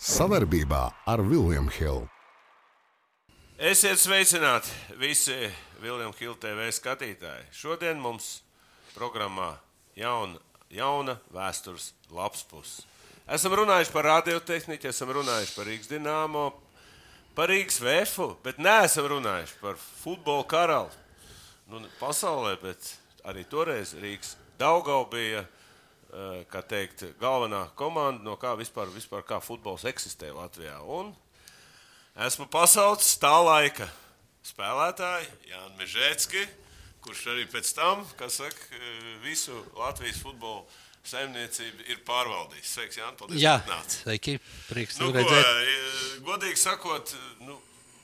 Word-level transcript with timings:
Savarbībā 0.00 0.86
ar 1.04 1.20
Vilniņu 1.20 1.72
Hildu. 1.76 2.06
Esiet 3.60 4.00
sveicināti 4.00 4.72
visi 4.96 5.34
Vilniņu 5.82 6.14
Hildu 6.16 6.38
TV 6.40 6.70
skatītāji. 6.72 7.44
Šodien 7.52 8.00
mums 8.00 8.38
programmā 8.94 9.50
jauna, 10.00 10.40
jauna 10.72 11.18
vēstures 11.36 11.90
lapas 12.16 12.46
puse. 12.48 12.86
Esam 13.28 13.52
runājuši 13.60 13.92
par 13.92 14.08
radiotehniku, 14.08 14.88
esam 14.88 15.12
runājuši 15.18 15.56
par 15.58 15.68
Rīgas 15.68 15.92
dīnāmo, 15.92 16.46
par 17.36 17.52
Rīgas 17.52 17.82
vēfu, 17.84 18.32
bet 18.40 18.56
neesam 18.56 19.04
runājuši 19.12 19.60
par 19.60 19.76
futbola 19.76 20.48
karalu. 20.48 20.96
Nu, 21.68 21.84
pasaulē, 22.00 22.56
bet 22.64 22.94
arī 23.28 23.44
toreiz 23.44 23.92
Rīgas 24.00 24.38
Daugau 24.56 25.04
bija 25.12 25.44
eh, 25.44 25.59
kā 26.50 26.62
teikt, 26.66 27.04
galvenā 27.20 27.68
komanda, 27.78 28.24
no 28.26 28.36
kā 28.40 28.56
vispār, 28.58 28.90
vispār 28.90 29.22
kā 29.26 29.38
futbols 29.42 29.84
eksistē 29.86 30.32
Latvijā. 30.34 30.80
Un 30.82 31.12
esmu 32.26 32.48
pasaucis 32.50 33.18
tā 33.22 33.32
laika 33.44 33.86
spēlētāju 34.46 35.28
Jānu 35.50 35.78
Mežēcki, 35.78 36.44
kurš 37.04 37.24
arī 37.32 37.46
pēc 37.50 37.72
tam, 37.76 38.04
kas 38.18 38.40
saka, 38.40 38.68
eh, 38.74 39.18
visu 39.24 39.54
Latvijas 39.78 40.20
futbolu 40.22 40.64
saimniecību 41.04 41.86
ir 41.88 42.00
pārvaldījis. 42.04 42.72
Sveiks, 42.74 42.98
Jānis, 43.00 43.18
paldies, 43.18 43.40
Jā, 43.40 43.56
sveiki, 43.88 44.38
prieks 44.68 44.98
Nu, 45.00 45.12
ko, 45.12 45.18
eh, 45.18 46.20
godīgi 46.26 46.58
sakot, 46.60 47.14
nu, 47.40 47.58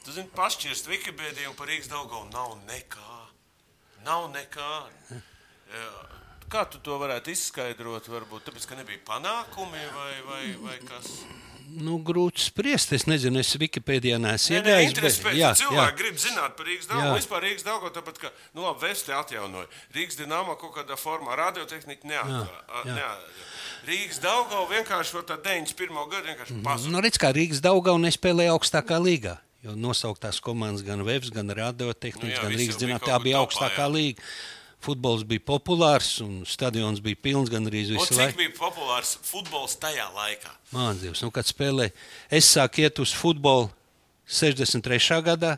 tu 0.04 0.12
zini, 0.12 0.28
pašķirst 0.28 0.88
Wikipēdiju 0.88 1.56
par 1.56 1.66
Rīgas 1.66 1.88
Daugavu 1.88 2.30
nav 2.32 2.56
nekā. 2.66 3.26
Nav 4.04 4.30
nekā. 4.32 4.88
Jā. 5.10 5.90
Kā 6.52 6.62
tu 6.70 6.78
to 6.82 6.98
varētu 7.00 7.32
izskaidrot? 7.34 8.06
Varbūt 8.12 8.46
tāpēc, 8.46 8.68
ka 8.70 8.78
nebija 8.78 9.02
panākumi 9.08 9.82
vai, 9.96 10.12
vai, 10.28 10.42
vai 10.62 10.76
kas? 10.86 11.10
Nu, 11.66 11.96
grūti 11.98 12.44
spriest, 12.44 12.92
es 12.94 13.08
nezinu, 13.10 13.40
es 13.42 13.50
Wikipēdijā 13.58 14.20
neesmu 14.22 14.60
iegājis. 14.60 14.92
interesi 14.92 15.22
pēc 15.24 15.34
jā, 15.34 15.48
cilvēki 15.58 15.82
jā, 15.82 15.96
grib 15.98 16.20
zināt 16.22 16.54
par 16.56 16.68
Rīgas. 16.68 16.86
Daugavu. 16.92 17.16
Vispār 17.18 17.42
Rīgas 17.42 17.66
Daugavu, 17.66 17.90
tāpat, 17.96 18.20
ka, 18.22 18.30
nu 18.54 18.62
labi, 18.62 18.84
Vesti 18.86 19.12
atjaunoja. 19.16 19.66
Rīgas 19.96 20.20
Dinamo 20.20 20.54
kaut 20.60 20.76
kādā 20.78 20.94
formā 21.00 21.34
radiotehnika. 21.36 22.06
Jā. 22.86 23.10
Rīgas 23.86 24.22
Daugavu 24.22 24.70
vienkārši 24.70 25.18
var 25.18 25.26
tā 25.26 25.40
91. 25.42 25.98
gadu 26.14 26.30
vienkārši 26.30 26.60
pazuda. 26.62 26.94
nu, 26.94 27.02
redz, 27.02 27.18
kā 27.22 27.32
Rīgas 27.34 27.62
Daugava 27.62 27.98
nespēlēja 28.06 28.54
augstākā 28.54 29.02
līgā. 29.02 29.36
Jo 29.66 29.74
nosauktās 29.74 30.38
komandas 30.38 30.84
gan 30.86 31.02
Vēbs, 31.02 31.32
gan 31.34 31.50
Radiotehnika, 31.50 32.22
Nu 32.22 32.30
jā, 32.30 32.42
gan 32.44 32.54
Rīgas 32.54 32.78
kaut 32.78 33.08
tā 33.08 33.18
bija 33.24 33.40
augstākā 33.42 33.82
jā. 33.82 33.90
līga. 33.90 34.22
Futbols 34.86 35.24
bija 35.26 35.42
populārs 35.42 36.12
un 36.22 36.44
stadions 36.46 37.00
bija 37.02 37.18
pilns 37.26 37.50
gan 37.50 37.66
arī 37.66 37.80
Un 37.88 37.96
visu 37.96 38.12
cik 38.12 38.20
laiku. 38.20 38.38
bija 38.38 38.52
populārs 38.58 39.16
futbols 39.26 39.74
tajā 39.82 40.06
laikā? 40.14 40.52
Māns 40.76 41.02
Dievs, 41.02 41.22
nu, 41.26 41.32
kad 41.34 41.48
spēlēja, 41.48 41.90
es 42.30 42.46
sāku 42.54 42.84
iet 42.84 43.00
uz 43.02 43.12
futbolu 43.18 43.68
63. 44.30 45.22
gadā. 45.26 45.56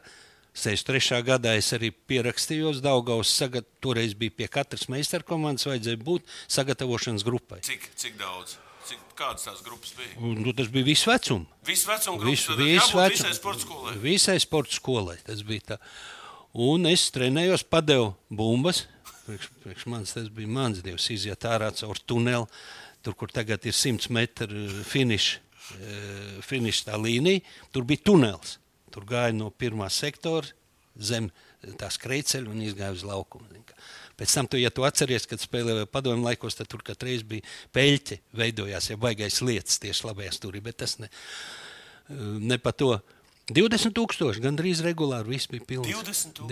63. 0.58 1.20
gadā 1.22 1.52
es 1.60 1.68
arī 1.76 1.92
pierakstījos 1.92 2.80
Daugavas. 2.82 3.30
Sagat, 3.30 3.66
toreiz 3.84 4.14
bija 4.18 4.32
pie 4.40 4.48
katras 4.50 4.88
meistarkomandas 4.90 5.68
vajadzēja 5.68 6.00
būt 6.02 6.24
sagatavošanas 6.50 7.22
grupai. 7.26 7.60
Cik, 7.62 7.84
cik 7.94 8.16
daudz? 8.18 8.56
Cik, 8.88 8.98
kādas 9.14 9.44
tās 9.46 9.60
grupas 9.62 9.92
bija? 9.94 10.16
Nu, 10.18 10.50
tas 10.56 10.70
bija 10.72 10.88
viss 10.88 11.04
vecums. 11.06 11.46
Visu 11.68 11.90
vecumu 11.92 12.18
grupas, 12.18 12.40
Visu, 12.48 12.56
visu 12.58 12.96
vecumu. 12.96 13.12
visai 13.12 13.34
sporta 13.36 13.60
skolai. 13.66 13.94
Visai 14.02 14.38
sporta 14.42 14.74
skolai 14.80 15.18
tas 15.26 15.44
bija 15.46 15.74
tā. 15.74 15.78
Un 16.58 16.88
es 16.90 17.04
trenējos, 17.14 17.62
padevu 17.68 18.14
bumbas. 18.32 18.86
Priekš, 19.28 19.50
priekš 19.62 19.88
manis 19.92 20.16
tas 20.16 20.30
bija 20.32 20.48
mans 20.48 20.80
dievs, 20.84 21.10
iziet 21.12 21.44
ārā 21.48 21.68
caur 21.76 22.00
tuneli. 22.08 22.48
Tur, 23.04 23.14
kur 23.14 23.30
tagad 23.30 23.62
ir 23.68 23.76
100 23.76 24.10
metru 24.10 24.82
finiša 24.88 25.44
finiš 26.44 26.84
tā 26.86 26.96
līnija, 27.00 27.42
tur 27.72 27.86
bija 27.88 28.04
tunelis. 28.10 28.58
Tur 28.92 29.04
gāja 29.08 29.34
no 29.36 29.50
pirmā 29.50 29.88
sektora 29.92 30.48
zem 30.98 31.28
tās 31.78 31.98
krēceļa 32.00 32.50
un 32.50 32.62
izgāja 32.64 32.96
uz 32.96 33.04
laukumu. 33.06 33.60
Pēc 34.18 34.32
tam, 34.34 34.48
tu, 34.50 34.58
ja 34.58 34.70
tu 34.74 34.82
atceries, 34.86 35.28
kad 35.30 35.38
spēlēja 35.38 35.86
padomju 35.90 36.26
laikos, 36.26 36.56
tad 36.58 36.66
tur 36.70 36.82
katreiz 36.82 37.22
bija 37.22 37.46
peļķe, 37.76 38.18
veidojās 38.34 38.90
jau 38.90 38.98
baigais 38.98 39.38
lietas 39.44 39.78
tieši 39.82 40.08
labajā 40.08 40.32
stūrī, 40.34 40.62
bet 40.64 40.80
tas 40.82 40.96
ne, 40.98 41.10
ne 42.42 42.58
pa 42.58 42.74
to. 42.74 42.96
20,000 43.48 44.42
gandrīz 44.44 44.82
regulāri 44.84 45.36
viss 45.36 45.48
bija 45.48 45.64
pilns. 45.68 45.88
20 45.88 46.42
000? 46.42 46.50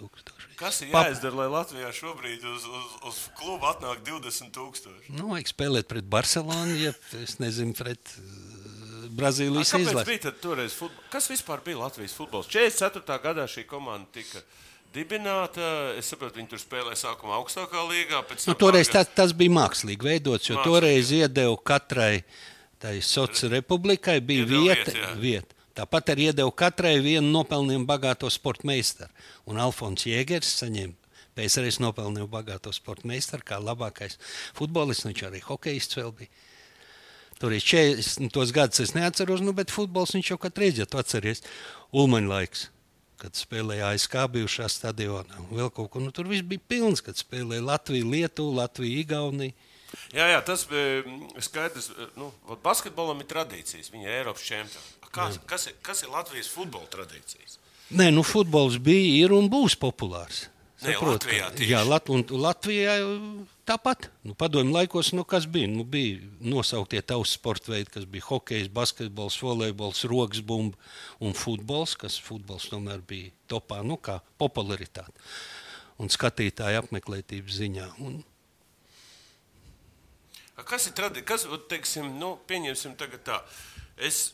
20,000. 0.00 0.43
Kas 0.58 0.80
ir 0.84 0.92
jāizdara, 0.94 1.34
lai 1.42 1.46
Latvijā 1.52 1.90
šobrīd 1.94 2.44
uz, 2.48 2.66
uz, 2.68 2.90
uz 3.10 3.20
klubu 3.38 3.68
atnāk 3.70 4.04
20,000? 4.06 5.10
Nu, 5.14 5.32
vajag 5.32 5.50
spēlēt 5.50 5.88
pret 5.90 6.06
Barcelonu, 6.10 6.76
ja 6.78 6.92
es 7.20 7.38
nezinu, 7.42 7.74
pret 7.78 8.14
uh, 8.18 8.54
Brazīlijas 9.14 9.74
futbols? 9.74 11.00
Kas 11.12 11.30
vispār 11.30 11.62
bija 11.64 11.82
Latvijas 11.84 12.14
futbols? 12.16 12.50
44. 12.52 13.18
gadā 13.24 13.48
šī 13.50 13.66
komanda 13.70 14.10
tika 14.14 14.42
dibināta. 14.94 15.68
Es 15.98 16.10
saprotu, 16.12 16.38
viņi 16.40 16.52
tur 16.54 16.62
spēlēja 16.62 17.00
sākumā 17.06 17.38
augstākā 17.40 17.84
līgā. 17.90 18.22
pēc 18.28 18.48
Nu, 18.50 18.56
toreiz 18.58 18.90
tas, 18.92 19.10
tas 19.14 19.34
bija 19.36 19.54
mākslīgi 19.58 20.10
veidots, 20.10 20.50
jo 20.50 20.58
Mākslīgi, 20.58 20.70
toreiz 20.70 21.12
iedeva 21.14 21.56
katrai 21.72 22.14
tai 22.82 22.98
sociālajai 23.00 23.58
republikai 23.58 24.18
bija 24.20 24.46
vieta. 24.48 24.92
vietu, 24.92 24.96
jā. 25.00 25.12
vieta. 25.20 25.53
Tāpat 25.74 26.12
arī 26.14 26.28
iedeva 26.30 26.52
katrai 26.54 27.00
vienu 27.02 27.32
nopelnījumu 27.34 27.86
bagāto 27.88 28.28
sporta 28.30 28.66
meistaru. 28.68 29.10
Un 29.50 29.58
Alfons 29.58 30.06
Jēgers 30.06 30.52
saņēma 30.60 30.94
PSRS 31.34 31.80
nopelnījumu 31.82 32.30
bagāto 32.30 32.70
sporta 32.74 33.08
meistaru 33.10 33.46
kā 33.46 33.58
labākais 33.58 34.18
futbolists. 34.54 35.06
Viņš 35.08 35.24
arī 35.26 35.42
hokejists 35.42 35.98
vēl 35.98 36.12
bija. 36.20 36.30
Tur 37.40 37.52
ir 37.56 37.64
40 37.66 38.54
gadus, 38.54 38.80
es 38.84 38.94
neatceros, 38.94 39.42
nu, 39.42 39.52
bet 39.56 39.72
futbols 39.74 40.14
viņš 40.14 40.30
jau 40.30 40.38
katru 40.38 40.62
reizi, 40.62 40.84
ja 40.84 40.86
tu 40.86 41.00
atceries, 41.00 41.42
Ulmaņa 41.90 42.30
laiks. 42.30 42.68
Kad 43.18 43.34
spēlēja 43.38 43.90
ASK 43.94 44.14
bijušā 44.30 44.68
stadionā, 44.70 45.42
vēl 45.50 45.70
kaut 45.74 45.90
ko 45.90 46.02
nu, 46.02 46.12
tur 46.14 46.28
viss 46.30 46.46
bija 46.46 46.62
pilns. 46.70 47.02
Kad 47.02 47.18
spēlēja 47.18 47.66
Latvija, 47.66 48.06
Lietuva, 48.06 48.62
Latvija, 48.62 49.02
Igaunija. 49.02 49.54
Jā, 50.14 50.28
jā, 50.32 50.40
tas 50.46 50.64
bija 50.70 51.02
mm, 51.02 51.42
skaidrs. 51.44 51.90
Nu, 52.18 52.30
vot 52.48 52.62
basketbolam 52.64 53.22
ir 53.22 53.28
tradīcijas. 53.30 53.92
Viņi 53.94 54.08
ir 54.08 54.16
Eiropas 54.20 54.46
čempioni. 54.46 54.92
Kas, 55.14 55.38
kas, 55.46 55.68
ir, 55.70 55.76
kas 55.84 56.02
ir 56.02 56.10
Latvijas 56.10 56.50
futbola 56.50 56.88
tradīcijas? 56.90 57.60
Nē, 57.94 58.08
nu, 58.14 58.24
futbols 58.26 58.80
bija, 58.82 59.24
ir 59.26 59.34
un 59.36 59.46
būs 59.52 59.76
populārs. 59.78 60.48
Nē, 60.84 60.96
Saprot, 60.96 61.22
Latvijā 61.22 61.48
ka-. 61.54 61.66
Jā, 61.68 61.80
Lat 61.86 62.10
Latvijā 62.32 62.96
tāpat. 63.68 64.08
Nu, 64.26 64.34
padomju 64.36 64.74
laikos, 64.74 65.12
nu, 65.16 65.24
kas 65.28 65.46
bija? 65.48 65.70
Nu, 65.70 65.84
bija 65.88 66.18
nosauktie 66.44 67.00
tautas 67.00 67.36
sporta 67.38 67.72
veidi, 67.72 67.92
kas 67.94 68.08
bija 68.10 68.26
hokejs, 68.26 68.68
basketbols, 68.74 69.38
volejbols, 69.44 70.04
rokas 70.10 70.42
bumba 70.44 70.76
un 71.24 71.36
futbols, 71.38 71.96
kas 72.00 72.18
futbols 72.20 72.68
tomēr 72.72 73.04
bija 73.06 73.32
topā, 73.50 73.80
nu, 73.86 73.96
kā 73.96 74.18
popularitāte 74.40 75.14
un 76.02 76.10
skatītāju 76.10 76.82
apmeklētības 76.82 77.60
ziņā. 77.62 77.88
Un, 78.02 78.18
Kas 80.62 80.86
ir 80.86 80.94
tradīcija? 80.94 81.26
Kas, 81.26 81.46
teiksim, 81.70 82.12
nu, 82.20 82.36
pieņemsim 82.46 82.94
tagad 82.98 83.24
tā. 83.26 83.38
Es, 83.98 84.32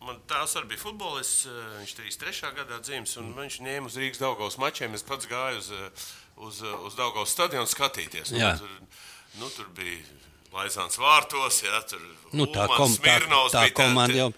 man 0.00 0.20
tās 0.30 0.54
arī 0.56 0.70
bija 0.72 0.80
futbolists, 0.86 1.46
eh, 1.46 1.58
viņš 1.82 1.92
33. 1.98 2.52
gadā 2.56 2.78
dzimis, 2.80 3.16
un 3.20 3.34
viņš 3.36 3.58
ņēma 3.66 3.90
uz 3.90 3.98
Rīgas 4.00 4.22
Daugavas 4.22 4.56
mačiem. 4.56 4.94
Es 4.96 5.04
pats 5.04 5.28
gāju 5.28 5.58
uz, 5.60 5.70
eh, 5.70 6.06
uz, 6.36 6.62
eh, 6.62 6.78
uz 6.88 6.96
Daugavas 6.96 7.34
stadionu 7.34 7.68
skatīties. 7.68 8.32
Nu, 8.32 8.40
tur, 8.56 8.70
nu, 9.42 9.50
tur 9.50 9.68
bija 9.76 10.00
Laizāns 10.52 10.96
vārtos, 10.96 11.60
jā, 11.60 11.76
tur 11.86 12.00
nu, 12.32 12.46
tā, 12.46 12.64
kom, 12.72 12.88
tā, 12.88 13.20
tā, 13.52 13.66
bija 13.66 13.68
tā- 13.68 13.72
komanda 13.76 14.16
jau, 14.16 14.32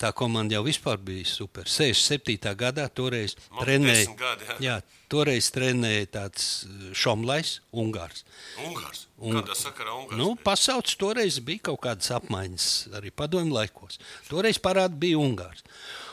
tā 0.00 0.10
komanda 0.16 0.56
jau 0.56 0.62
vispār 0.66 0.96
bija 1.04 1.26
super. 1.28 1.68
67. 1.68 2.54
gadā 2.58 2.86
toreiz 2.88 3.36
Man 3.52 3.64
trenēja. 3.66 4.06
10 4.08 4.16
gadi, 4.20 4.48
jā. 4.48 4.56
jā, 4.64 4.76
toreiz 5.12 5.50
trenēja 5.54 6.06
tāds 6.16 6.46
uh, 6.66 6.88
Šomlais, 6.96 7.58
Ungārs. 7.72 8.24
Ungārs. 8.66 9.04
Un- 9.20 9.36
Kādā 9.38 9.56
sakarā 9.60 9.94
Ungārs? 9.98 10.18
Nu, 10.20 10.30
pasaules 10.40 10.96
toreiz 11.00 11.38
bija 11.44 11.66
kaut 11.70 11.82
kādas 11.84 12.08
apmaiņas 12.16 12.68
arī 12.98 13.12
padomju 13.12 13.52
laikos. 13.58 14.00
Toreiz 14.30 14.58
parāda 14.64 14.96
bija 14.96 15.20
Ungārs. 15.20 15.60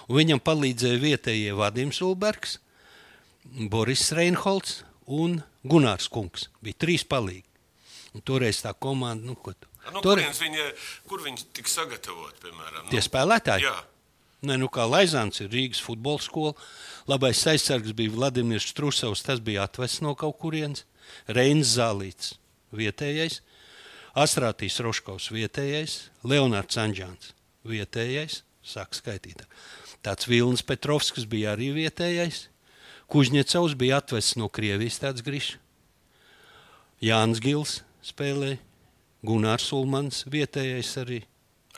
Un 0.08 0.20
viņam 0.22 0.40
palīdzēja 0.44 1.00
vietējie 1.04 1.56
Vadims 1.60 1.98
Ulbergs, 2.04 2.58
Boris 3.72 4.12
Reinholds 4.16 4.82
un 5.08 5.42
Gunārs 5.68 6.08
Kungs. 6.12 6.48
Bija 6.64 6.78
trīs 6.86 7.04
palīgi. 7.08 7.44
Un 8.16 8.24
toreiz 8.26 8.60
tā 8.64 8.72
komanda, 8.74 9.24
nu, 9.28 9.36
ko 9.36 9.52
tu? 9.54 9.68
Nu, 9.94 10.02
kurienes 10.06 10.40
viņa, 10.42 10.66
kur 11.10 11.22
viņi 11.26 11.46
tika 11.58 11.72
sagatavoti, 11.72 12.42
piemēram? 12.46 12.90
tie 12.92 13.02
Nu, 13.02 13.06
spēlētāji. 13.06 13.68
jā. 13.68 13.78
Nē, 14.46 14.54
nu 14.62 14.68
kā 14.70 14.84
Laizāns 14.86 15.42
ir 15.42 15.50
Rīgas 15.50 15.82
futbola 15.82 16.22
skola. 16.22 16.54
Labais 17.10 17.40
aizsargs 17.50 17.96
bija 17.98 18.14
Vladimirs 18.14 18.68
Strusovs, 18.70 19.24
tas 19.26 19.42
bija 19.42 19.64
atvests 19.66 20.04
no 20.06 20.14
kaut 20.16 20.38
kurienes. 20.38 20.84
Reinis 21.26 21.72
Zālīts, 21.74 22.36
vietējais. 22.76 23.40
Astrātīs 24.18 24.78
Roškovs, 24.84 25.32
vietējais. 25.34 25.98
Leonards 26.28 26.78
Anģāns, 26.78 27.32
vietējais. 27.66 28.44
Sāk 28.68 28.94
skaitīt. 28.94 29.42
Tāds 30.06 30.28
Vilnis 30.30 30.62
Petrovskis 30.62 31.26
bija 31.26 31.56
arī 31.56 31.72
vietējais. 31.74 32.48
Kuģņecovs 33.10 33.74
bija 33.80 34.02
atvests 34.04 34.36
no 34.38 34.50
Krievijas, 34.52 35.00
tāds 35.00 35.24
grīšs. 35.26 35.56
Jānis 37.02 37.42
Gils 37.42 37.80
spēlēja. 38.06 38.60
Gunārs 39.26 39.72
Ulmans, 39.74 40.24
vietējais 40.30 40.94
arī. 41.02 41.24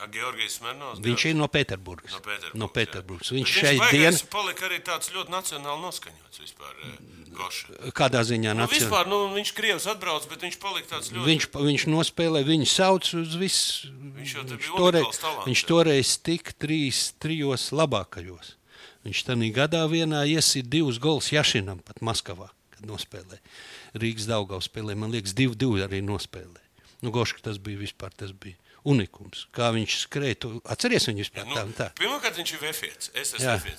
Georgijas 0.08 0.54
Smirnovs. 0.56 1.00
Viņš 1.04 1.24
ir 1.28 1.34
no 1.36 1.44
Pēterburgas. 1.52 2.14
No 2.14 2.20
Pēterburgas. 2.24 2.56
No. 2.56 2.68
Pēterburgas. 2.72 3.28
Bet 3.28 3.36
Viņš 3.36 3.50
šeit 3.52 3.80
dienā, 3.92 4.12
palika 4.32 4.64
arī 4.70 4.78
tāds 4.80 5.10
ļoti 5.12 5.28
nacionāli 5.34 5.82
noskaņots 5.84 6.40
vispār. 6.40 6.72
eh, 6.84 7.26
Goša. 7.36 7.92
kādā 7.92 8.22
ziņā 8.24 8.54
Nu, 8.54 8.62
nacionāli. 8.64 8.78
vispār, 8.80 9.06
nu, 9.12 9.18
viņš 9.36 9.52
Krievs 9.54 9.86
atbrauc, 9.92 10.24
bet 10.28 10.40
viņš 10.40 10.56
palika 10.58 10.88
tāds 10.96 11.12
ļoti. 11.12 11.26
Viņš, 11.28 11.46
viņš 11.52 11.84
nospēlēja, 11.92 12.48
viņu 12.48 12.66
sauc 12.66 13.12
uz 13.14 13.34
visu. 13.36 13.92
Viņš 14.16 14.34
jau 14.34 14.44
bija 14.44 14.72
toreiz, 14.76 15.20
talants, 15.20 15.46
viņš 15.46 15.64
toreiz 15.68 16.14
tika 16.18 16.52
trīs, 16.58 17.12
trijos 17.20 17.68
labākajos. 17.70 18.54
Viņš 19.04 19.20
tajā 19.28 19.52
gadā 19.52 19.84
vienā 19.88 20.24
iesit 20.28 20.68
divus 20.68 20.98
gols 20.98 21.28
Jašinam, 21.32 21.78
pat 21.84 22.00
Maskavā, 22.00 22.48
kad 22.72 22.88
nospēlēja. 22.88 23.40
Rīgas 24.00 24.26
Daugavs 24.28 24.68
spēlēja, 24.68 24.96
man 24.96 25.10
liekas, 25.12 25.32
divi, 25.36 25.54
divi 25.56 25.84
arī 25.84 26.00
nospēlēja. 26.04 26.59
Nu, 27.02 27.10
Goška 27.14 27.40
tas 27.42 27.58
bija 27.58 27.78
vispār, 27.80 28.12
tas 28.16 28.32
bija 28.32 28.56
unikums. 28.84 29.46
Kā 29.56 29.70
viņš 29.76 29.96
skrēja, 30.06 30.38
tu 30.44 30.50
atceries 30.64 31.06
viņu 31.08 31.24
vispār 31.24 31.48
Nu, 31.48 31.56
tā. 31.76 31.90
Pirmkārt, 31.98 32.36
viņš 32.40 32.52
ir 32.56 32.62
vefiets. 32.64 33.10
Es 33.14 33.34
esmu. 33.36 33.74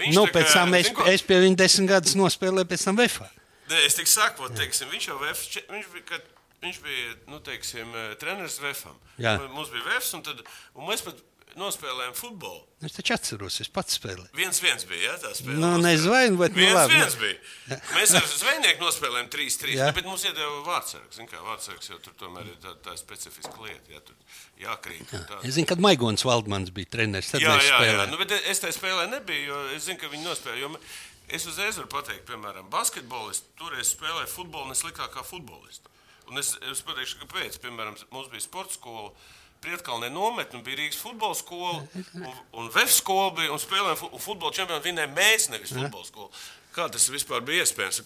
Viņš 0.00 0.14
Nu, 0.16 0.26
tā 0.26 0.32
pēc 0.38 0.52
tam 0.52 0.74
es, 0.78 0.92
es 1.12 1.22
pie 1.26 1.40
viņa 1.44 1.56
desmit 1.62 1.90
gadus 1.90 2.16
nospēlēju, 2.18 2.68
pēc 2.70 2.84
tam 2.88 2.96
Vefā. 3.00 3.28
Nē, 3.70 3.80
es 3.88 3.96
tik 3.98 4.06
saku, 4.06 4.46
teiksim, 4.54 4.88
viņš 4.92 5.08
jau 5.08 5.18
šķi- 5.34 5.64
viņš 5.72 5.86
bija, 5.92 6.04
kad, 6.12 6.22
viņš 6.66 6.82
bija 6.84 7.14
nu, 7.32 7.40
teiksim, 7.46 7.94
eh, 7.96 8.12
treneris 8.20 8.58
VFam. 8.62 8.98
Jā. 9.22 9.38
Mums 9.54 9.70
bija 9.74 9.86
VFs, 9.92 10.12
un, 10.18 10.26
tad, 10.26 10.42
un 10.74 10.90
mēs 10.90 11.02
pat 11.06 11.22
nospēlējām 11.56 12.12
futbolu. 12.12 12.66
Es 12.84 12.92
taču 12.92 13.14
atceros, 13.14 13.54
es 13.64 13.70
pats 13.72 13.96
spēlēju. 13.96 14.28
Viens 14.36 14.58
viens 14.60 14.84
bija, 14.84 15.06
jā, 15.06 15.14
tā 15.22 15.30
spēle. 15.38 15.56
Nu, 15.62 15.70
nezvainu, 15.80 16.36
bet 16.42 16.52
nu, 16.52 16.60
Viens, 16.60 16.74
labi. 16.76 16.98
viens 16.98 17.16
bija. 17.16 17.78
Mēs 17.94 18.12
ar 18.18 18.26
zvejnieku 18.28 18.84
nospēlējām 18.84 19.30
3-3, 19.32 19.72
Jā. 19.78 19.86
nu, 19.88 19.94
bet 19.96 20.04
mums 20.10 20.26
iedeva 20.28 20.58
vārdsargs. 20.66 21.16
Zin 21.16 21.30
kā, 21.30 21.40
vārdsargs 21.46 21.88
jau 21.94 21.96
tur 22.04 22.12
tomēr 22.20 22.50
ir 22.52 22.58
tā, 22.60 22.74
tā 22.84 22.92
specifiska 23.00 23.56
lieta, 23.64 23.88
jā, 23.94 24.02
tur 24.04 24.36
jākrīt. 24.66 25.08
tā. 25.16 25.40
Es 25.48 25.56
zinu, 25.56 25.64
kad 25.72 25.80
Maigons 25.80 26.26
Valdmans 26.28 26.74
bija 26.76 26.92
treneris. 26.98 27.32
Jā, 27.40 27.56
jā, 27.56 27.80
jā. 27.88 28.06
Nu, 28.12 28.20
bet 28.20 28.36
es 28.36 28.60
tajā 28.60 28.76
spēlē 28.76 29.08
nebiju, 29.16 29.48
jo 29.48 29.64
es 29.78 29.88
zinu, 29.88 29.96
ka 30.04 30.12
viņi 30.12 30.28
nospēlēja. 30.28 30.74
Es 31.32 31.48
uzreiz 31.48 31.80
varu 31.80 31.88
pateikt, 31.90 32.26
piemēram, 32.28 32.68
basketbolists 32.70 33.48
toreiz 33.58 33.88
spēlēja 33.96 34.28
futbolu 34.30 34.68
nesliktāk 34.76 35.08
kā 35.16 35.24
futbolists. 35.26 35.88
Un 36.30 36.38
es, 36.42 36.54
es 36.72 36.80
pateikšu, 36.86 37.20
kāpēc. 37.24 37.58
Piemēram, 37.62 37.96
mums 38.14 38.30
bija 38.32 38.42
sporta 38.44 38.74
skola. 38.74 39.12
Prietkalnē 39.64 40.10
nometne 40.12 40.60
bija 40.66 40.76
Rīgas 40.82 40.98
futbola 41.00 41.34
skola, 41.38 41.78
un, 42.18 42.26
un 42.60 42.66
VF 42.74 42.92
skola 42.92 43.30
bija. 43.38 43.52
Un 43.54 43.62
spēlējām 43.62 43.96
fu- 44.02 44.10
futbola 44.20 44.52
čempionu 44.52 44.84
vinēja 44.84 45.12
mēs, 45.16 45.48
nevis 45.54 45.72
futbola 45.74 46.04
skola. 46.08 46.28
Kā 46.76 46.88
tas 46.92 47.06
vispār 47.10 47.40
bija 47.46 47.64
iespējams? 47.64 48.02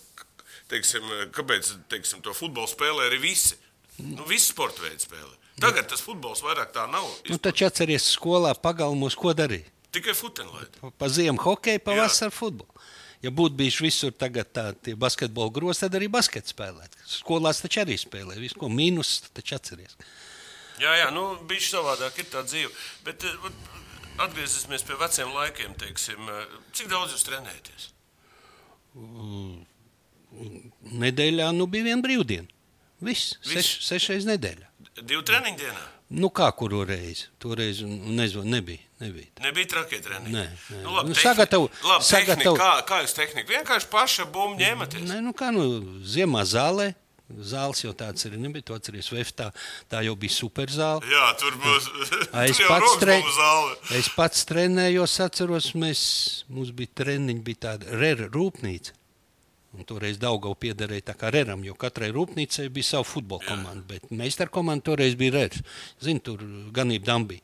Teiksim, 0.70 1.08
kāpēc 1.34 1.72
teiksim, 1.90 2.20
to 2.22 2.34
futbolu 2.37 2.70
spēlē 2.70 3.08
arī 3.11 3.19
visi? 3.25 3.56
Nu, 3.99 4.22
visi 4.28 4.52
sporta 4.52 4.84
veidi 4.84 5.02
spēlē. 5.02 5.34
Tagad 5.61 5.90
tas 5.90 6.00
futbols 6.00 6.40
vairāk 6.46 6.70
tā 6.72 6.87
nav. 6.88 7.05
Nu, 7.28 7.37
taču 7.43 7.67
atceries, 7.67 8.06
skolā 8.14 8.55
pagalmos, 8.56 9.17
ko 9.19 9.34
darīja. 9.37 9.67
Tikai 9.93 10.14
futenlaidi. 10.14 10.93
Pa- 10.96 11.08
ziemu 11.11 11.43
hokeju, 11.43 11.82
pa 11.82 11.96
Jā. 11.99 12.05
vasaru 12.06 12.32
futbolu. 12.32 12.80
Ja 13.20 13.28
būtu 13.37 13.58
bijis 13.58 13.76
visur 13.84 14.14
tagad 14.17 14.49
tādi 14.56 14.94
basketbola 14.96 15.52
grozi, 15.52 15.82
tad 15.82 15.96
arī 15.99 16.08
basketu 16.12 16.55
spēlēt. 16.55 16.94
Skolās 17.05 17.61
taču 17.61 17.82
arī 17.82 17.99
spēlē. 18.00 18.38
Visu, 18.40 18.56
ko 18.61 18.70
mīnus, 18.72 19.19
taču 19.37 19.58
atceries. 19.58 19.99
Jā, 20.81 20.94
jā, 20.96 21.11
nu, 21.12 21.26
bija 21.49 21.67
savādāk, 21.67 22.22
ir 22.22 22.31
tā 22.32 22.40
dzīve. 22.46 22.70
Bet 23.05 23.26
eh, 23.28 23.50
atgriezīsimies 24.25 24.87
pie 24.88 24.96
veciem 25.02 25.34
laikiem. 25.37 25.76
Teiksim, 25.82 26.32
eh, 26.32 26.56
cik 26.72 26.88
daudz 26.93 27.12
jūs 27.12 27.26
trenējaties? 27.28 27.90
Nedēļā 31.05 31.52
nu, 31.58 31.69
bija 31.69 31.90
viena 31.90 32.05
brīvdiena. 32.06 32.49
Viss, 33.05 33.37
Viss? 33.44 33.52
seš, 33.52 33.69
sešreiz 33.84 34.28
nedēļā. 34.28 34.69
Divu 35.00 35.20
treniņu 35.28 35.61
dienā. 35.61 35.84
Nu, 36.11 36.27
kā 36.35 36.49
kuru 36.59 36.81
reizi? 36.85 37.29
Toreiz 37.39 37.81
nezinu, 37.87 38.43
nebija. 38.45 38.83
nebija. 39.01 39.29
Nebija 39.45 39.67
trakie 39.71 40.01
treniņi. 40.03 40.33
Nē, 40.35 40.47
nē. 40.71 40.81
Nu, 40.83 40.97
labi, 40.97 41.09
Nu, 41.12 41.15
sagatavu- 41.15 41.69
labi, 41.87 42.05
sagatavu- 42.05 42.59
kā, 42.59 42.71
kā 42.89 42.99
jūs 43.05 43.15
tehniku? 43.15 43.47
Vienkārši 43.53 43.87
paša 43.93 44.25
bumbu 44.27 44.59
ņēmaties. 44.59 45.07
Nē, 45.07 45.21
nu 45.23 45.33
kā 45.33 45.53
nu, 45.55 45.69
ziemā 46.03 46.43
zālē. 46.43 46.95
Zāles 47.31 47.85
jau 47.85 47.93
tāds 47.95 48.27
arī 48.27 48.41
nebija. 48.43 48.65
To 48.67 48.75
atceries, 48.75 49.07
Vēftā. 49.15 49.53
Tā 49.89 50.03
jau 50.03 50.17
bija 50.19 50.35
superzāle. 50.35 51.01
Jā, 51.07 51.29
tur 51.39 51.53
būs. 51.62 51.87
A, 52.35 52.43
Es 52.51 52.56
tur 52.59 52.65
jau 52.67 52.69
pats, 52.75 52.83
rokas 52.91 52.99
tre... 52.99 53.15
bumbu 53.21 53.35
zāle. 53.39 53.77
es 54.01 54.09
pats 54.17 54.45
trenējos, 54.51 55.15
atceros, 55.23 55.73
mēs, 55.79 56.01
mums 56.49 56.73
bija 56.75 56.89
treniņi, 57.05 57.43
bija 57.47 57.56
tāda 57.69 57.87
rera 58.03 58.27
rūpnīca. 58.27 58.97
Un 59.70 59.87
toreiz 59.87 60.19
Daugau 60.19 60.56
piederēja 60.58 61.12
tā 61.12 61.14
kā 61.19 61.31
reram, 61.31 61.62
jo 61.62 61.76
katrai 61.78 62.08
rūpnīcai 62.14 62.67
bija 62.75 62.88
sava 62.88 63.06
futbola 63.06 63.44
komanda. 63.46 63.84
Bet 63.93 64.08
meistara 64.11 64.50
komanda 64.50 64.88
toreiz 64.90 65.14
bija 65.19 65.37
rers. 65.37 65.61
Zini, 66.02 66.22
tur 66.26 66.43
ganība 66.75 67.12
dambī. 67.12 67.38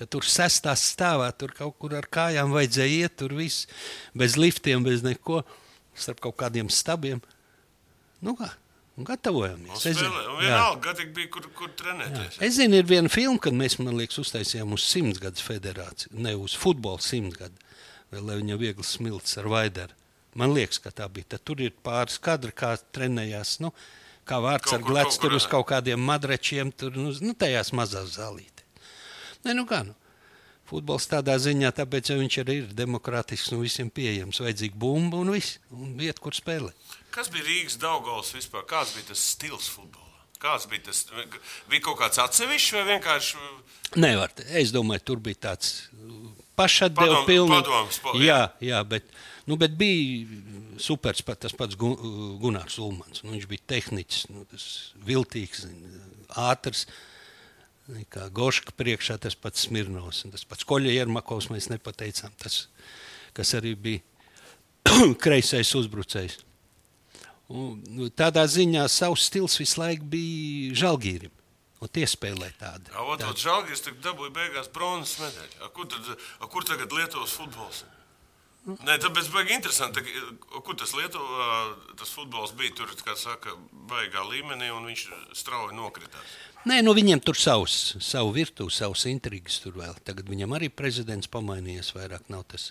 Tad 0.00 0.08
tur 0.14 0.24
sestā 0.24 0.72
stāvā, 0.80 1.28
tur 1.36 1.52
kaut 1.52 1.76
kur 1.76 1.92
ar 1.98 2.08
kājām 2.08 2.54
vajadzēja 2.56 3.04
iet, 3.04 3.18
tur 3.20 3.34
viss 3.36 3.68
bez 4.16 4.38
liftiem, 4.40 4.80
bez 4.86 5.04
neko, 5.04 5.42
starp 5.92 6.24
kaut 6.24 6.38
kādiem 6.40 6.72
stabiem. 6.72 7.20
Nu 8.24 8.32
kā, 8.38 8.48
un 8.96 9.04
gatavojamies. 9.04 9.84
Es 9.84 10.00
zinu, 10.00 10.08
jā. 10.08 10.38
vienalga, 10.40 10.80
gadīgi 10.88 11.12
bija, 11.18 11.32
kur, 11.36 11.50
kur 11.58 11.76
trenēties. 11.76 12.40
Es 12.40 12.56
zinu, 12.56 12.80
ir 12.80 12.88
viena 12.88 13.12
filma, 13.12 13.36
kad 13.44 13.60
mēs, 13.60 13.76
man 13.82 14.00
liekas, 14.00 14.22
uztaisījām 14.24 14.72
uz 14.76 14.88
simtgadus 14.88 15.44
federāciju, 15.44 16.16
ne 16.24 16.32
uz 16.40 16.56
futbola 16.56 17.04
simtgadu, 17.04 17.60
vēl 18.14 18.24
lai 18.30 18.40
viņa 18.40 18.60
viegli 18.64 18.88
smilts 18.96 19.36
ar 19.40 19.52
vaidaru. 19.52 19.99
Man 20.38 20.54
liekas, 20.54 20.78
ka 20.82 20.92
tā 20.94 21.08
bija. 21.10 21.32
Tad 21.34 21.44
tur 21.44 21.60
ir 21.64 21.72
pāris 21.84 22.20
kadri, 22.22 22.52
kā 22.54 22.76
trenējās. 22.94 23.56
Nu, 23.64 23.72
kā 24.28 24.38
vārds 24.42 24.72
ar 24.76 24.84
kaut 24.84 25.18
tur 25.22 25.34
uz 25.34 25.46
kaut 25.50 25.66
kādiem 25.72 25.98
madračiem, 25.98 26.70
tur 26.70 26.94
nu, 26.94 27.10
nu, 27.10 27.34
tajās 27.34 27.72
mazās 27.74 28.14
zālītēs. 28.18 28.86
Nē, 29.44 29.56
nu 29.56 29.66
nu. 29.66 29.96
Futbols 30.70 31.08
tādā 31.10 31.34
ziņā, 31.42 31.72
tāpēc 31.74 32.12
viņš 32.14 32.36
arī 32.44 32.54
ir 32.60 32.74
demokrātisks 32.78 33.50
un 33.56 33.64
visiem 33.64 33.88
pieejams. 33.90 34.38
Vajadzīga 34.38 34.78
bumba 34.78 35.18
un 35.18 35.32
viss, 35.34 35.56
un 35.74 35.96
vieta, 35.98 36.22
kur 36.22 36.36
spēlēt. 36.36 36.76
Kas 37.10 37.26
bija 37.32 37.42
Rīgas 37.42 37.74
Daugals 37.82 38.30
vispār? 38.36 38.62
Kāds 38.70 38.94
bija 38.94 39.08
tas 39.10 39.24
stils 39.32 39.66
futbolā? 39.72 40.06
Kāds 40.40 40.68
bija 40.70 40.86
tas? 40.86 41.02
Bija 41.68 41.82
kaut 41.88 41.98
kāds 41.98 42.22
atsevišķs 42.22 42.76
vai 42.78 42.84
vienkārši 42.94 43.40
Nevar. 43.98 44.30
Es 44.54 44.70
domāju, 44.70 45.02
tur 45.10 45.18
bija 45.18 45.40
tāds 45.50 45.88
pašatdevs 46.56 47.16
Padom- 47.16 47.26
pilns. 47.26 47.50
padomu 47.56 47.90
spo- 47.90 48.14
Jā, 48.22 48.52
jā 48.62 48.78
bet, 48.86 49.04
nu, 49.50 49.58
bet 49.60 49.74
bija 49.78 50.38
super 50.80 51.16
pat, 51.26 51.40
tas 51.44 51.54
pats 51.56 51.76
Gu- 51.78 51.98
Gunārs 52.42 52.78
Ulmans. 52.82 53.24
Nu, 53.24 53.34
viņš 53.34 53.48
bija 53.50 53.66
tehniķis, 53.74 54.28
nu, 54.32 54.44
viltīgs, 55.08 55.66
ātrs. 56.38 56.86
Kā 58.12 58.28
Goška 58.30 58.70
priekšā 58.78 59.16
tas 59.18 59.34
pats 59.34 59.64
Smirnovs 59.66 60.22
un 60.24 60.30
tas 60.30 60.44
pats 60.46 60.62
Koļa 60.68 60.92
Jermakovs 60.94 61.48
mēs 61.50 61.66
nepateicām. 61.72 62.30
Tas, 62.38 62.68
kas 63.34 63.50
arī 63.58 63.74
bija 63.74 64.04
kreisais 65.24 65.74
uzbrucējs. 65.74 66.38
Un, 67.50 67.80
nu, 67.90 68.06
tādā 68.14 68.44
ziņā 68.46 68.84
savs 68.86 69.24
stils 69.26 69.58
visu 69.58 69.80
laiku 69.82 70.06
bija 70.12 70.76
žēlgīrim. 70.84 71.32
Un 71.80 71.88
tie 71.88 72.04
spēlē 72.06 72.50
tādu. 72.60 72.92
Jā, 72.92 73.30
Žalgiris 73.40 73.80
tagad 73.82 74.02
dabūja 74.04 74.34
beigās 74.36 74.68
bronzas 74.70 75.16
medaļu. 75.22 75.70
Kur, 75.74 75.86
tad, 75.88 76.10
kur 76.52 76.66
tagad 76.68 76.92
Lietuvas 76.92 77.32
futbols? 77.32 77.82
Nē, 78.86 78.96
tāpēc 79.02 79.28
baigi 79.34 79.54
interesanti, 79.56 80.02
kur 80.64 80.76
tas 80.78 80.92
Lietuvā, 80.96 81.48
tas 82.00 82.12
futbols 82.14 82.52
bija 82.58 82.74
tur, 82.78 82.92
kā 83.06 83.16
saka, 83.18 83.56
baigā 83.90 84.22
līmenī, 84.28 84.70
un 84.74 84.86
viņš 84.90 85.04
strauji 85.40 85.76
nokritās. 85.78 86.34
Nē, 86.68 86.82
nu 86.84 86.92
viņiem 86.96 87.22
tur 87.24 87.38
savs, 87.40 87.96
savu 88.04 88.34
virtuvi, 88.36 88.72
savas 88.74 89.06
intrigas 89.08 89.60
tur 89.64 89.78
vēl. 89.80 89.94
Tagad 90.04 90.28
viņam 90.28 90.56
arī 90.58 90.68
prezidents 90.68 91.30
pamainījies, 91.32 91.94
vairāk 91.96 92.28
nav 92.32 92.44
tas 92.52 92.70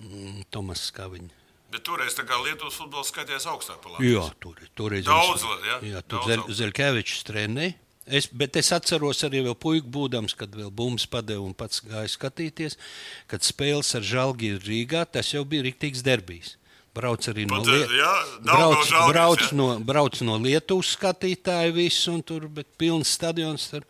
mm, 0.00 0.46
Tomas, 0.50 0.88
kā 0.96 1.10
viņa. 1.12 1.32
Bet 1.72 1.82
toreiz 1.84 2.14
Lietuvas 2.16 2.76
futbols 2.78 3.10
skaitījās 3.12 3.44
augstāk 3.50 3.82
par 3.82 3.98
Jā, 4.00 4.22
Latvijas. 4.22 4.36
tur, 4.40 4.60
toreiz 4.78 5.04
Daudz, 5.04 5.42
viņš- 5.42 5.66
jā? 5.66 5.78
jā, 5.92 6.02
tur 6.06 6.18
Daudz 6.20 6.30
Zel, 6.30 6.40
augstāk. 6.40 6.56
Zeļkevičs 6.60 7.24
trenēja. 7.26 7.74
Es, 8.06 8.28
bet 8.30 8.54
es 8.54 8.68
atceros 8.70 9.24
arī 9.26 9.40
vēl 9.42 9.56
puiku 9.58 9.90
būdams, 9.90 10.36
kad 10.38 10.52
vēl 10.54 10.70
bumbas 10.70 11.08
padeva 11.10 11.42
un 11.42 11.56
pats 11.58 11.82
gāja 11.82 12.06
skatīties, 12.12 12.78
kad 13.26 13.42
spēles 13.42 13.90
ar 13.98 14.06
Žalgiru 14.06 14.62
Rīgā, 14.62 15.02
tas 15.10 15.32
jau 15.32 15.42
bija 15.48 15.66
rīktīgs 15.66 16.04
derbijs. 16.06 16.54
Brauc 16.96 17.26
arī 17.28 17.44
no, 17.50 17.58
Pat, 17.58 17.66
Lie... 17.68 17.98
jā, 17.98 18.12
brauc, 18.38 18.46
Daugavas 18.46 18.86
Žalgiris, 18.92 19.12
brauc, 19.12 19.42
jā. 19.42 19.56
no, 19.58 19.68
brauc 19.90 20.20
no 20.24 20.38
Lietuvas 20.40 20.94
skatītāju 20.94 21.74
visu, 21.76 22.14
un 22.14 22.22
tur 22.24 22.46
bija 22.46 22.78
pilns 22.78 23.10
stadions. 23.18 23.66
Tur. 23.74 23.84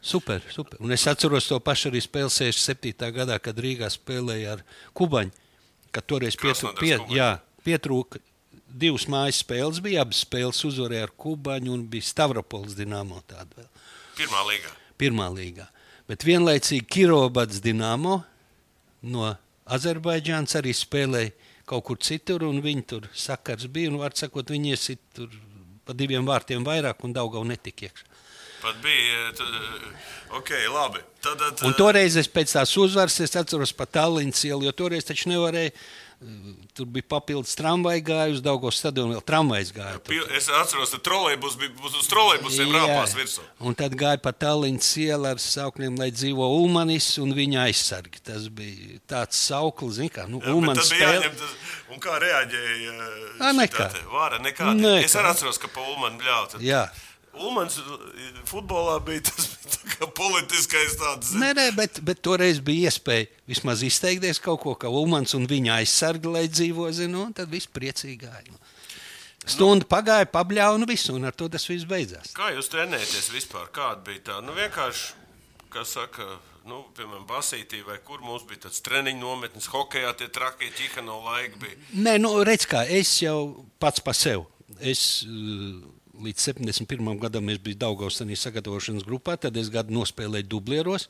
Super, 0.00 0.40
super. 0.54 0.78
Un 0.82 0.94
es 0.94 1.04
atceros 1.10 1.50
to 1.50 1.58
pašu 1.62 1.90
arī 1.90 2.00
spēli 2.02 2.30
67. 2.30 3.10
gadā, 3.18 3.42
kad 3.42 3.58
Rīgā 3.58 3.90
spēlēja 3.92 4.56
ar 4.56 4.64
Kubaņu. 4.96 5.34
Kad 5.92 6.06
toreiz 6.08 6.38
Krasnodars 6.40 6.80
pie, 6.80 6.94
jā, 7.12 7.34
pietrūka 7.66 8.22
divas 8.72 9.06
mājas 9.10 9.42
spēles, 9.42 9.80
bija 9.84 10.02
abas 10.04 10.22
spēles 10.24 10.62
uzvarēja 10.68 11.08
ar 11.08 11.14
Kubaņu 11.24 11.72
un 11.74 11.86
bija 11.90 12.08
Stavropols 12.08 12.76
Dienāmo. 12.78 13.22
Pirmā 14.18 14.42
līgā. 14.48 14.74
Pirmā 15.00 15.28
līgā. 15.34 15.68
Bet 16.10 16.26
vienlaicīgi 16.26 16.88
Kirobats 16.90 17.62
Dienāmo 17.64 18.20
no 19.02 19.32
Azerbaidžānas 19.72 20.58
arī 20.58 20.74
spēlēja 20.76 21.32
kaut 21.68 21.86
kur 21.86 22.00
citur, 22.02 22.44
un 22.48 22.60
viņi 22.64 22.86
tur 22.88 23.08
sakars 23.14 23.68
bija. 23.70 23.92
Un, 23.92 24.00
var 24.02 24.16
sakot, 24.18 24.50
viņi 24.50 24.74
iesit 24.74 25.02
tur 25.16 25.30
pa 25.86 25.94
diviem 25.96 26.26
vārtiem 26.26 26.64
vairāk, 26.66 27.04
un 27.06 27.14
Daugau 27.16 27.44
netika 27.46 27.88
iekšā. 27.88 28.08
Pat 28.62 28.78
bija. 28.82 29.32
Tad, 29.34 29.54
ok, 30.38 30.50
labi. 30.70 31.00
Tad, 31.22 31.40
tad, 31.40 31.64
Un 31.66 31.74
toreiz 31.74 32.14
es 32.20 32.28
pēc 32.30 32.52
tās 32.54 32.76
uzvaras 32.78 33.18
es 33.24 33.34
atceros 33.38 33.74
pa 33.74 33.88
Tallinas 33.90 34.44
ielu, 34.46 34.68
jo 34.68 34.74
toreiz 34.84 35.08
taču 35.08 35.32
nevarēja. 35.32 35.74
Tur 36.72 36.86
bija 36.86 37.04
papildus 37.08 37.56
tramvaja 37.58 38.00
gāja 38.06 38.32
uz 38.32 38.40
Daugos 38.44 38.76
stadionu, 38.78 39.16
vēl 39.16 39.24
tramvajs 39.26 39.72
gāja. 39.74 39.98
Pil- 40.06 40.28
Es 40.36 40.46
atceros, 40.48 40.90
ka 40.94 40.98
trolejbus 40.98 41.56
bija 41.58 41.70
uz 41.84 42.06
trolejbusiem 42.08 42.70
Jā. 42.70 42.78
rāpās 42.80 43.14
virsū. 43.18 43.42
Un 43.60 43.74
tad 43.74 43.92
gāja 43.98 44.20
pa 44.22 44.32
Tallinas 44.32 44.88
ielu 44.96 45.26
ar 45.26 45.36
saukļiem, 45.42 45.98
lai 45.98 46.10
dzīvo 46.14 46.46
Ulmanis 46.62 47.18
un 47.18 47.34
viņa 47.34 47.66
aizsargi. 47.66 48.22
Tas 48.22 48.46
bija 48.48 49.00
tāds 49.10 49.36
sauklis, 49.50 49.98
kā, 50.14 50.28
nu, 50.30 50.40
Jā, 50.40 50.54
Ulmanis 50.54 50.88
tad 50.88 50.98
bija 50.98 51.12
jāņem 51.18 51.36
tas, 51.42 51.56
un 51.92 52.00
kā 52.00 52.18
reaģēja? 52.22 52.92
Ā, 53.42 53.52
nekā. 53.58 53.88
Vara 54.12 54.38
nekā. 54.38 54.72
Nekā. 54.78 55.04
Es 55.04 55.14
arī 55.18 55.34
atceros, 55.34 55.58
ka 55.58 55.68
pa 55.68 55.80
Ulmanu 55.80 56.18
bļauj. 56.22 56.62
Ulmans 57.40 57.78
futbolā 58.48 58.98
bija 59.04 59.24
tas 59.30 59.46
bija 60.02 60.08
politiskais 60.16 60.96
tāds. 61.00 61.32
Nē, 61.38 61.52
nē, 61.56 61.66
bet, 61.76 62.00
bet 62.04 62.20
toreiz 62.24 62.60
bija 62.64 62.90
iespēja 62.90 63.28
vismaz 63.48 63.82
izteikties 63.86 64.40
kaut 64.42 64.60
ko, 64.64 64.74
ka 64.74 64.90
Ulmans 64.92 65.34
un 65.38 65.46
viņa 65.50 65.78
aizsargi, 65.80 66.28
lai 66.28 66.46
dzīvo, 66.50 66.90
zinu, 66.92 67.26
un 67.28 67.32
tad 67.36 67.50
viss 67.52 67.70
priecīgi 67.70 68.18
gāja. 68.24 68.44
Nu. 68.50 68.60
Stunda 69.42 69.86
pagāja, 69.88 70.28
pabļāva 70.30 70.78
un 70.78 70.86
viss, 70.86 71.10
un 71.10 71.26
ar 71.26 71.34
to 71.34 71.48
tas 71.50 71.66
viss 71.66 71.88
beidzās. 71.88 72.30
Kā 72.36 72.52
jūs 72.54 72.70
trenējaties 72.70 73.32
vispār? 73.34 73.66
Kāda 73.74 74.04
bija 74.06 74.22
tā? 74.28 74.38
Nu, 74.44 74.54
vienkārši, 74.54 75.16
kā 75.72 75.82
saka, 75.88 76.28
nu, 76.68 76.84
piemēram, 76.94 77.24
Basītī 77.26 77.82
vai 77.86 77.98
kur 78.06 78.22
mums 78.22 78.46
bija 78.46 78.68
tāds 78.68 78.84
treniņu 78.86 79.18
nometnes, 79.24 79.66
hokeja 79.72 80.14
tie 80.18 80.30
trakie 80.30 80.70
ķika 80.78 81.02
no 81.02 81.18
laika 81.26 81.58
bija. 81.58 81.80
Nē, 82.06 82.20
nu, 82.22 82.36
redz, 82.46 82.68
kā 82.70 82.84
es 82.86 83.16
jau 83.24 83.66
pats 83.82 84.04
par 84.04 84.14
sevi. 84.18 84.46
Es, 84.78 85.24
uh, 85.26 85.82
Līdz 86.12 86.44
71. 86.52 87.16
gadam 87.22 87.48
es 87.48 87.58
biju 87.62 87.78
Daugaustanī 87.80 88.36
sagatavošanas 88.36 89.06
grupā, 89.08 89.38
tad 89.40 89.56
es 89.56 89.70
gadu 89.72 89.94
nospēlēju 89.96 90.44
dublieros. 90.44 91.08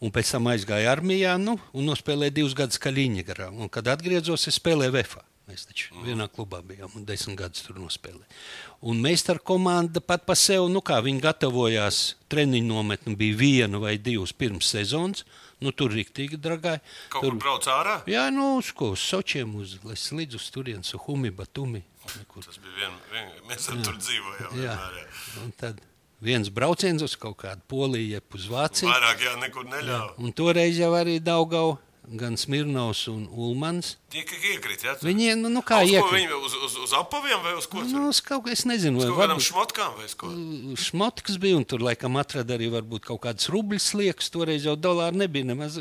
Un 0.00 0.12
pēc 0.12 0.30
tam 0.32 0.48
aizgāju 0.48 0.88
armijā 0.88 1.34
nu, 1.40 1.58
un 1.76 1.88
nospēlēju 1.90 2.34
divus 2.38 2.56
gadus 2.56 2.80
Kaļiņģerā. 2.80 3.50
Kad 3.72 3.88
atgriezos, 3.92 4.48
es 4.48 4.56
spēlēju 4.60 4.94
VFā. 4.96 5.22
Mēs 5.46 5.62
taču 5.68 6.00
vienā 6.02 6.26
klubā 6.32 6.58
bijām 6.66 6.90
un 6.98 7.04
desmit 7.06 7.36
gadus 7.38 7.62
tur 7.62 7.76
nospēlējām. 7.78 8.30
Un 8.90 8.98
meistara 9.04 9.38
komanda 9.38 10.00
pat 10.02 10.24
par 10.26 10.38
sevi, 10.40 10.66
nu 10.72 10.80
kā 10.82 10.98
viņi 11.04 11.22
gatavojās, 11.22 12.00
treniņu 12.32 12.66
nometne 12.66 13.14
bija 13.20 13.36
viena 13.38 13.78
vai 13.78 13.94
divas 14.00 14.32
pirms 14.34 14.72
sezonas. 14.72 15.22
Nu, 15.62 15.70
tur 15.72 15.94
rīktīgi 15.94 16.36
dragāja. 16.36 16.82
Kaut 17.08 17.22
Tur, 17.24 17.36
kur 17.36 17.40
brauc 17.40 17.68
ārā? 17.72 18.00
jā, 18.10 18.26
nu, 18.34 18.56
uz 18.58 18.72
ko? 18.76 18.90
Uz 18.92 19.00
Sočiem, 19.00 19.54
uz 19.56 19.78
Līdz 19.86 20.36
uz 20.36 20.50
turienes, 20.52 20.90
uz 20.92 21.00
Humi, 21.06 21.30
Batumi. 21.32 21.80
Nekur. 22.20 22.46
Tas 22.46 22.60
bija 22.62 22.74
vien, 22.80 22.96
vien, 23.12 23.32
mēs 23.50 23.68
jā. 23.70 23.78
tur 23.84 23.98
dzīvojām. 24.00 24.58
Jā. 24.62 24.76
vienmēr, 24.76 25.00
jā. 25.00 25.42
Un 25.44 25.54
tad 25.60 25.82
viens 26.24 26.52
brauciens 26.52 27.02
uz 27.04 27.16
kaut 27.20 27.38
kādu 27.42 27.64
Poliju, 27.70 28.14
jeb 28.16 28.38
uz 28.38 28.46
Vāciju. 28.50 28.90
Vairāk 28.92 29.26
jā, 29.26 29.34
nekur 29.42 29.66
neļāva. 29.68 30.14
Un 30.22 30.36
toreiz 30.36 30.78
jau 30.80 30.92
arī 30.96 31.18
Daugau, 31.22 31.76
gan 32.06 32.36
Smirnovs 32.38 33.06
un 33.10 33.26
Ulmans. 33.32 33.96
Tie 34.12 34.22
kā 34.26 34.36
iekrīt, 34.38 34.84
jā? 34.86 34.94
tur? 34.98 35.08
Viņi, 35.08 35.32
nu, 35.40 35.50
nu 35.50 35.62
kā 35.66 35.80
Uz 35.82 35.90
ko 35.90 35.96
iekļūt? 35.96 36.14
Viņi 36.14 36.38
uz, 36.38 36.54
uz, 36.68 36.76
uz 36.86 36.94
apaviem 36.96 37.42
vai 37.42 37.56
uz 37.58 37.66
ko? 37.70 37.82
Nu, 37.82 38.06
uz 38.12 38.20
kaut 38.24 38.44
kā, 38.46 38.54
es 38.54 38.62
nezinu, 38.68 39.00
Uz 39.02 39.10
kaut 39.10 39.18
kādām 39.24 39.42
šmotkām 39.42 39.96
vai 39.98 40.06
uz 40.06 40.14
ko? 40.18 40.30
šmotiks 40.86 41.40
bija, 41.42 41.58
un 41.58 41.66
tur 41.68 41.82
laikam 41.82 42.18
atrada 42.20 42.54
arī 42.56 42.70
varbūt 42.72 43.08
kaut 43.10 43.24
kādas 43.26 43.50
rubļus 43.52 43.90
liekas. 43.98 44.30
Toreiz 44.34 44.68
jau 44.68 44.76
dolāri 44.78 45.24
nebija 45.24 45.50
nemaz, 45.50 45.80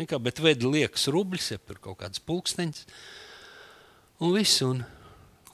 nekā, 0.00 0.20
bet 0.20 0.42
veda 0.44 0.68
liekas 0.68 1.08
rubļus, 1.12 1.52
ja 1.54 1.62
tur 1.64 1.80
kaut 1.88 2.02
kādas 2.04 2.20
pulksteņas. 2.20 2.84
Un 4.20 4.36
viss, 4.36 4.60
un 4.66 4.84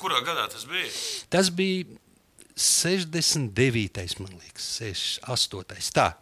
Kurā 0.01 0.21
gadā 0.27 0.47
tas 0.53 0.67
bija? 0.69 0.91
tas 1.33 1.49
bija 1.51 1.87
69. 2.57 4.21
man 4.21 4.33
liekas, 4.41 4.69
68. 4.81 5.91
tā. 5.97 6.13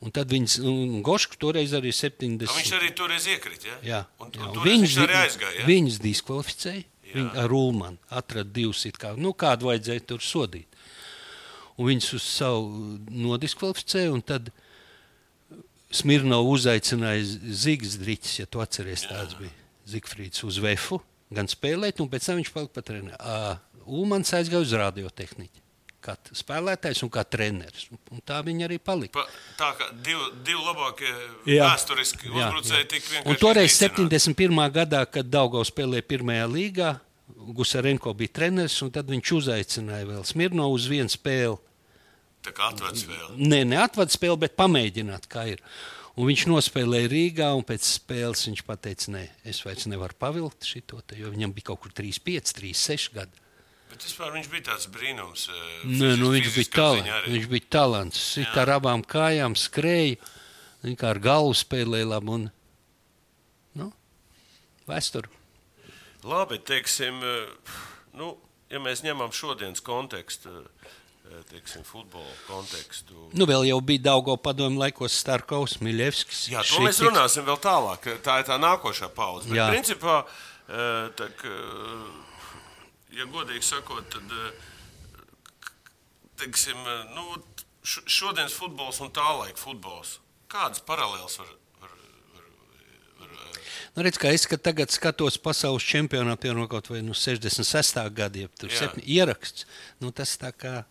Un 0.00 0.12
tad 0.16 0.30
viņas, 0.32 0.54
un 0.64 1.02
Gošks 1.04 1.36
toreiz 1.40 1.74
arī 1.76 1.90
70. 1.92 2.46
A, 2.48 2.54
viņš 2.56 2.70
arī 2.78 2.88
toreiz 2.96 3.26
iekrīt, 3.28 3.66
jā? 3.68 3.74
Jā, 3.84 3.98
Un, 4.24 4.30
jā. 4.32 4.46
un 4.48 4.62
viņš 4.64 4.94
arī 5.04 5.18
aizgāja, 5.26 5.58
jā? 5.60 5.66
Viņus 5.68 5.98
diskvalificēja. 6.00 6.84
Jā. 7.10 7.12
Viņi 7.18 7.42
ar 7.42 7.50
Rūmanu 7.50 7.98
atrada 8.16 8.48
divus, 8.54 8.86
kā, 8.96 9.10
nu, 9.18 9.34
kādu 9.36 9.68
vajadzēja 9.68 10.06
tur 10.08 10.24
sodīt. 10.24 10.80
Un 11.76 11.88
viņus 11.90 12.08
uz 12.16 12.24
savu 12.24 12.96
nodiskvalificēja. 13.10 14.12
un 14.14 14.22
Tad 14.24 14.48
Smirnovs 15.90 16.62
uzaicināja 16.62 17.24
Zigas 17.50 17.98
Driķis, 18.00 18.38
ja 18.40 18.46
tu 18.46 18.62
atceries, 18.62 19.04
tāds 19.10 19.36
bija 19.36 19.52
Zigfrīds 19.90 20.44
uz 20.46 20.60
Vefu, 20.62 21.00
gan 21.32 21.48
spēlēt, 21.50 22.00
un 22.02 22.10
pēc 22.10 22.26
tam 22.28 22.38
viņš 22.40 22.52
palika 22.54 22.76
pat 22.78 22.88
treniņā. 22.90 23.18
Ulmans 23.90 24.30
aizgāja 24.36 24.62
uz 24.66 24.72
radiotehniku. 24.76 25.58
Kā 26.00 26.14
spēlētājs 26.32 27.02
un 27.04 27.10
kā 27.12 27.20
treneris. 27.28 27.90
Un- 28.10 28.22
tā 28.24 28.38
viņi 28.44 28.64
arī 28.64 28.78
palika. 28.80 29.20
Pa, 29.20 29.26
tā 29.58 29.68
kā 29.76 29.90
divi, 29.92 30.30
divi 30.46 30.62
labākie 30.64 31.10
Jā. 31.44 31.66
vēsturiski 31.68 32.30
uzbrucēji 32.32 32.88
tika 32.88 33.06
vienkārši. 33.12 33.28
Un 33.28 33.36
toreiz, 33.36 33.74
iznīcināti. 33.74 34.08
71. 34.32 34.70
gadā, 34.72 35.02
kad 35.10 35.28
Daugavs 35.28 35.68
spēlēja 35.70 36.06
pirmajā 36.08 36.46
līgā, 36.48 36.94
Gusarenko 37.52 38.14
bija 38.16 38.32
treneris, 38.40 38.80
un 38.82 38.90
tad 38.90 39.06
viņš 39.12 39.32
uzaicināja 39.36 40.08
vēl 40.08 40.24
Smirnovu 40.24 40.74
uz 40.80 40.86
vienu 40.88 41.12
spēli. 41.12 41.58
Tā 42.42 42.52
kā 42.56 42.70
atvērts 42.72 43.04
vēl. 43.04 43.36
Nē, 43.36 43.60
neatvada 43.68 44.10
spēli, 44.10 44.38
bet 44.40 44.56
pamēģināt, 44.56 45.28
kā 45.28 45.44
ir. 45.52 45.60
Un 46.18 46.26
viņš 46.26 46.46
nospēlēja 46.50 47.10
Rīgā, 47.12 47.50
un 47.56 47.62
pēc 47.66 47.86
spēles 47.86 48.42
viņš 48.48 48.64
teica, 48.82 49.12
nē, 49.14 49.22
es 49.46 49.62
vairs 49.64 49.86
nevaru 49.86 50.16
pavilkt 50.18 50.66
šo, 50.66 50.80
jo 51.16 51.30
viņam 51.30 51.54
bija 51.54 51.70
kaut 51.70 51.80
kur 51.84 51.92
3, 51.94 52.18
5, 52.26 52.52
3, 52.58 52.72
6 52.74 53.14
gadi. 53.14 53.46
Bet 53.90 54.04
vispār 54.06 54.30
viņš 54.34 54.48
bija 54.50 54.64
tāds 54.70 54.86
brīnums. 54.90 55.48
eh, 55.50 55.86
Nē, 55.86 56.16
nu, 56.20 56.30
viņš 56.34 56.50
bija 56.54 56.70
talants. 56.76 57.28
Viņš 57.28 57.48
bija 57.50 57.66
talants. 57.70 58.20
Sit 58.36 58.58
ar 58.58 58.70
abām 58.76 59.02
kājām, 59.02 59.56
skrēja, 59.58 60.16
kā 60.96 61.10
ar 61.10 61.18
galvu 61.18 61.56
spēlēja 61.58 62.06
labi. 62.12 62.30
Un, 62.36 62.46
nu, 63.74 63.92
vēsture. 64.86 65.30
Labi, 66.22 66.58
teiksim, 66.58 67.18
eh, 67.24 67.74
nu, 68.14 68.36
ja 68.70 68.78
mēs 68.78 69.02
ņemam 69.02 69.34
šodienas 69.34 69.82
kontekstu, 69.82 70.48
eh, 70.48 70.88
teiksim, 71.50 71.84
futbola 71.86 72.32
kontekstu. 72.46 73.28
Nu, 73.36 73.46
vēl 73.48 73.68
jau 73.68 73.78
bija 73.84 74.02
Daugo 74.10 74.36
padomu 74.40 74.80
laikos 74.82 75.14
Starkovs, 75.20 75.78
Miļevskis. 75.84 76.48
Jā, 76.52 76.64
to 76.66 76.82
mēs 76.84 77.00
runāsim 77.04 77.46
vēl 77.46 77.60
tālāk. 77.62 78.08
Tā 78.24 78.40
ir 78.42 78.48
tā 78.48 78.58
nākošā 78.60 79.10
paudze. 79.14 79.50
Bet, 79.52 79.62
principā, 79.70 80.24
eh, 80.68 81.08
tā, 81.18 81.30
ka, 81.40 81.54
ja 83.16 83.28
godīgi 83.30 83.62
sakot, 83.66 84.10
tad 84.10 84.36
eh, 84.40 84.52
teiksim, 86.42 86.76
eh, 86.82 87.06
nu, 87.14 87.38
šodienas 87.84 88.54
futbols 88.56 89.00
un 89.04 89.10
tā 89.14 89.26
laika 89.40 89.58
futbols. 89.60 90.18
Kādas 90.50 90.82
paralēlas 90.82 91.38
var? 91.40 91.50
eh, 91.50 91.96
Nu, 93.96 94.04
redz, 94.06 94.18
es 94.22 94.46
tagad 94.62 94.90
skatos 94.94 95.38
pasaules 95.38 95.82
čempionātu, 95.82 96.44
piemēram, 96.44 96.68
kaut 96.70 96.88
vai 96.90 97.02
nu, 97.02 97.14
66. 97.14 97.98
gada, 98.14 98.38
ja 98.38 98.48
tur 98.58 98.70
septiņi 98.70 99.06
ieraksts. 99.18 99.66
Nu, 99.98 100.12
tas 100.14 100.36
tā 100.38 100.52
kā 100.54 100.84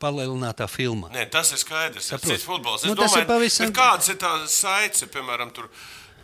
palielinātā 0.00 0.66
filmā. 0.70 1.10
Nē, 1.14 1.26
tas 1.30 1.52
ir 1.52 1.60
skaidrs. 1.62 2.08
Tas 2.14 2.24
ir 2.24 2.38
futbols. 2.42 2.84
Nu, 2.88 2.92
Es 2.92 2.98
ir 2.98 3.02
domāju, 3.04 3.26
pavisam- 3.28 3.66
bet 3.70 3.76
kādas 3.76 4.08
ir 4.12 4.16
tās 4.20 4.48
saites, 4.62 5.04
piemēram, 5.12 5.52
tur 5.54 5.68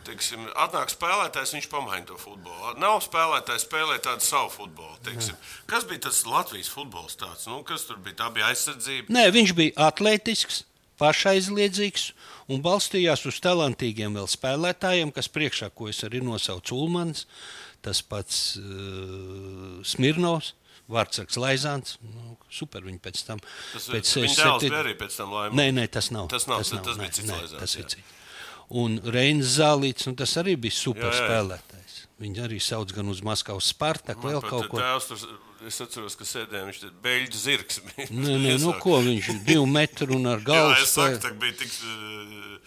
teiksim, 0.07 0.45
atnāk 0.55 0.93
spēlētājs, 0.95 1.53
viņš 1.57 1.67
pamaina 1.69 2.07
to 2.07 2.15
futbolu. 2.21 2.77
Nav 2.79 3.01
spēlētājs, 3.03 3.65
spēlē 3.67 3.99
tādu 4.05 4.23
savu 4.23 4.51
futbolu. 4.55 4.97
Teiksim. 5.03 5.35
Kas 5.67 5.85
bija 5.85 6.05
tas 6.07 6.23
Latvijas 6.27 6.69
futbols? 6.71 7.17
Tāds? 7.19 7.47
Nu, 7.51 7.63
kas 7.67 7.85
tur 7.89 7.97
bija? 7.99 8.15
Tā 8.23 8.29
bija 8.33 8.47
aizsardzība. 8.53 9.11
Nē, 9.11 9.25
viņš 9.35 9.55
bija 9.59 9.73
atletisks, 9.89 10.63
pašaizliedzīgs 11.03 12.13
un 12.49 12.63
balstījās 12.63 13.27
uz 13.29 13.41
talantīgiem 13.45 14.15
spēlētājiem, 14.31 15.13
kas 15.13 15.29
priekšā, 15.29 15.71
ko 15.75 15.89
es 15.91 16.01
arī 16.07 16.23
nosaucu 16.25 16.79
Ulmans, 16.79 17.27
tas 17.83 18.01
pats 18.03 18.57
uh, 18.59 19.83
Smirnovs. 19.85 20.55
Vārtsargs 20.91 21.37
Laizāns, 21.43 21.97
nu, 22.07 22.37
super 22.53 22.85
viņa 22.87 23.01
pēc 23.03 23.25
tam. 23.27 23.41
Tas, 23.73 23.89
pēc 23.91 24.13
viņa 24.21 24.35
septi- 24.35 24.43
dēls 24.45 24.67
bija 24.69 24.83
arī 24.85 24.93
pēc 25.01 25.17
tam 25.19 25.33
laimīgs. 25.35 25.59
Nē, 25.59 25.67
nē, 25.81 25.87
tas 25.91 26.11
nav. 26.15 26.29
Tas 26.31 26.47
nav, 26.47 26.59
tas- 26.63 26.71
tas 26.71 26.97
bija 27.01 27.09
nē, 27.09 27.15
cits 27.17 27.27
nē, 27.31 27.41
Laizāns, 27.41 27.59
tas 27.65 27.75
jā. 27.75 27.81
ir 27.81 27.89
cits. 27.97 28.13
Un 28.71 28.99
Reinis 29.15 29.57
Zālīts, 29.59 30.07
nu, 30.07 30.15
tas 30.19 30.33
arī 30.43 30.57
bija 30.59 30.75
super 30.75 31.11
Jā, 31.11 31.13
jā, 31.13 31.19
jā. 31.19 31.27
spēlētājs. 31.27 31.97
Viņu 32.23 32.41
arī 32.47 32.59
sauc 32.63 32.93
gan 32.97 33.09
uz 33.13 33.21
Maskavas 33.23 33.67
Spartaku, 33.75 34.27
vēl 34.31 34.41
kaut 34.43 34.69
ko. 34.73 34.79
Tēvs, 34.81 35.07
tur, 35.11 35.35
es 35.69 35.81
atceros, 35.85 36.17
ka 36.17 36.25
sēdējām, 36.25 36.71
viņš 36.71 36.81
tur 36.81 36.91
beigļu 37.05 37.37
zirgs. 37.43 37.81
bija. 37.91 38.07
Nē, 38.11 38.39
nē, 38.47 38.55
nu 38.63 38.73
ko 38.81 38.99
viņš 39.05 39.45
divu 39.45 39.67
metru 39.67 40.15
un 40.17 40.27
ar 40.27 40.39
Jā, 40.43 40.47
galvu 40.49 40.79
es 40.81 40.95
saku, 40.97 41.19
tā 41.23 41.31
bija 41.39 41.53
tik 41.61 41.69
eh, 41.69 42.59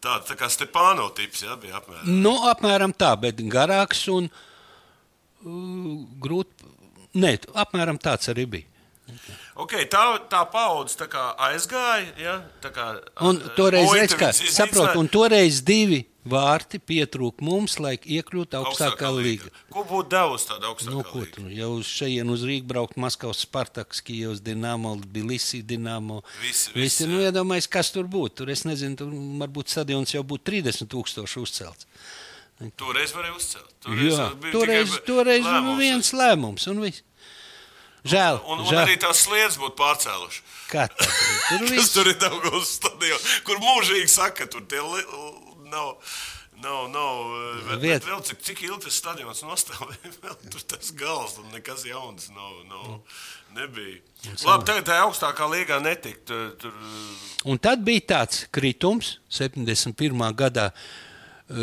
tā, 0.00 0.20
tā 0.28 0.36
kā 0.38 0.48
Stepāno 0.52 1.08
tips, 1.16 1.42
jā, 1.48 1.56
bija 1.60 1.80
apmēram. 1.80 2.06
Nu, 2.22 2.36
apmēram 2.52 2.94
tā, 2.94 3.12
bet 3.20 3.36
garāks 3.50 4.06
un 4.12 4.30
uh, 4.30 6.06
grūti. 6.22 6.70
Nē, 7.14 7.36
apmēram 7.54 7.98
tāds 8.00 8.30
arī 8.32 8.46
bija. 8.48 8.68
Okay, 9.62 9.84
tā, 9.90 10.00
tā 10.32 10.40
paudze 10.48 10.96
tā 10.96 11.06
aizgāja. 11.50 12.12
Ja? 12.16 12.36
Tā 12.62 12.70
kā, 12.72 12.86
Un 13.20 13.36
toreiz, 13.56 13.90
iznīcināja. 13.90 14.48
saprot, 14.54 14.96
un 14.96 15.10
toreiz 15.12 15.58
divi 15.60 16.06
vārti 16.24 16.78
pietrūka 16.78 17.42
mums, 17.44 17.74
lai 17.82 17.96
iekļūtu 17.98 18.56
augstākā 18.62 19.10
līga. 19.12 19.50
Ko 19.74 19.82
būtu 19.84 20.08
devusi 20.14 20.48
tāda 20.48 20.70
augstākā 20.70 20.94
Nu, 20.94 21.02
ko 21.04 21.26
tu 21.28 21.44
jau 21.52 21.68
uz 21.80 21.90
šejienes 21.90 22.38
uz 22.38 22.46
Rīgas 22.48 22.68
braukt, 22.72 22.96
Maskavas 22.96 23.42
Spartaks, 23.44 24.00
Kijavas 24.06 24.40
Dienāmo, 24.40 24.94
Tbilisi 25.02 25.60
Dienāmo. 25.66 26.22
Visi- 26.40 26.70
Visi, 26.72 27.04
visi, 27.04 27.06
nu, 27.10 27.20
iedomājies, 27.20 27.68
kas 27.68 27.90
tur 27.92 28.04
būtu. 28.08 28.34
Tur 28.42 28.50
es 28.50 28.62
nezinu, 28.64 28.96
tur 28.96 29.10
varbūt 29.12 29.68
stadions 29.68 30.14
jau 30.14 30.22
būtu 30.22 30.44
30 30.48 30.88
tūkstoši 30.88 31.42
uzcelts. 31.42 31.86
Toreiz 32.76 33.12
varēja 33.16 33.36
uzcelt. 33.36 33.72
Jā, 33.86 34.28
toreiz, 34.52 34.90
tikai 34.94 35.06
toreiz 35.06 35.44
nu, 35.44 35.52
lēmums. 35.52 35.78
viens 35.78 36.12
lēmums 36.12 36.66
un 36.72 36.80
viss. 36.84 37.02
Žēl, 38.02 38.40
Un, 38.50 38.58
un 38.58 38.66
žēl. 38.66 38.80
arī 38.82 38.96
tās 38.98 39.20
sliedas 39.22 39.56
būtu 39.62 39.76
pārcēlušas. 39.78 40.42
Tur 40.72 41.66
tur 41.94 42.08
ir 42.10 42.16
Daugavas 42.18 42.72
stadionā, 42.78 43.34
kur 43.46 43.60
mūžīgi 43.62 44.08
saka, 44.10 44.46
tur 44.50 44.64
tie 44.66 44.80
nav. 45.70 45.96
Nav, 46.62 46.84
nav, 46.92 47.16
eh, 47.34 47.62
bet, 47.72 47.80
bet 47.82 48.04
vēl 48.06 48.20
cik, 48.22 48.38
cik 48.46 48.60
ilgi 48.62 48.84
tas 48.84 48.94
stadions 48.94 49.40
nostāvēja, 49.42 50.12
tur 50.52 50.62
tas 50.70 50.92
gals 50.94 51.32
un 51.42 51.48
nekas 51.50 51.82
jauns 51.88 52.28
nav, 52.30 52.52
nav, 52.70 53.00
nebija. 53.56 53.98
Labi, 54.46 54.66
tagad 54.68 54.86
tā 54.86 55.00
augstākā 55.02 55.48
līgā 55.50 55.80
netika. 55.82 56.22
Tur, 56.28 56.52
tur, 56.62 56.76
Un 57.50 57.58
tad 57.58 57.82
bija 57.82 58.04
tāds 58.14 58.44
kritums, 58.54 59.16
71. 59.34 60.22
gadā. 60.38 60.68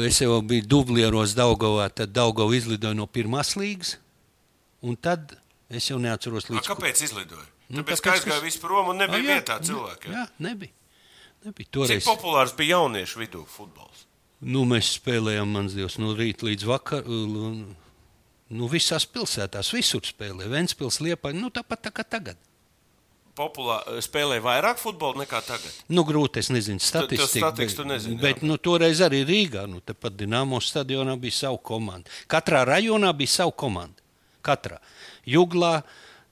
Es 0.06 0.20
jau 0.22 0.36
biju 0.46 0.66
Dublieros, 0.70 1.34
Daugavā, 1.38 1.88
tad 1.90 2.12
Daugava 2.14 2.54
izlidoja 2.58 2.94
no 2.98 3.08
pirmās 3.10 3.56
līgas. 3.58 3.96
Un 4.86 4.96
tad 4.96 5.34
es 5.70 5.88
jau 5.90 5.98
neatceros 6.02 6.46
a, 6.50 6.54
līdz 6.54 6.70
kāpēc 6.70 7.02
izlidoja? 7.08 7.48
Nu, 7.70 7.82
Tāpēc, 7.84 8.00
tāpēc, 8.00 8.04
ka 8.06 8.14
aizgāja 8.18 8.44
viss 8.46 8.58
prom 8.62 8.88
un 8.94 8.98
Ah, 8.98 9.06
nebija 9.08 9.22
jā, 9.26 9.36
vietā 9.40 9.58
jā, 9.60 9.66
cilvēkiem. 9.70 10.14
Jā, 10.16 10.24
nebija. 10.46 10.74
nebija. 11.46 11.68
Cik 11.68 11.74
Toreiz, 11.76 12.06
populārs 12.08 12.54
bija 12.58 12.78
jauniešu 12.80 13.22
vidū 13.22 13.44
futbols? 13.50 14.06
nu, 14.42 14.64
mēs 14.66 14.94
spēlējām, 14.96 15.50
mans 15.52 15.74
dievs, 15.76 15.98
no 16.00 16.14
rīta 16.16 16.48
līdz 16.48 16.64
vakaram. 16.70 17.76
Nu, 18.50 18.68
visās 18.72 19.06
pilsētās, 19.06 19.70
visur 19.76 20.02
spēlēja. 20.08 20.50
Vēnspils, 20.50 21.02
Liepa, 21.06 21.34
nu, 21.36 21.52
tāpat 21.54 21.84
tā 21.86 21.92
kā 21.94 22.06
tagad. 22.08 22.40
Populā, 23.38 23.80
spēlēja 24.04 24.44
vairāk 24.44 24.80
futbolu 24.82 25.22
nekā 25.22 25.42
tagad. 25.46 25.76
Nu, 25.92 26.04
grūti, 26.08 26.42
es 26.44 26.50
nezinu, 26.52 26.82
statistiku. 26.84 27.86
nezini, 27.88 28.16
jā, 28.16 28.22
bet, 28.22 28.40
bet 28.42 28.48
nu, 28.48 28.58
toreiz 28.62 29.02
arī 29.06 29.22
Rīgā, 29.28 29.66
nu, 29.70 29.80
tepat 29.86 30.18
Dienāmo 30.20 30.60
stadionā 30.64 31.16
bija 31.20 31.38
sava 31.38 31.60
komanda. 31.72 32.12
Katrā 32.32 32.66
rajonā 32.68 33.14
bija 33.16 33.36
sava 33.40 33.56
komanda. 33.56 34.04
Katrā. 34.46 34.80
Juglā, 35.30 35.80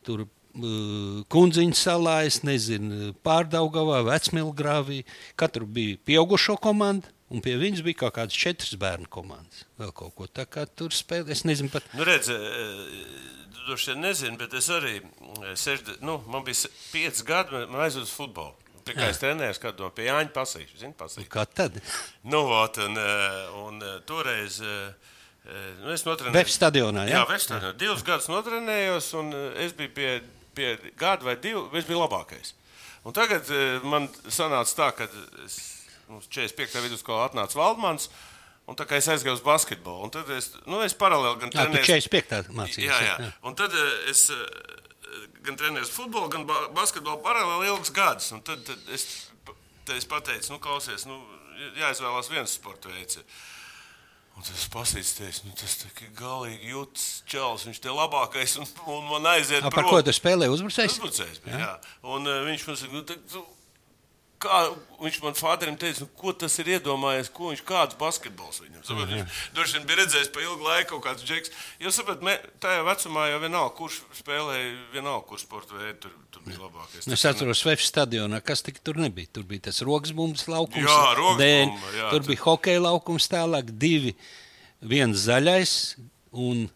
tur 0.07 0.25
uh, 0.25 1.23
Kundziņa 1.31 1.77
salā, 1.77 2.17
es 2.27 2.41
nezinu, 2.47 3.13
Pārdaugavā, 3.25 4.01
Vecmilgrāvī. 4.07 5.03
Katru 5.39 5.67
bija 5.69 5.99
pieaugušo 6.07 6.57
komanda, 6.61 7.11
un 7.29 7.41
pie 7.43 7.57
viņas 7.59 7.81
bija 7.85 7.99
kaut 8.05 8.15
kādas 8.19 8.37
četras 8.37 8.75
bērnu 8.79 9.09
komandas. 9.11 9.65
Vēl 9.79 9.91
kaut 9.93 10.15
ko 10.15 10.27
tā 10.27 10.45
kā 10.45 10.65
tur 10.67 10.89
spēlē. 10.95 11.31
Es 11.35 11.43
nezinu 11.47 11.69
pat. 11.73 11.83
Nu, 11.93 12.03
redz, 12.07 12.29
droši 13.67 13.91
vien 13.91 14.01
nezinu, 14.05 14.37
bet 14.39 14.53
es 14.53 14.69
arī, 14.71 15.01
eh, 15.01 15.55
sešde, 15.55 15.97
nu, 16.01 16.23
man 16.27 16.43
bija 16.47 16.69
pieci 16.91 17.23
gadi, 17.27 17.65
man- 17.67 17.85
uz 17.87 18.09
futbolu. 18.11 18.55
Tikai 18.87 19.09
es 19.09 19.17
trenējos 19.19 19.59
kādu 19.59 19.79
no 19.83 19.89
pie 19.91 20.05
Jāņa 20.07 20.31
pasīšu, 20.31 20.77
zini, 20.79 20.93
pasīšu. 20.93 21.27
Kā 21.27 21.43
tad? 21.45 21.81
Nu, 22.23 22.45
vot, 22.47 22.77
un, 22.77 22.95
eh, 22.97 23.49
un 23.67 23.81
eh, 23.83 23.99
toreiz, 24.07 24.61
eh, 24.61 24.93
eh, 25.45 25.73
nu, 25.83 25.91
es 25.91 26.03
notrenēju. 26.05 26.31
Vef 26.31 26.47
stadionā, 26.47 27.03
jā? 27.09 27.17
Jā, 27.19 27.25
Vestā. 27.27 27.73
Divus 27.77 28.01
gadus 28.03 28.27
notrenējos, 28.31 29.13
un 29.19 29.33
eh, 29.33 29.65
es 29.65 29.73
biju 29.73 29.91
pie, 29.93 30.21
pie 30.55 30.77
gada 30.95 31.25
vai 31.25 31.35
divu, 31.35 31.69
es 31.75 31.83
biju 31.83 31.99
labākais. 32.07 32.53
Un 33.03 33.11
tagad 33.11 33.43
eh, 33.51 33.79
man 33.83 34.07
sanāca 34.29 34.73
tā, 34.79 34.95
ka 34.95 35.09
es, 35.45 35.76
mums 36.11 36.27
45. 36.31 36.81
vidusskolā 36.87 37.27
atnāca 37.29 37.59
Valdmans, 37.59 38.09
un 38.67 38.75
tā 38.79 38.85
kā 38.87 38.97
es 38.99 39.07
aizgāju 39.11 39.37
uz 39.39 39.43
basketbolu, 39.45 40.07
un 40.07 40.13
tad 40.13 40.29
es, 40.35 40.51
nu, 40.67 40.81
es 40.85 40.95
paralēli 40.97 41.39
gan 41.43 41.51
Jā, 41.53 41.65
tu 41.67 41.77
trenējos. 41.77 42.09
45. 42.11 42.51
mācījies. 42.57 42.91
Jā, 42.91 43.17
jā. 43.23 43.31
Un 43.47 43.55
tad 43.59 43.75
eh, 43.75 43.91
es 44.11 44.25
eh, 44.35 44.41
gan 45.47 45.59
trenēju 45.59 45.87
futbolu, 45.91 46.29
gan 46.33 46.47
ba 46.49 46.65
basketbolu 46.75 47.21
paralēli 47.25 47.69
ilgus 47.73 47.93
gadus. 47.95 48.31
Un 48.35 48.41
Tad, 48.47 48.63
tad 48.67 48.89
es, 48.95 49.05
tad 49.87 49.95
es 49.99 50.07
pateicu, 50.09 50.51
nu, 50.55 50.59
klausies, 50.63 51.05
nu, 51.07 51.21
jāizvēlās 51.79 52.27
viens 52.33 52.57
sporta 52.59 52.91
veids. 52.91 53.21
Un 54.37 54.45
tas 54.45 54.67
pasīsties, 54.69 55.39
nu, 55.47 55.55
tas 55.57 55.79
tā 55.81 55.87
kā 55.97 56.11
galīgi 56.19 56.69
jūtas 56.75 57.05
čels, 57.25 57.63
viņš 57.65 57.79
te 57.81 57.89
labākais, 57.89 58.51
un, 58.61 58.67
un 58.93 59.07
man 59.09 59.25
aiziet 59.31 59.65
A, 59.65 59.71
Par 59.73 59.87
ko 59.89 59.97
tu 60.05 60.13
spēlēji? 60.13 60.51
Uzbrucējs? 60.53 60.97
Uzbrucējs 60.99 61.39
bija, 61.41 61.57
jā. 61.63 61.71
Un 62.05 62.27
uh, 62.29 62.43
viņš 62.45 62.65
man 62.69 62.77
saka, 62.77 62.93
nu, 62.99 63.01
tad 63.09 63.23
tu- 63.31 63.41
kā, 64.47 64.59
viņš 65.03 65.17
man 65.23 65.35
fāterim 65.37 65.75
teica, 65.79 66.01
nu, 66.03 66.07
ko 66.17 66.31
tas 66.33 66.55
ir 66.63 66.69
iedomājies, 66.77 67.27
ko 67.35 67.51
viņš 67.51 67.61
kāds 67.67 67.97
basketbols 67.99 68.61
viņam. 68.63 68.81
Saprot, 68.87 69.11
viņš 69.11 69.41
droši 69.57 69.75
vien 69.77 69.85
bija 69.89 69.99
redzējis 70.01 70.31
pa 70.33 70.41
ilgu 70.45 70.65
laiku 70.65 70.89
kaut 70.95 71.03
kāds 71.09 71.25
džeks. 71.27 71.51
Jo, 71.83 71.91
saprot, 71.93 72.23
me, 72.25 72.33
tajā 72.63 72.81
vecumā 72.87 73.27
jau 73.33 73.41
vienalga, 73.43 73.73
kurš 73.77 73.99
spēlēja, 74.21 74.71
vienalga, 74.95 75.27
kurš 75.29 75.45
sporta 75.45 75.77
veidu 75.77 75.99
tur, 76.07 76.15
tur 76.33 76.45
bija 76.47 76.61
labākais. 76.63 77.05
Nu, 77.07 77.13
Es 77.19 77.25
atceros, 77.29 77.61
Vēfs 77.67 77.91
stadionā, 77.91 78.41
kas 78.41 78.63
tik 78.65 78.79
tur 78.83 78.97
nebija. 79.01 79.29
Tur 79.37 79.43
bija 79.49 79.67
tas 79.69 79.83
rokas 79.85 80.13
laukums, 80.47 80.87
Jā, 80.87 81.13
rokas 81.19 81.41
dēļ, 81.43 81.65
bumba, 81.67 81.93
jā, 81.99 82.09
tur 82.09 82.19
tur- 82.23 82.27
bija 82.31 82.43
hokeja 82.47 82.83
laukums, 82.87 83.29
tālāk 83.31 83.69
divi. 83.77 84.15
Viens 84.81 85.27
zaļais 85.27 85.71
un 86.31 86.67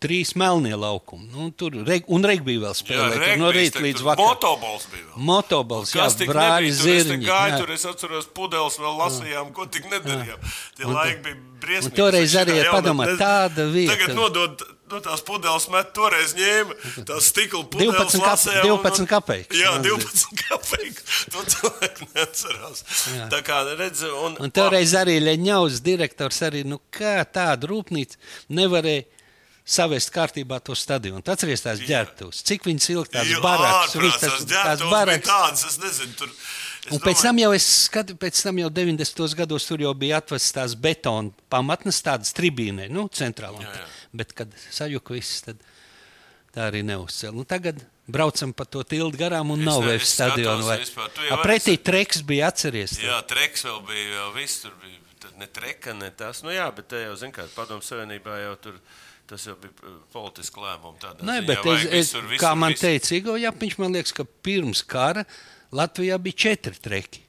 trīs 0.00 0.34
melnie 0.38 0.76
laukumi. 0.78 1.26
Nu, 1.34 1.50
tur 1.50 1.74
reg, 1.86 2.04
un 2.08 2.22
regbija 2.24 2.60
vēl 2.62 2.70
Jā, 2.74 2.78
spēlēja. 2.80 3.10
tur 3.12 3.24
regbijs, 3.24 3.40
no 3.42 3.50
rīta 3.56 3.82
līdz 3.82 4.04
vakaram. 4.06 4.28
Motobols 4.30 4.86
bija 4.92 5.04
vēl. 5.08 5.18
Motobols, 5.32 5.92
jā, 5.96 6.06
brāļi 6.30 6.70
nebija? 6.70 6.78
Tur 6.78 6.88
zirņi. 6.88 7.26
gāju, 7.26 7.52
jā. 7.52 7.58
tur 7.64 7.70
es 7.74 7.84
atceros, 7.92 8.30
pudeles 8.34 8.78
vēl 8.78 8.96
lasījām, 9.02 9.52
ko 9.52 9.66
tik 9.66 9.90
nedarījām. 9.90 10.48
Tie 10.78 10.86
Un 10.86 10.94
laiki 10.94 11.22
bija 11.26 11.36
briesmīgi. 11.60 11.90
un 11.90 11.96
toreiz 11.98 12.34
arī 12.38 12.58
padomā, 12.70 13.06
tāda 13.18 13.66
vieta. 13.72 13.96
Tagad 13.96 14.14
nodod 14.16 14.62
no 14.88 15.00
tās 15.04 15.20
pudeles 15.20 15.66
met, 15.68 15.90
toreiz 15.92 16.30
ņēma 16.38 17.04
tās 17.04 17.26
stikla 17.28 17.64
pudeles 17.68 17.98
12 17.98 18.22
kap- 18.22 18.30
lasējām 18.30 18.62
un- 18.64 18.78
12 18.78 19.06
kapeikas. 19.10 19.58
Jā, 19.58 19.72
Man 19.74 19.82
12 19.82 20.30
kapeikas. 20.48 21.26
To 21.34 21.42
cilvēku 21.44 22.06
neatcerās. 22.14 22.84
Jā. 23.18 23.28
Tā 23.34 23.42
kā 23.44 23.58
redz, 23.76 24.02
un, 24.08 24.36
Un 24.40 24.50
toreiz 24.50 24.94
arī 24.96 25.18
Leņķaus 25.20 25.82
direktors 25.84 26.40
arī, 26.46 26.64
nu, 26.64 26.80
kā 26.90 27.18
tāda 27.26 27.68
rūpnīca 27.68 28.16
nevarēja 28.48 29.04
savest 29.68 30.10
kārtībā 30.14 30.58
to 30.64 30.72
stadionu. 30.78 31.20
Tu 31.24 31.32
Atceries 31.34 31.60
tās 31.64 31.82
ģērbtuves, 31.84 32.40
cik 32.48 32.64
viņas 32.68 32.86
ilgi 32.94 33.12
tās 33.12 33.26
viss 34.00 34.20
tās 34.22 34.38
tās, 34.40 34.46
tās 34.48 34.80
bija 34.80 34.90
baraks. 34.94 35.28
Tādas, 35.28 35.64
es 35.68 35.76
nezinu, 35.82 36.14
tur. 36.16 36.30
es 36.86 36.92
Un 36.92 36.98
pēc 37.04 37.18
domāju- 37.18 37.22
tam 37.28 37.38
jau 37.42 37.50
es 37.54 37.66
skatu, 37.88 38.14
pēc 38.16 38.42
tam 38.42 38.56
jau 38.62 38.70
90. 38.70 39.34
gados 39.36 39.66
tur 39.68 39.78
jau 39.84 39.92
bija 39.94 40.22
atvestas 40.22 40.52
tās 40.56 40.74
betona 40.74 41.30
pamatnes, 41.50 42.00
tādas 42.02 42.32
tribīnē, 42.32 42.88
nu, 42.90 43.08
centrālā. 43.12 43.60
Jā, 43.60 43.74
jā. 43.82 43.86
Bet, 44.14 44.32
kad 44.34 44.48
sajuka 44.72 45.12
viss, 45.18 45.42
tad 45.44 45.58
tā 46.54 46.70
arī 46.72 46.80
neuzcēla. 46.82 47.34
Nu, 47.36 47.44
tagad 47.44 47.82
braucam 48.08 48.54
pa 48.56 48.64
to 48.64 48.80
tiltu 48.88 49.18
garām 49.20 49.50
un 49.52 49.60
Es 49.60 49.66
nav 49.66 49.82
vairs 49.84 50.08
stadionu. 50.16 50.64
vai- 50.64 50.78
vispār. 50.78 51.10
Tu 51.12 51.20
jau 51.28 51.32
A, 51.34 51.36
vari 51.36 51.48
Pretī 51.58 51.76
treks 51.82 52.22
bija 52.24 52.46
atceries. 52.48 52.96
Jā, 53.04 53.20
treks 53.28 53.64
vēl 53.68 53.84
bija, 53.86 54.14
jau 54.16 54.32
viss 54.32 54.62
tur 54.62 54.72
bija. 54.80 54.96
Ne 55.36 55.46
treka, 55.46 55.92
ne 55.94 56.10
tas. 56.10 56.42
Nu 56.42 56.48
jā, 56.50 56.74
bet 56.74 56.88
te 56.88 56.96
jau, 57.04 57.14
zin 57.16 57.30
kā, 57.30 57.44
padomu 57.54 57.82
savienībā 57.82 58.42
jau 58.46 58.56
tur. 58.56 58.80
Tas 59.28 59.44
jau 59.44 59.54
bija 59.60 59.74
uh, 59.84 59.98
politiski 60.14 60.60
lēmums. 60.64 61.04
Nē, 61.20 61.38
bet 61.46 61.60
es, 61.68 61.84
es, 61.84 61.90
visur, 62.14 62.22
visur, 62.30 62.40
kā 62.46 62.54
man 62.56 62.72
visur. 62.72 62.86
teica, 62.88 63.14
Igo 63.18 63.36
Japiņš, 63.36 63.78
man 63.82 63.92
liekas, 63.98 64.14
ka 64.16 64.24
pirms 64.24 64.80
kara 64.88 65.24
Latvijā 65.76 66.16
bija 66.18 66.32
četri 66.48 66.78
treki. 66.80 67.24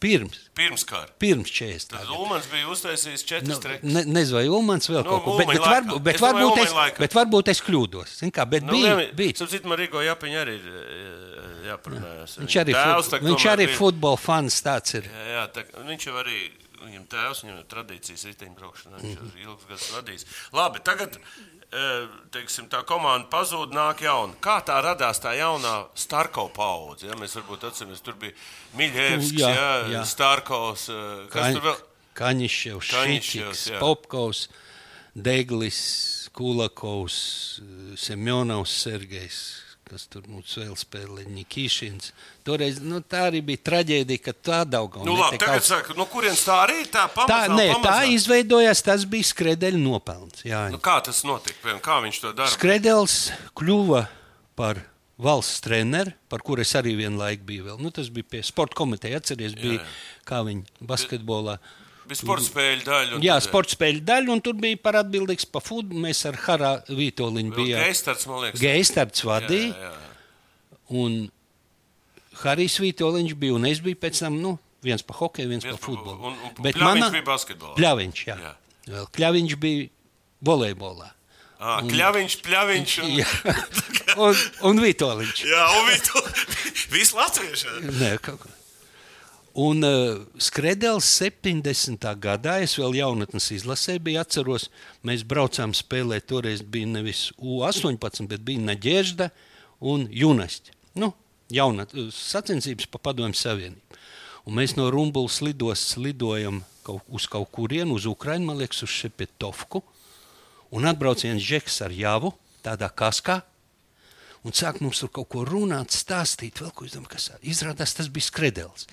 Pirms, 0.00 0.36
Pirms 0.54 0.82
kara. 0.84 1.08
pirms 1.18 1.48
40. 1.56 1.88
Tad. 1.94 2.08
Ulmans 2.12 2.44
bija 2.52 2.66
uztaisījis 2.68 3.22
četras 3.24 3.48
Nu, 3.48 3.56
trekas. 3.64 3.82
ne, 3.94 4.02
nezinu, 4.04 4.36
vai 4.36 4.42
Ulmans 4.52 4.88
vēl 4.90 5.00
Nu, 5.00 5.08
kaut 5.08 5.22
ko 5.24 5.36
bet, 5.38 5.48
bet, 5.48 5.60
varbūt, 5.64 6.02
bet, 6.04 6.14
Es 6.14 6.20
domāju, 6.20 6.36
varbūt, 6.36 6.60
es, 6.66 6.74
laikā. 6.76 6.98
bet 7.00 7.14
varbūt 7.16 7.48
es 7.52 7.62
kļūdos. 7.64 8.12
Kā, 8.36 8.44
bet 8.48 8.62
Nu, 8.68 8.74
bija, 8.76 8.90
vien- 9.00 9.14
bija. 9.16 9.36
Starp 9.40 9.50
citu, 9.54 9.70
man 9.72 9.80
Rīgo 9.80 10.02
Jāpiņa 10.04 10.42
arī 10.44 10.56
ir 10.60 10.66
eh, 10.68 11.70
jāparunājas. 11.70 12.36
Viņš 12.42 12.56
arī, 12.60 12.76
Tēvs 12.76 13.08
fut, 13.08 13.14
tā 13.16 13.22
viņš 13.24 13.46
arī 13.54 13.66
bija- 13.70 13.76
futbola 13.80 14.20
fans 14.20 14.60
tāds 14.68 14.94
ir. 15.00 15.08
Jā, 15.08 15.24
jā 15.32 15.46
tā, 15.56 15.64
viņš 15.88 16.06
jau 16.10 16.16
arī, 16.20 16.38
viņam 16.82 17.04
tēvs, 17.12 17.42
viņam 17.44 17.58
ir 17.60 17.66
tradīcijas 17.72 18.24
riteņbraukšanā, 18.30 19.00
viņš 19.02 19.18
ir 19.20 19.42
ilgus 19.44 19.66
gadus 19.70 19.90
vadījis. 19.94 20.26
Labi, 20.56 20.82
tagad, 20.86 21.18
eh, 21.18 22.06
teiksim, 22.34 22.68
tā 22.72 22.82
komanda 22.84 23.28
pazūd, 23.32 23.74
nāk 23.76 24.04
jauna. 24.06 24.36
Kā 24.40 24.58
tā 24.64 24.78
radās 24.84 25.20
tā 25.22 25.34
jaunā 25.38 25.88
Starko 25.94 26.48
paudze? 26.54 27.08
Ja? 27.08 27.14
Mēs 27.14 27.36
varbūt 27.40 27.68
atceramies, 27.70 28.02
tur 28.02 28.14
bija 28.14 28.32
Miļevskis, 28.76 29.40
Jā, 29.40 29.52
jā, 29.54 29.90
jā. 29.96 30.04
Starkovs, 30.04 30.88
eh, 30.88 31.28
kas 31.32 31.54
tur 31.54 31.62
vēl? 31.62 31.76
Kaņiševs, 32.16 33.68
jā. 33.72 33.78
Popkovs, 33.78 34.48
Deglis, 35.16 36.28
Kulakovs, 36.32 37.60
Semjonovs, 37.96 38.72
Sergejs. 38.84 39.65
Kas 39.86 40.08
tur 40.10 40.24
mums 40.26 40.50
vēl 40.58 40.72
spēlēja? 40.74 41.28
Nikīšins. 41.30 42.08
Toreiz 42.46 42.80
nu, 42.82 42.98
tā 43.06 43.28
arī 43.28 43.38
bija 43.46 43.60
traģēdija, 43.68 44.22
ka 44.24 44.32
tā 44.34 44.58
daudz 44.66 44.98
Nu, 45.06 45.14
labi, 45.14 45.38
tagad 45.38 45.62
saka, 45.62 45.94
no 45.94 46.08
kurienes 46.10 46.42
tā 46.42 46.56
arī 46.64 46.80
ir 46.82 46.88
tā 46.90 47.04
Tā, 47.06 47.12
pamazām, 47.14 47.54
nē, 47.54 47.68
tā 47.70 47.76
pamazām? 47.84 48.14
izveidojās, 48.16 48.82
tas 48.82 49.04
bija 49.06 49.28
skredeļa 49.30 49.78
nopelns. 49.78 50.42
Jā, 50.42 50.64
Nu, 50.74 50.80
kā 50.82 50.96
tas 51.06 51.22
notika? 51.22 51.76
Kā 51.86 52.00
viņš 52.02 52.18
to 52.24 52.32
dara? 52.34 52.50
Skredels 52.50 53.30
kļuva 53.54 54.08
par 54.58 54.82
valsts 55.22 55.62
treneri, 55.64 56.16
par 56.28 56.42
kuru 56.42 56.66
es 56.66 56.74
arī 56.74 56.96
vienlaik 56.98 57.46
biju. 57.46 57.68
Vēl. 57.70 57.78
Nu, 57.80 57.94
tas 57.94 58.10
bija 58.10 58.26
pie 58.34 58.42
sporta 58.42 58.74
komiteja. 58.74 59.22
Atcerieties, 59.22 59.54
bija 59.62 59.78
Jā. 59.78 59.86
kā 60.26 60.42
viņi 60.50 60.66
basketbolā. 60.82 61.60
Bija 62.06 62.20
sporta 62.20 62.44
spēļu 62.46 62.84
daļa. 62.86 63.14
un 63.16 63.22
Jā, 63.24 63.34
tad- 63.40 63.48
sporta 63.48 63.74
spēļu 63.76 64.02
daļa, 64.06 64.28
un 64.32 64.40
tur 64.40 64.54
bija 64.54 64.76
par 64.82 64.94
atbildīgs 65.02 65.46
par 65.50 65.62
futbolu. 65.66 66.00
Mēs 66.06 66.24
ar 66.28 66.34
Harā 66.46 66.72
Vitoļiņu 66.88 67.54
bijām. 67.56 67.82
Geistards, 67.84 68.26
man 68.30 68.42
liekas. 68.44 68.60
Geistards 68.60 69.24
vadīja, 69.26 69.72
Jā, 69.74 69.90
jā. 69.90 69.92
un 71.02 71.30
Harijs 72.42 72.78
Vitoļiņš 72.84 73.34
bija, 73.40 73.54
un 73.56 73.64
es 73.66 73.80
biju 73.80 73.96
pēc 73.96 74.18
tam, 74.20 74.36
nu, 74.42 74.58
viens 74.84 75.02
par 75.02 75.16
hokeju, 75.22 75.48
viens, 75.48 75.64
Viens 75.64 75.78
par 75.78 75.80
pa- 75.80 75.86
futbolu. 75.86 76.18
un- 76.30 76.38
un 76.44 76.62
Bet 76.62 76.76
manā- 76.76 77.10
bija 77.10 77.24
basketbolā. 77.24 77.74
Pļaviņš, 77.76 78.24
jā. 78.26 78.36
Jā. 78.38 78.54
Vēl 78.86 79.06
Pļaviņš 79.10 79.56
bija 79.58 79.88
volejbolā. 80.44 81.10
Ah, 81.58 81.80
Kļaviņš, 81.80 82.34
pļaviņš. 82.44 82.98
Un... 83.02 83.10
Jā. 83.16 83.28
un, 84.20 84.34
un 84.68 84.78
Vitoļiņš. 84.84 85.38
Jā, 85.52 85.64
un 85.80 85.88
to 86.04 86.20
visi 86.94 87.16
latvieši. 87.16 87.66
Nē, 87.96 88.18
kaut 88.20 88.40
kā. 88.44 88.50
Un 89.56 89.80
uh, 89.80 90.18
Skredels 90.36 91.06
70. 91.16 92.02
gadā, 92.20 92.58
es 92.60 92.74
vēl 92.76 92.98
jaunatnes 92.98 93.46
izlasē 93.56 93.94
biju, 94.04 94.20
atceros, 94.20 94.66
mēs 95.00 95.22
braucām 95.24 95.72
spēlēt, 95.72 96.26
toreiz 96.28 96.60
bija 96.60 96.90
nevis 96.90 97.30
U18, 97.40 98.26
bet 98.28 98.44
bija 98.44 98.60
Naģēžda 98.66 99.30
un 99.80 100.04
Junasts. 100.12 100.74
Nu, 101.00 101.14
jaunat, 101.48 101.94
sacensības 102.12 102.90
pa 102.92 103.00
padomju 103.08 103.40
savienību. 103.40 104.02
Un 104.46 104.60
mēs 104.60 104.76
no 104.76 104.90
Rumbulas 104.92 105.40
lidos 105.40 105.86
lidojam 105.96 106.60
kaut, 106.84 107.08
uz 107.08 107.24
kaut 107.26 107.48
kurienu, 107.56 107.96
uz 107.96 108.04
Ukrajinu, 108.06 108.50
man 108.52 108.60
liekas, 108.60 108.84
uz 108.84 108.92
Šepetovku. 108.92 109.80
Un 110.76 110.84
atbrauc 110.86 111.24
viens 111.24 111.40
žeks 111.42 111.80
ar 111.86 111.96
jāvu, 111.96 112.34
tādā 112.60 112.92
kaskā, 112.92 113.40
un 114.44 114.54
sāk 114.54 114.84
mums 114.84 115.00
tur 115.00 115.10
kaut 115.16 115.32
ko 115.32 115.48
runāt, 115.48 115.96
stāstīt. 115.96 116.60
Vēl, 116.60 116.76
ko, 116.76 116.86
es 116.86 116.94
domāju, 116.94 117.16
kas, 117.16 117.32
izrādās, 117.40 117.96
tas 117.96 118.12
bija 118.12 118.28
Skredels. 118.28 118.86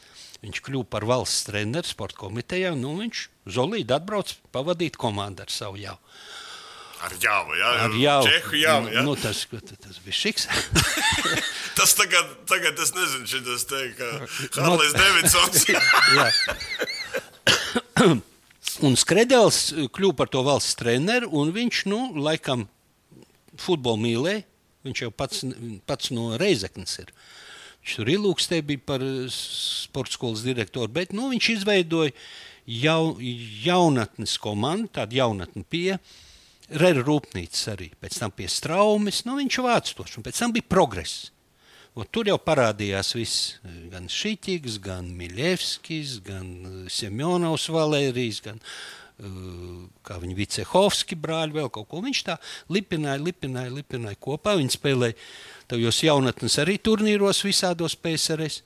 Viņš 0.43 0.59
kļuva 0.65 0.89
par 0.91 1.05
valsts 1.07 1.45
treneru 1.47 1.87
sporta 1.87 2.19
komitejā, 2.19 2.73
un 2.75 2.81
nu, 2.83 2.93
viņš 2.99 3.27
zolīdi 3.55 3.95
atbrauc 3.95 4.33
pavadīt 4.51 4.99
komandu 4.99 5.45
ar 5.45 5.53
savu 5.53 5.79
jau. 5.79 5.95
Ar 7.03 7.15
jāvu, 7.19 7.55
jā. 7.59 7.69
Ar 7.83 7.95
jau, 7.99 8.19
Čehu 8.27 8.59
jāvu, 8.59 8.91
jā. 8.93 9.01
Nu, 9.03 9.15
tas, 9.19 9.41
tas 9.51 9.97
bija 10.03 10.19
šiks. 10.19 10.47
Tas 11.73 11.95
tagad, 11.97 12.27
tagad 12.45 12.77
es 12.83 12.91
nezinu, 12.93 13.25
šī 13.25 13.39
tas 13.47 13.63
te, 13.65 13.79
ka 13.97 14.09
Harlijs 14.61 14.93
Davidsons. 14.93 15.63
Jā. 16.19 16.27
un 18.85 18.97
Skredels 18.99 19.57
kļuva 19.95 20.17
par 20.19 20.29
to 20.29 20.43
valsts 20.45 20.77
treneru, 20.77 21.31
un 21.41 21.49
viņš, 21.55 21.79
nu, 21.89 21.99
laikam, 22.27 22.67
futbolu 23.57 24.03
mīlēja. 24.05 24.45
Viņš 24.83 25.01
jau 25.05 25.09
pats, 25.15 25.41
pats 25.87 26.11
no 26.13 26.35
Reizeknas 26.37 26.97
ir. 27.01 27.09
Viņš 27.83 27.97
tur 27.99 28.09
ilūkstē 28.13 28.61
bija 28.63 28.79
par 28.87 29.03
eh, 29.03 29.27
sporta 29.31 30.15
skolas 30.15 30.45
direktoru, 30.45 30.87
bet 30.95 31.11
nu, 31.11 31.27
viņš 31.33 31.49
izveidoja 31.57 32.13
jau, 32.63 33.17
jaunatnes 33.19 34.37
komandu, 34.39 34.87
tādu 34.99 35.19
jaunatni 35.19 35.67
pie 35.67 35.99
Rēra 36.73 37.03
rūpnīcas 37.03 37.67
arī. 37.73 37.89
Pēc 37.99 38.15
tam 38.21 38.31
pie 38.33 38.47
Straumes, 38.49 39.25
nu, 39.27 39.35
viņš 39.35 39.57
vāc 39.65 39.91
tos, 39.97 40.15
un 40.17 40.23
pēc 40.25 40.39
tam 40.39 40.53
bija 40.55 40.65
progress. 40.71 41.27
Un 41.99 42.07
tur 42.09 42.25
jau 42.31 42.39
parādījās 42.39 43.11
viss, 43.19 43.59
eh, 43.67 43.83
gan 43.91 44.07
Šīķis, 44.07 44.79
gan 44.81 45.11
Miļevskis, 45.19 46.21
gan 46.23 46.49
eh, 46.63 46.77
Semjonovs 46.89 47.67
Valērijas, 47.67 48.39
gan 48.47 48.63
uh, 48.63 49.02
kā 49.17 50.17
viņa 50.19 50.35
Vicehovski 50.37 51.17
brāļi, 51.19 51.55
vēl 51.59 51.69
kaut 51.73 51.87
ko. 51.91 52.01
Viņš 52.03 52.21
tā 52.27 52.37
lipināja, 52.73 53.21
lipināja, 53.21 53.71
lipināja 53.73 54.19
kopā. 54.19 54.55
Viņi 54.59 54.75
spēlēja 54.75 55.17
tajos 55.71 56.01
jaunatnes 56.03 56.57
arī 56.63 56.79
turnīros 56.81 57.43
visādos 57.45 57.95
PSRS. 57.95 58.63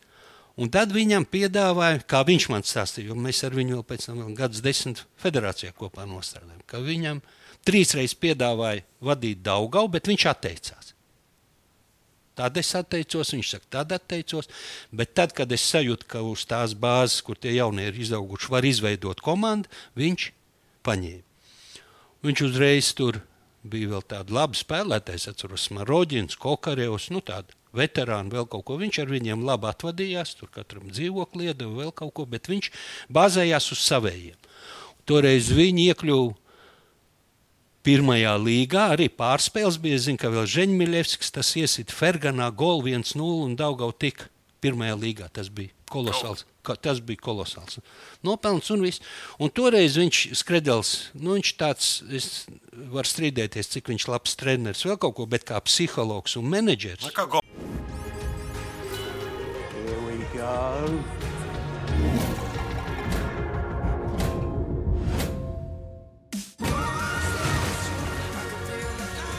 Un 0.58 0.72
tad 0.74 0.90
viņam 0.90 1.28
piedāvāja, 1.30 2.02
kā 2.10 2.24
viņš 2.26 2.48
man 2.50 2.66
stāstīja, 2.66 3.12
jo 3.12 3.20
mēs 3.22 3.44
ar 3.46 3.54
viņu 3.54 3.76
vēl 3.78 3.84
pēc 3.86 4.08
tam 4.08 4.24
gadus 4.38 4.64
desmit 4.66 5.04
federācijā 5.22 5.76
kopā 5.78 6.08
nostrādājām, 6.10 6.64
ka 6.66 6.82
viņam 6.82 7.22
trīsreiz 7.68 8.16
piedāvāja 8.18 8.82
vadīt 9.06 9.44
Daugau, 9.46 9.86
bet 9.92 10.10
viņš 10.10 10.26
atteicās. 10.32 10.94
Tad 12.38 12.58
es 12.62 12.70
atteicos, 12.78 13.34
viņš 13.34 13.52
saka, 13.54 13.70
tad 13.80 13.94
atteicos. 13.96 14.50
Bet 14.94 15.16
tad, 15.18 15.34
kad 15.38 15.52
es 15.54 15.64
sajūtu, 15.72 16.06
ka 16.10 16.22
uz 16.26 16.44
tās 16.46 16.76
bāzes, 16.78 17.24
kur 17.26 17.38
tie 17.38 17.56
jaunie 17.56 17.88
ir 17.90 17.98
izauguši, 17.98 18.52
var 18.54 18.66
izveidot 18.66 19.24
komandu, 19.26 19.72
viņš 19.98 20.28
paņēma. 20.88 21.23
Viņš 22.26 22.43
uzreiz 22.47 22.89
tur 22.97 23.21
bija 23.67 23.91
vēl 23.91 24.04
tāds 24.10 24.34
labs 24.34 24.63
spēlētājs, 24.63 25.28
atceros, 25.32 25.69
Maroģins, 25.76 26.38
Kokarevs, 26.39 27.10
nu 27.13 27.21
tādi 27.26 27.56
veterāni, 27.78 28.34
vēl 28.34 28.47
kaut 28.50 28.65
ko. 28.67 28.80
Viņš 28.80 29.02
ar 29.04 29.12
viņiem 29.12 29.45
labi 29.47 29.69
atvadījās, 29.69 30.34
tur 30.39 30.52
katram 30.54 30.89
dzīvokli 30.91 31.52
iedeva 31.52 31.84
vēl 31.84 31.93
kaut 31.95 32.13
ko, 32.17 32.26
bet 32.30 32.50
viņš 32.50 32.71
bāzējās 33.13 33.71
uz 33.76 33.84
savējiem. 33.86 34.38
Toreiz 35.08 35.52
viņi 35.56 35.89
iekļuva 35.91 36.36
pirmajā 37.88 38.34
līgā 38.43 38.89
arī 38.95 39.08
pārspēles 39.13 39.80
bija. 39.84 40.02
Zinu, 40.04 40.19
ka 40.19 40.32
vēl 40.34 40.47
Ženģmiļevskis 40.58 41.34
tas 41.38 41.54
iesit 41.60 41.93
Ferganā 41.95 42.50
golu 42.52 42.89
1-0 42.91 43.45
un 43.45 43.56
Daugau 43.60 43.93
tik 43.95 44.28
pirmajā 44.63 44.97
līgā. 45.00 45.32
Tas 45.32 45.47
bija 45.54 45.77
kolosāls. 45.91 46.45
Ka, 46.67 46.76
tas 46.76 47.00
bija 47.04 47.21
kolosāls. 47.23 47.80
Nopelns 48.28 48.71
un 48.76 48.84
viss. 48.84 49.04
Un 49.39 49.52
toreiz 49.54 49.95
viņš 50.00 50.23
skredels, 50.41 50.95
nu 51.15 51.38
viņš 51.38 51.54
tāds, 51.60 51.91
es 52.12 52.47
varu 52.91 53.08
strīdēties, 53.08 53.71
cik 53.78 53.93
viņš 53.93 54.10
labs 54.12 54.36
treneris 54.39 54.84
vēl 54.88 55.00
kaut 55.02 55.15
ko, 55.19 55.30
bet 55.30 55.47
kā 55.47 55.62
psihologs 55.63 56.36
un 56.39 56.52
menedžers. 56.52 57.08
Go... 57.15 57.41
Here 59.78 60.02
we 60.04 60.19
go. 60.36 61.27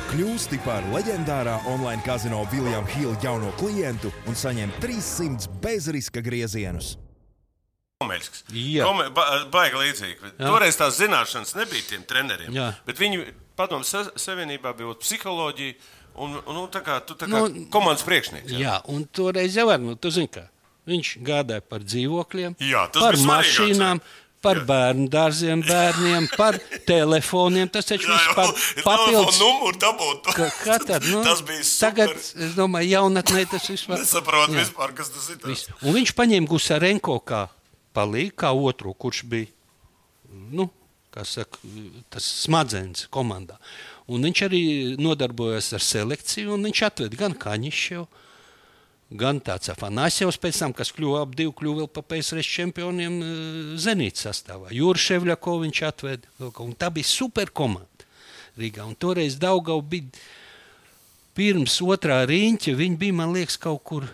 Kļūsti 0.08 0.58
par 0.64 0.86
leģendārā 0.94 1.58
online 1.68 2.00
kazino 2.04 2.40
Viljama 2.52 2.88
Hila 2.94 3.16
jauno 3.22 3.50
klientu 3.60 4.10
un 4.28 4.36
saņem 4.38 4.70
300 4.80 5.50
bezriska 5.62 6.22
griezienus. 6.24 6.94
Komeļsks. 8.00 8.44
Jā. 8.54 8.86
Kome, 8.86 9.08
ba, 9.14 9.24
baigi 9.52 9.80
līdzīgi. 9.82 10.30
Jā. 10.38 10.46
Toreiz 10.46 10.78
tās 10.78 10.96
zināšanas 11.00 11.52
nebija 11.58 11.88
tiem 11.90 12.04
treneriem. 12.08 12.54
Jā. 12.56 12.68
Bet 12.86 13.00
viņi 13.02 13.24
padomu 13.58 13.84
sa 13.84 14.04
savienībā 14.14 14.72
bija 14.78 14.94
psiholoģija 15.02 15.74
un, 16.22 16.38
un 16.44 16.56
nu, 16.56 16.64
tā 16.72 16.80
kā, 16.86 17.00
tu, 17.04 17.16
tā 17.18 17.26
kā 17.28 17.42
Nu, 17.44 17.66
komandas 17.74 18.06
priekšnieks. 18.06 18.54
jā. 18.54 18.62
Jā, 18.64 18.76
un 18.94 19.04
toreiz 19.14 19.58
jau 19.58 19.66
var, 19.68 19.82
nu, 19.82 19.96
tu 19.98 20.12
zini, 20.14 20.30
kā 20.38 20.46
viņš 20.88 21.12
gādāja 21.26 21.60
par 21.68 21.82
dzīvokļiem, 21.84 22.54
Jā, 22.64 22.86
par 22.94 23.18
svarīgāks, 23.18 23.28
mašīnām. 23.28 24.00
jā. 24.00 24.24
Par 24.44 24.60
bērnu 24.68 25.08
dārziem, 25.10 25.62
bērniem, 25.66 26.28
par 26.38 26.60
telefoniem. 26.86 27.66
Tas 27.74 27.88
taču 27.88 28.06
viss 28.06 28.28
par 28.38 28.52
papildus. 28.84 29.40
numuru 29.42 29.74
dabūt. 29.82 30.30
Ka, 30.36 30.46
kā 30.62 30.78
tad, 30.84 31.06
nu, 31.10 31.24
tas 31.26 31.42
bija 31.42 31.64
super. 31.66 31.80
tagad, 31.88 32.16
es 32.46 32.54
domāju, 32.54 32.92
jaunatnē 32.94 33.44
tas 33.50 33.66
vispār. 33.66 33.98
Nesaprotu 34.04 34.54
Jā. 34.54 34.62
vispār, 34.62 34.94
kas 34.94 35.10
tas 35.14 35.26
ir. 35.34 35.42
Viss. 35.42 35.70
Un 35.82 35.96
viņš 35.98 36.14
paņēma 36.18 36.50
Gusarenko 36.54 37.18
kā 37.26 37.48
palīgu, 37.98 38.36
kā 38.44 38.52
otru, 38.54 38.94
kurš 38.94 39.24
bija 39.26 39.50
nu, 40.54 40.68
kā 41.14 41.24
saka, 41.26 41.58
tas 42.12 42.26
smadzenes 42.44 43.08
komandā. 43.12 43.58
Un 44.08 44.24
viņš 44.24 44.42
arī 44.46 44.62
nodarbojās 45.00 45.72
ar 45.76 45.84
selekciju, 45.84 46.54
un 46.54 46.64
viņš 46.68 46.82
atveda 46.86 47.18
gan 47.26 47.34
Kaņiševu, 47.36 48.06
gan 49.10 49.40
tāds 49.40 49.70
Afanāsjevs, 49.72 50.38
pēc 50.40 50.58
tam, 50.60 50.74
kas 50.76 50.92
kļuva 50.92 51.22
ap 51.24 51.36
divu, 51.38 51.54
kļuva 51.56 51.82
vēl 51.82 51.90
par 51.92 52.04
PSRS 52.10 52.50
čempioniem 52.58 53.20
eh, 53.22 53.38
Zenītas 53.80 54.26
sastāvā. 54.28 54.72
Jūra 54.74 55.00
Ševļako 55.00 55.56
viņš 55.64 55.82
atveda, 55.88 56.34
ko, 56.52 56.66
un 56.66 56.74
tā 56.78 56.90
bija 56.94 57.08
super 57.08 57.52
komanda 57.52 58.06
Rīgā. 58.58 58.84
Un 58.84 58.96
toreiz 58.98 59.38
Daugau 59.40 59.80
bija 59.80 60.10
pirms 61.38 61.78
otrā 61.84 62.24
riņķa, 62.28 62.74
viņi 62.76 62.98
bija, 63.00 63.16
man 63.20 63.32
liekas, 63.36 63.56
kaut 63.62 63.84
kur 63.86 64.08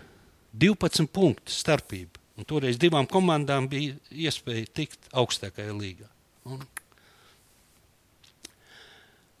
12 0.55 1.09
punktu 1.11 1.51
starpība. 1.51 2.21
Un 2.35 2.47
toreiz 2.47 2.77
divām 2.79 3.07
komandām 3.07 3.69
bija 3.71 3.95
iespēja 4.11 4.67
tikt 4.75 5.09
augstākajā 5.15 5.73
līgā. 5.75 6.07
Un 6.51 6.61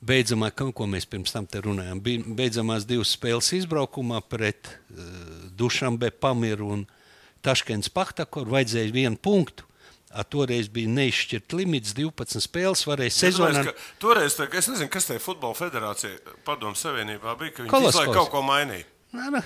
beidzamā, 0.05 0.51
ko 0.55 0.87
mēs 0.89 1.07
pirms 1.09 1.33
tam 1.33 1.47
te 1.49 1.61
runājām, 1.63 2.01
bija 2.03 2.35
beidzamās 2.37 2.87
divas 2.87 3.13
spēles 3.15 3.51
izbraukumā 3.59 4.21
pret 4.29 4.69
uh, 4.69 5.05
Dušambe, 5.57 6.11
Pamiru 6.11 6.71
un 6.77 6.85
Taškens 7.45 7.91
Pahtaku, 7.93 8.39
kur 8.39 8.53
vajadzēja 8.55 8.93
vienu 8.95 9.21
punktu. 9.21 9.67
A, 10.15 10.23
toreiz 10.23 10.69
bija 10.71 10.87
neizšķirt 10.95 11.51
limits, 11.57 11.91
12 11.97 12.39
spēles 12.39 12.85
varēja 12.87 13.11
sezonā. 13.17 13.65
Sezonā... 13.65 13.73
Toreiz, 13.99 14.37
tā, 14.37 14.47
es 14.55 14.69
nezinu, 14.71 14.87
kas 14.93 15.09
tajā 15.09 15.19
futbola 15.19 15.57
federācijā, 15.57 16.37
padomu 16.47 16.79
savienībā 16.79 17.35
bija, 17.41 17.57
ka 17.57 17.65
viņi 17.67 18.13
kaut 18.15 18.31
ko 18.31 18.39
mainīja. 18.47 18.87
Nā, 19.11 19.27
nā. 19.35 19.41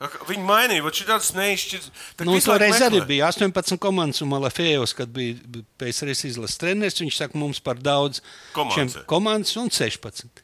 Viņi 0.00 0.44
mainīja, 0.48 0.80
bet 0.86 0.96
šī 0.96 1.04
tāds 1.10 1.26
neizšķirts. 1.36 1.90
Nu, 2.24 2.38
toreiz 2.40 2.78
arī 2.86 3.02
bija 3.04 3.26
18 3.28 3.76
komandas, 3.82 4.22
un 4.24 4.30
Malafējos, 4.32 4.94
kad 4.96 5.10
bija 5.12 5.36
PSRS 5.76 6.24
izlases 6.30 6.56
treneris, 6.62 6.96
viņš 7.02 7.18
saka, 7.20 7.36
mums 7.36 7.60
par 7.60 7.76
daudz 7.76 8.22
Komandas. 8.56 8.96
komandas 9.10 9.52
un 9.60 9.68
16. 9.68 10.40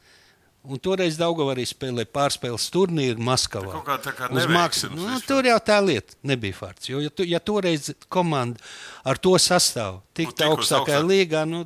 Un 0.66 0.80
toreiz 0.82 1.14
Daugava 1.16 1.54
arī 1.54 1.62
spēlēja 1.64 2.10
pārspēles 2.10 2.64
turnīru 2.74 3.22
Maskavā. 3.22 3.70
Kaut 3.78 3.86
kā 3.86 3.96
tā 4.02 4.12
kā 4.18 4.28
mākslas- 4.50 4.92
nu, 4.98 5.20
tur 5.24 5.46
jau 5.46 5.56
tā 5.62 5.78
lieta 5.80 6.12
nebija 6.26 6.52
fakts. 6.58 6.88
Jo, 6.90 6.98
ja, 7.00 7.08
tu, 7.08 7.22
ja 7.22 7.38
toreiz 7.38 7.92
komanda 8.10 8.58
ar 9.06 9.16
to 9.16 9.30
sastāvu 9.38 10.02
tiktu 10.12 10.34
tikus 10.42 10.66
augstākajā 10.68 11.00
augstāk. 11.00 11.06
līgā, 11.06 11.46
nu, 11.48 11.62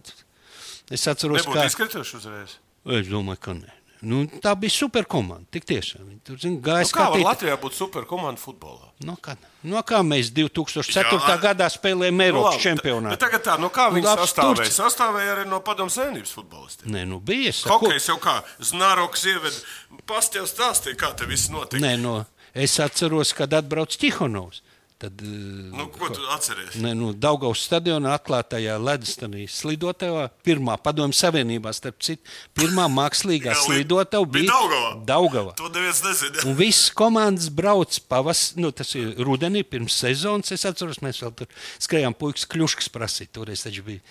es 0.91 1.09
atceros, 1.09 1.43
Nebūtu 1.43 1.57
kā. 1.59 1.67
izkrituši 1.67 2.17
uzreiz. 2.21 2.59
Es 2.87 3.09
domāju, 3.09 3.41
ka 3.41 3.53
nē. 3.57 3.73
Nu, 4.01 4.23
tā 4.41 4.55
bija 4.57 4.73
super 4.73 5.05
komanda. 5.05 5.45
Tik 5.53 5.67
tiešām. 5.69 6.07
Viņi 6.09 6.21
tur 6.25 6.39
zin, 6.41 6.55
gāja 6.65 6.87
Nu, 6.87 6.89
kā 6.89 7.05
skatīt. 7.11 7.25
Latvijā 7.27 7.57
būt 7.61 7.77
superkomanda 7.77 8.41
futbolā? 8.41 8.89
No 9.05 9.17
kā, 9.21 9.35
no 9.69 9.83
kā 9.85 10.01
mēs 10.07 10.31
2004. 10.33 11.19
Jā. 11.21 11.37
gadā 11.43 11.69
spēlējām 11.69 12.17
Nu, 12.17 12.25
Eiropas 12.25 12.55
labi, 12.57 12.65
čempionātā? 12.65 13.19
Tagad 13.21 13.45
tā, 13.45 13.59
no 13.61 13.69
kā 13.69 13.91
viņi 13.93 14.07
Nu, 14.07 14.15
sastāvēja? 14.23 14.73
Sastāvēja 14.73 15.35
arī 15.37 15.45
no 15.51 15.61
padomu 15.65 15.93
savienības 15.93 16.33
futbolistiem. 16.39 16.89
Nē, 16.95 17.05
nu 17.13 17.21
bija. 17.21 17.53
Hokejs 17.69 18.09
jau 18.09 18.17
kā 18.23 18.39
Znaroks 18.73 19.27
ieved. 19.29 19.61
Pasti 20.09 20.41
jau 20.41 20.47
stāstīja, 20.49 20.97
kā 20.97 21.13
te 21.17 21.29
viss 21.29 21.53
notika. 21.53 21.83
Nē, 21.85 21.97
no, 22.01 22.25
es 22.57 22.79
atceros, 22.81 23.35
kad 23.37 23.53
atbrauc 23.53 23.97
Tihonovs. 24.01 24.63
Tad, 25.01 25.17
eh, 25.25 25.27
Nu, 25.73 25.87
ko 25.89 26.11
tu 26.13 26.21
atceries? 26.29 26.75
Ne, 26.77 26.91
nu, 26.93 27.15
Daugaus 27.17 27.63
stadionā 27.65 28.11
atklātajā 28.19 28.75
ledustanī 28.77 29.47
slidotavā, 29.49 30.27
pirmā 30.45 30.75
padomju 30.77 31.17
savienībā, 31.17 31.73
starp 31.73 32.03
citu, 32.05 32.21
pirmā 32.55 32.85
mākslīgā 32.93 33.55
slidotava 33.63 34.29
bija 34.29 34.45
bija 34.45 34.53
Daugavā. 34.53 34.91
Daugavā. 35.09 35.55
To 35.57 35.71
neviens 35.73 36.03
nezina. 36.05 36.45
Un 36.45 36.59
visas 36.59 36.91
komandas 36.93 37.49
brauc 37.49 37.97
pavasarī, 38.13 38.61
nu, 38.61 38.73
tas 38.77 38.93
ir 39.01 39.15
rudenī, 39.25 39.65
pirms 39.65 39.97
sezonas. 40.05 40.53
Es 40.53 40.67
atceros, 40.69 41.01
mēs 41.01 41.23
vēl 41.25 41.33
tur 41.41 41.49
skrējām 41.81 42.13
puikas 42.21 42.45
kļuškas 42.53 42.93
prasīt. 42.93 43.33
Toreiz 43.33 43.65
taču 43.65 43.83
bija 43.89 44.05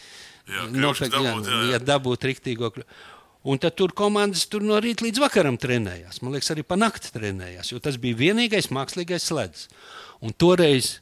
Jā, 0.50 0.66
kļuškas 0.74 1.14
dabūt, 1.14 1.46
jā, 1.54 1.62
jā. 1.70 1.72
jā, 1.78 1.84
dabūt 1.94 2.26
riktīgo. 2.34 2.74
kļu- 2.74 2.90
Un 3.46 3.58
tad 3.58 3.78
tur 3.80 3.94
komandas 3.96 4.42
tur 4.52 4.60
no 4.62 4.76
rīta 4.84 5.06
līdz 5.06 5.22
vakaram 5.24 5.56
trenējās. 5.56 6.18
Man 6.22 6.34
liekas, 6.34 6.50
arī 6.52 6.66
pa 6.68 6.76
nakti 6.76 7.08
trenējās, 7.14 7.70
jo 7.72 7.80
tas 7.80 7.96
bija 7.96 8.18
vienīgais 8.20 8.68
mākslīgais 8.68 9.30
ledus. 9.32 9.70
Un 10.22 10.34
toreiz 10.34 11.00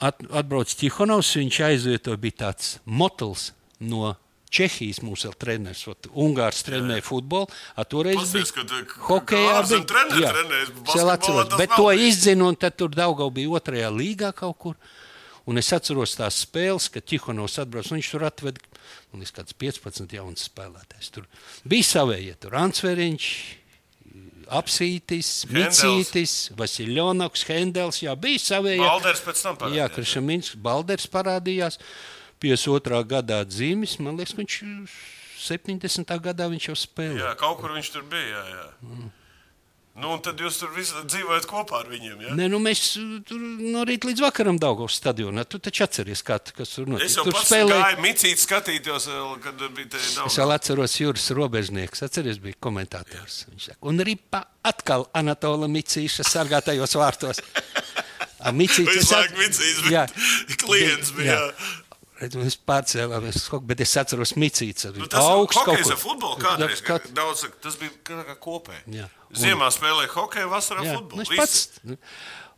at, 0.00 0.18
atbrauc 0.30 0.68
Tihonovs, 0.76 1.30
viņš 1.40 1.58
aizvietoja, 1.70 2.20
bija 2.20 2.36
tāds 2.46 2.78
motels 2.84 3.52
no 3.80 4.14
Čehijas 4.56 5.00
mums 5.02 5.24
vēl 5.26 5.34
treneris, 5.42 5.80
Ungārs 6.14 6.62
trenēja 6.64 7.02
futbolu, 7.02 7.48
a 7.76 7.82
toreiz 7.84 8.16
Pasies, 8.16 8.52
bija 8.54 8.68
ka 8.68 8.84
ka 8.86 9.00
hokejā. 9.08 9.56
bija- 9.68 9.86
treneri 9.90 10.22
jā, 10.22 10.30
es 10.62 10.70
basketbolā 10.70 11.12
atceros, 11.16 11.56
bet 11.58 11.70
to 11.76 11.88
izdzinu, 11.92 12.48
un 12.48 12.56
tad 12.56 12.76
tur 12.76 12.88
Daugau 12.88 13.30
bija 13.34 13.48
otrajā 13.48 13.90
līgā 13.90 14.32
kaut 14.34 14.58
kur. 14.58 14.74
Un 15.46 15.58
es 15.58 15.68
atceros 15.72 16.14
tās 16.16 16.44
spēles, 16.46 16.88
kad 16.90 17.04
Tihonovs 17.04 17.58
atbrauc. 17.58 17.86
Viņš 17.90 18.10
tur 18.10 18.20
atveda 18.26 18.60
man 19.12 19.20
liekas, 19.22 19.32
kāds 19.34 19.52
15 19.54 20.12
jaunas 20.12 20.48
spēlētājs. 20.48 21.10
Tur 21.10 21.26
bija 21.68 21.82
savējie, 21.82 22.34
tur 22.40 22.50
Ansveriņš, 22.52 23.26
Apsītis. 24.46 25.30
Micītis, 25.50 26.34
Vasiljonoks, 26.58 27.42
Hendels. 27.48 28.00
Jā, 28.04 28.14
bija 28.18 28.42
savējie. 28.42 28.82
Balders 28.84 29.22
pēc 29.24 29.42
tam 29.42 29.58
parādījās. 29.58 29.80
Jā, 29.80 29.88
Krišamins 29.94 30.52
Balders 30.62 31.08
parādījās. 31.10 31.80
52. 32.42 33.02
gadā 33.08 33.40
dzīves, 33.48 33.96
man 34.04 34.18
liekas, 34.20 34.36
viņš 34.36 34.58
70. 35.46 36.16
gadā 36.22 36.50
viņš 36.52 36.68
jau 36.68 36.76
spēlēja. 36.78 37.22
Jā, 37.24 37.36
kaut 37.40 37.62
kur 37.62 37.74
viņš 37.74 37.92
tur 37.94 38.04
bija. 38.10 38.26
Jā, 38.34 38.44
jā. 38.52 38.66
Mm. 38.86 39.14
Nu, 39.96 40.10
un 40.12 40.20
tad 40.20 40.36
jūs 40.44 40.58
tur 40.60 40.74
dzīvojat 40.76 41.46
kopā 41.48 41.78
ar 41.80 41.86
viņiem. 41.88 42.18
Ja? 42.26 42.34
Nē, 42.36 42.50
nu 42.52 42.58
mēs 42.60 42.80
uh, 43.00 43.14
tur 43.24 43.40
no 43.40 43.80
rīta 43.88 44.10
līdz 44.10 44.20
vakaram 44.26 44.58
Daugavas 44.60 44.98
stadionā. 45.00 45.46
Tu 45.48 45.56
taču 45.64 45.86
atceries, 45.86 46.20
kā, 46.26 46.36
kas 46.58 46.74
tur 46.74 46.84
notika. 46.90 47.06
Es 47.08 47.16
jau 47.16 47.24
tur 47.24 47.32
pats 47.38 47.48
spēlēja. 47.48 47.78
gāju 47.86 48.02
micīt, 48.04 48.42
skatījos, 48.42 49.06
kad 49.46 49.64
bija 49.78 49.88
tie 49.94 50.02
Es 50.02 50.18
daudz. 50.18 50.36
vēl 50.42 50.52
atceros, 50.58 50.98
Juris 51.00 51.30
Robežnieks, 51.38 52.04
atceries, 52.04 52.42
bija 52.44 52.60
komentātors. 52.68 53.38
Viņš 53.54 53.70
saka, 53.70 53.80
un 53.88 54.04
ripa 54.04 54.42
atkal 54.68 55.08
Anatola 55.16 55.70
Micīša 55.72 56.28
sargātajos 56.28 56.96
vārtos. 57.00 57.40
A, 58.46 58.52
Micīts, 58.52 58.92
es 58.92 59.00
Visu 59.00 59.14
laiku 59.16 59.40
Micīts, 59.40 59.78
bet 59.86 59.92
Jā. 59.96 60.02
klients 60.62 61.08
bija, 61.16 61.34
jā. 61.40 61.72
Redz, 62.20 62.36
Mēs 62.40 62.54
pārcēlāmies, 62.68 63.36
uz 63.42 63.48
kaut- 63.52 63.66
bet 63.68 63.80
es 63.84 63.90
atceros 64.00 64.32
Micīts. 64.40 64.86
Nu, 64.96 65.04
tas 65.06 65.20
augsts 65.20 65.58
hokejs 65.60 65.90
ar 65.92 65.98
futbolu 66.00 66.38
kādreiz. 66.40 66.80
Kā, 66.82 66.96
daudz, 67.12 67.44
tas 67.60 67.76
bija 67.76 67.90
kopēji. 68.40 68.84
Jā. 69.02 69.10
Ziemā 69.36 69.68
spēlēja 69.74 70.08
hokeju, 70.14 70.48
vasarā 70.48 70.84
Jā, 70.86 70.94
futbolu. 70.96 71.16
nu, 71.16 71.22
es 71.22 71.28
pats. 71.36 71.98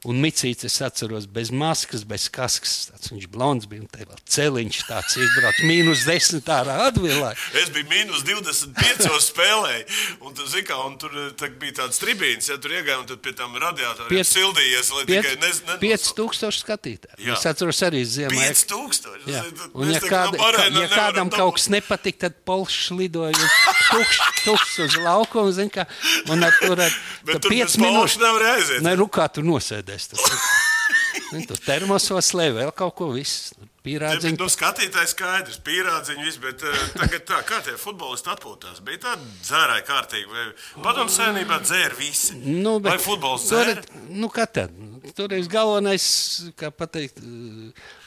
Un 0.06 0.20
Micīts, 0.22 0.62
es 0.62 0.76
atceros, 0.86 1.24
bez 1.26 1.48
maskas, 1.50 2.04
bez 2.06 2.28
kaskas. 2.30 2.74
Tāds 2.92 3.10
viņš 3.10 3.24
blonds 3.34 3.66
bija 3.66 3.82
un 3.82 3.88
te 3.90 4.04
vēl 4.06 4.20
celiņš 4.30 4.76
tāds 4.86 5.16
izbraucis. 5.18 5.64
Mīnus 5.66 6.04
desmit 6.06 6.46
ārā 6.54 6.76
atvilāja. 6.86 7.34
Es 7.58 7.66
biju 7.74 7.88
mīnus 7.90 8.22
25 8.22 9.08
spēlēji, 9.24 9.82
un, 10.22 10.36
tu, 10.38 10.46
zini, 10.46 10.62
kā, 10.68 10.76
un 10.86 10.94
tur 11.02 11.10
eh, 11.18 11.32
tā 11.34 11.48
bija 11.50 11.80
tāds 11.80 11.98
tribīns, 11.98 12.46
ja 12.46 12.60
tur 12.62 12.76
iegāja, 12.78 13.00
un 13.02 13.10
pie 13.18 13.32
tam 13.34 13.58
radiatoriem 13.58 14.12
Piec- 14.12 14.30
sildījies, 14.30 14.92
tikai 15.10 15.34
nez, 15.42 15.58
ne, 15.66 15.76
5000 15.82 16.60
skatītāji. 16.62 17.18
Jā. 17.26 17.34
Es 17.34 17.48
atceros 17.50 17.82
arī 17.88 18.04
ziemā. 18.06 18.38
5000. 18.38 19.26
Jā. 19.26 19.42
Tas- 19.50 19.66
Un, 19.74 19.82
mēs 19.82 19.98
ja, 19.98 20.00
tā 20.00 20.06
kā 20.06 20.22
kāda, 20.30 20.38
kā, 20.38 20.68
ja 20.78 20.88
kādam 20.94 21.26
dabūt. 21.26 21.40
kaut 21.42 21.58
kas 21.58 21.66
nepatīk, 21.74 22.20
tad 22.22 22.38
polšs 22.46 22.92
lidoja 22.94 23.34
tukšs, 23.34 24.22
tukšs 24.46 24.78
uz 24.86 24.96
laukumu. 25.02 25.50
zini, 25.58 25.74
kā, 25.74 25.88
Un 26.30 26.42
ar 26.44 26.54
tur 26.62 26.78
ar 26.86 26.92
Bet 27.26 27.42
tur 27.42 27.50
piec 27.50 27.66
bez 27.66 27.76
polša 27.76 27.82
minūtes. 27.82 28.18
nevar 28.22 28.42
aiziet. 28.54 28.82
Nē, 28.86 28.94
nu 28.96 29.06
kā 29.10 29.26
tur 29.32 29.42
nosēdēs. 29.42 29.86
Tur, 30.12 30.38
Zini, 31.28 31.46
tur 31.48 31.58
termosos 31.60 32.30
lē 32.36 32.48
vēl 32.56 32.70
kaut 32.76 32.94
ko 32.98 33.10
viss. 33.14 33.52
Bet, 33.58 33.68
Pierādziņi. 33.88 34.36
Nu, 34.40 34.48
skatītājs 34.52 35.14
skaidrs, 35.14 35.60
pierādziņš, 35.64 36.20
viss, 36.26 36.40
bet 36.42 36.64
uh, 36.66 36.76
tagad 36.98 37.24
tā, 37.28 37.38
kā 37.48 37.60
tie 37.64 37.76
futbolisti 37.80 38.28
atpūtās, 38.32 38.82
bija 38.84 39.00
tāda 39.06 39.28
dzērāja 39.46 39.84
kārtīgi, 39.86 40.46
padomu 40.84 41.12
sēnībā 41.12 41.60
dzēra 41.64 41.96
visi. 41.96 42.36
Nu, 42.42 42.76
vai 42.84 42.98
futbols 43.00 43.46
tur, 43.48 43.70
dzēra? 43.70 44.04
nu, 44.12 44.30
kā 44.34 44.48
tad? 44.50 44.74
Toreiz 45.16 45.48
galvenais, 45.48 46.04
kā 46.58 46.72
pateikt, 46.74 47.22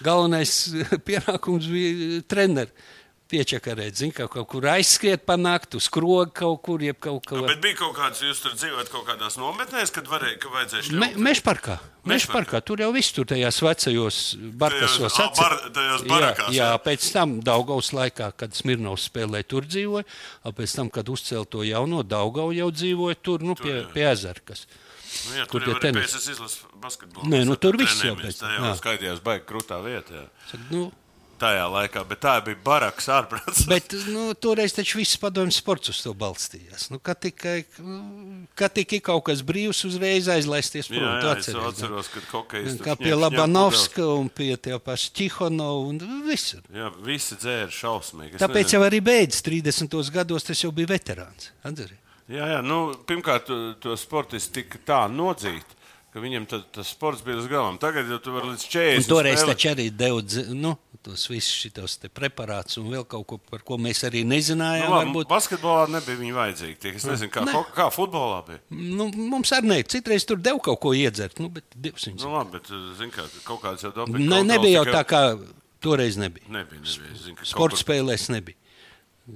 galvenais 0.06 0.56
pienākums 1.08 1.70
bija 1.72 2.22
treneris. 2.30 2.90
Piečakarēt, 3.32 3.96
zin, 3.96 4.12
kā 4.12 4.26
kaut 4.28 4.48
kur 4.52 4.66
aizskriet, 4.68 5.22
panākt 5.26 5.78
uz 5.80 5.86
skroga 5.88 6.28
kaut 6.42 6.62
kur, 6.66 6.82
jeb 6.84 6.98
kaut 7.00 7.24
Nu, 7.32 7.40
ko. 7.42 7.48
bet 7.48 7.62
bija 7.64 7.78
kaut 7.80 7.96
kāds, 7.96 8.20
jūs 8.26 8.42
tur 8.44 8.52
dzīvojat 8.58 8.90
kaut 8.92 9.06
kādās 9.08 9.38
nometnēs, 9.40 9.94
kad 9.96 10.10
varēja, 10.12 10.38
ka 10.44 10.52
vajadzēja 10.52 10.84
šļaut. 10.90 11.00
Me, 11.00 11.10
Mežparkā. 11.30 11.78
Mežparkā. 12.12 12.60
Tur 12.66 12.82
jau 12.84 12.92
viss 12.92 13.14
tur 13.16 13.26
tajās 13.30 13.62
vecajos 13.64 14.20
barkasos. 14.60 14.98
Tajos, 15.16 15.20
atcer- 15.24 15.48
bar- 15.48 15.72
tajos 15.80 16.02
jā, 16.04 16.10
barakās, 16.12 16.52
jā, 16.58 16.70
jā. 16.74 16.78
pēc 16.84 17.08
tam 17.14 17.40
Daugaus 17.40 17.94
laikā, 17.96 18.32
kad 18.36 18.54
Smirnovs 18.58 19.08
spēlēja, 19.10 19.48
tur 19.48 19.62
dzīvoja. 19.70 20.04
Pēc 20.60 20.76
tam, 20.76 20.90
kad 20.90 21.06
uzcēla 21.08 21.48
to 21.50 21.64
jauno 21.64 22.04
Daugau, 22.04 22.52
jau 22.52 22.68
dzīvoja 22.72 23.16
tur, 23.24 23.40
nu, 23.48 23.56
pie, 23.56 23.86
pie 23.94 24.10
ezera. 24.12 24.40
kas- 24.46 24.68
Nu, 25.28 25.36
jā, 25.36 25.46
kur 25.48 25.60
tur 25.60 25.74
jau 25.74 25.80
arī 25.80 25.92
tenis? 25.92 26.14
Nē, 27.28 27.42
nu, 27.46 27.56
tur 27.60 27.76
viss 27.78 28.00
jau 28.02 28.16
pēc- 28.16 28.40
Tā 28.40 28.48
jau 28.56 28.64
jā. 28.64 28.76
skaitījās 28.80 29.20
baigi 29.24 29.44
krūtā 29.46 29.78
vietā. 29.84 30.12
Jā. 30.22 30.28
Saka, 30.50 30.64
Nu, 30.72 30.92
Tajā 31.42 31.64
laikā, 31.74 32.04
bet 32.06 32.20
tā 32.22 32.36
bija 32.46 32.58
baraks 32.62 33.08
ārprāts. 33.10 33.64
Bet 33.70 33.96
nu, 34.12 34.28
toreiz 34.38 34.76
taču 34.78 35.00
viss 35.00 35.18
padomju 35.22 35.56
sports 35.56 35.90
uz 35.90 36.02
to 36.04 36.14
balstījās. 36.18 36.92
Nu, 36.94 37.00
kad 37.02 37.18
tikai 37.24 37.64
nu, 37.82 38.02
kad 38.58 38.76
tika 38.76 39.00
kaut 39.10 39.26
kas 39.32 39.42
brīvs, 39.46 39.82
uzreiz 39.90 40.30
aizlaisties 40.30 40.92
prom. 40.92 41.02
Jā, 41.02 41.16
jā, 41.18 41.24
es 41.24 41.32
atceries, 41.32 41.64
ne? 41.64 41.72
atceros, 41.72 42.12
kad 42.14 42.28
hokejs 42.36 42.78
Kā 42.86 42.96
pie 43.00 43.16
Labanovska 43.18 44.06
un 44.20 44.30
pie 44.30 44.54
tā 44.62 44.78
paša 44.82 45.16
Tihonovā 45.18 45.90
un 45.90 46.22
visur. 46.30 46.62
Jā, 46.74 46.92
visi 47.06 47.40
dzēra 47.42 47.74
šausmīgi. 47.74 48.38
Es 48.38 48.46
Tāpēc 48.46 48.68
nezinu. 48.68 48.78
jau 48.78 48.86
arī 48.92 49.02
beidzot 49.10 49.50
30. 49.50 50.00
gados 50.14 50.46
tas 50.46 50.62
jau 50.62 50.70
bija 50.76 50.94
veterāns. 50.94 51.50
Atceries? 51.66 51.98
Jā, 52.32 52.48
jā 52.54 52.62
nu, 52.64 52.84
pirmkārt, 53.08 53.50
to, 53.50 53.60
to 53.82 53.98
sportistu 54.00 54.62
tika 54.62 54.80
tā 54.88 55.00
nodzīt, 55.12 55.74
ka 56.14 56.22
viņam 56.24 56.46
tad, 56.52 56.68
tas 56.76 56.92
sports 56.92 57.24
bija 57.26 57.40
uz 57.42 57.50
galām. 57.52 57.80
Tagad 57.82 58.10
jau 58.12 58.20
tu 58.24 58.36
vari 58.36 58.54
līdz 58.54 58.66
40. 58.68 59.02
Un 59.02 59.10
toreiz 59.10 59.42
spēlēt. 59.42 59.58
taču 59.58 59.72
arī 59.72 59.88
deva 59.96 60.46
nu, 60.56 60.76
tos 61.04 61.24
visus 61.32 61.56
šitos 61.64 61.96
preparātus 62.14 62.78
un 62.82 62.90
vēl 62.94 63.06
kaut 63.10 63.26
ko, 63.28 63.38
par 63.52 63.64
ko 63.66 63.78
mēs 63.82 64.04
arī 64.08 64.22
nezinājām. 64.28 64.86
Nu, 64.90 64.96
labi, 64.96 65.10
varbūt. 65.12 65.30
basketbolā 65.32 65.88
nebija 65.90 66.18
viņa 66.22 66.36
vajadzīga. 66.38 66.78
Tie, 66.80 66.94
Es 66.96 67.06
nezinu, 67.10 67.32
kā, 67.34 67.44
Nē. 67.48 67.56
ho- 67.58 67.66
kā 67.76 67.88
futbolā 67.94 68.40
bija. 68.48 68.60
Nu, 68.70 69.10
mums 69.12 69.52
arī 69.58 69.68
ne. 69.74 69.80
Citreiz 69.84 70.26
tur 70.26 70.38
deva 70.38 70.60
kaut 70.60 70.80
ko 70.80 70.94
iedzert, 70.94 71.40
nu, 71.40 71.50
bet 71.50 71.64
divs 71.76 72.06
viņus. 72.08 72.22
Nu, 72.28 72.34
labi, 72.38 72.52
bet 72.60 72.70
zinu, 72.72 73.12
kā, 73.12 73.26
kaut 73.44 73.62
kāds 73.62 73.82
jau 73.88 73.92
dabūja. 73.92 74.20
Ne, 74.30 74.44
nebija 74.44 74.82
jau 74.84 74.86
tā, 74.94 75.04
kā 75.10 75.22
toreiz 75.82 76.18
nebija. 76.22 76.46
Nebija, 76.48 76.82
nebija. 76.82 77.18
Zinu, 77.26 77.36
ka 77.42 77.46
kaut 77.58 77.74
spēlēs 77.82 78.30
nebija. 78.30 78.58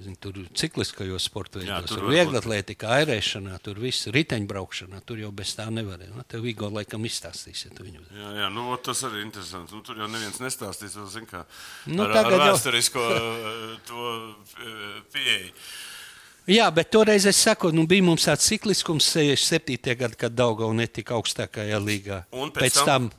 Zin, 0.01 0.15
tur 0.17 0.33
cikliskajos 0.57 1.27
sporta 1.29 1.59
veidos, 1.61 1.91
tur 1.91 2.01
varbūt- 2.01 2.15
vieglatlētikā, 2.17 2.89
airēšanā, 3.03 3.59
tur 3.61 3.77
viss 3.79 4.07
riteņbraukšanā, 4.11 5.01
tur 5.05 5.19
jau 5.21 5.29
bez 5.31 5.53
tā 5.55 5.67
nevarēja. 5.69 6.09
Nu, 6.15 6.23
tev 6.27 6.41
Vigo 6.41 6.67
laikam 6.73 7.05
izstāstīs, 7.05 7.65
ja 7.67 7.71
tu 7.71 7.85
viņu. 7.85 8.01
Jā, 8.11 8.31
jā 8.41 8.47
nu, 8.51 8.75
tas 8.81 9.03
arī 9.05 9.21
ir 9.21 9.25
interesanti. 9.27 9.75
Nu, 9.77 9.81
tur 9.85 9.95
jau 10.01 10.07
neviens 10.09 10.39
nestāstīs, 10.41 10.97
vēl, 10.97 11.07
zin, 11.07 11.25
kā, 11.29 11.45
Nu, 11.85 12.01
ar, 12.03 12.09
ar 12.09 12.13
tagad 12.17 12.39
jau- 12.39 12.47
vēsturisko 12.49 13.03
eh, 13.15 13.77
to 13.85 14.35
eh, 14.57 15.01
pieeju. 15.13 15.51
Jā, 16.47 16.73
bet 16.73 16.91
toreiz 16.91 17.25
es 17.25 17.37
saku, 17.37 17.71
nu, 17.71 17.85
bija 17.87 18.03
mums 18.03 18.25
tāds 18.25 18.45
cikliskums 18.45 19.05
67. 19.15 19.95
gadā, 19.95 20.17
kad 20.17 20.35
Daugava 20.35 20.73
netika 20.73 21.13
augstākajā 21.15 21.79
līgā. 21.81 22.25
Un 22.33 22.51
pēc 22.51 22.83
tam? 22.83 23.09
tam 23.09 23.11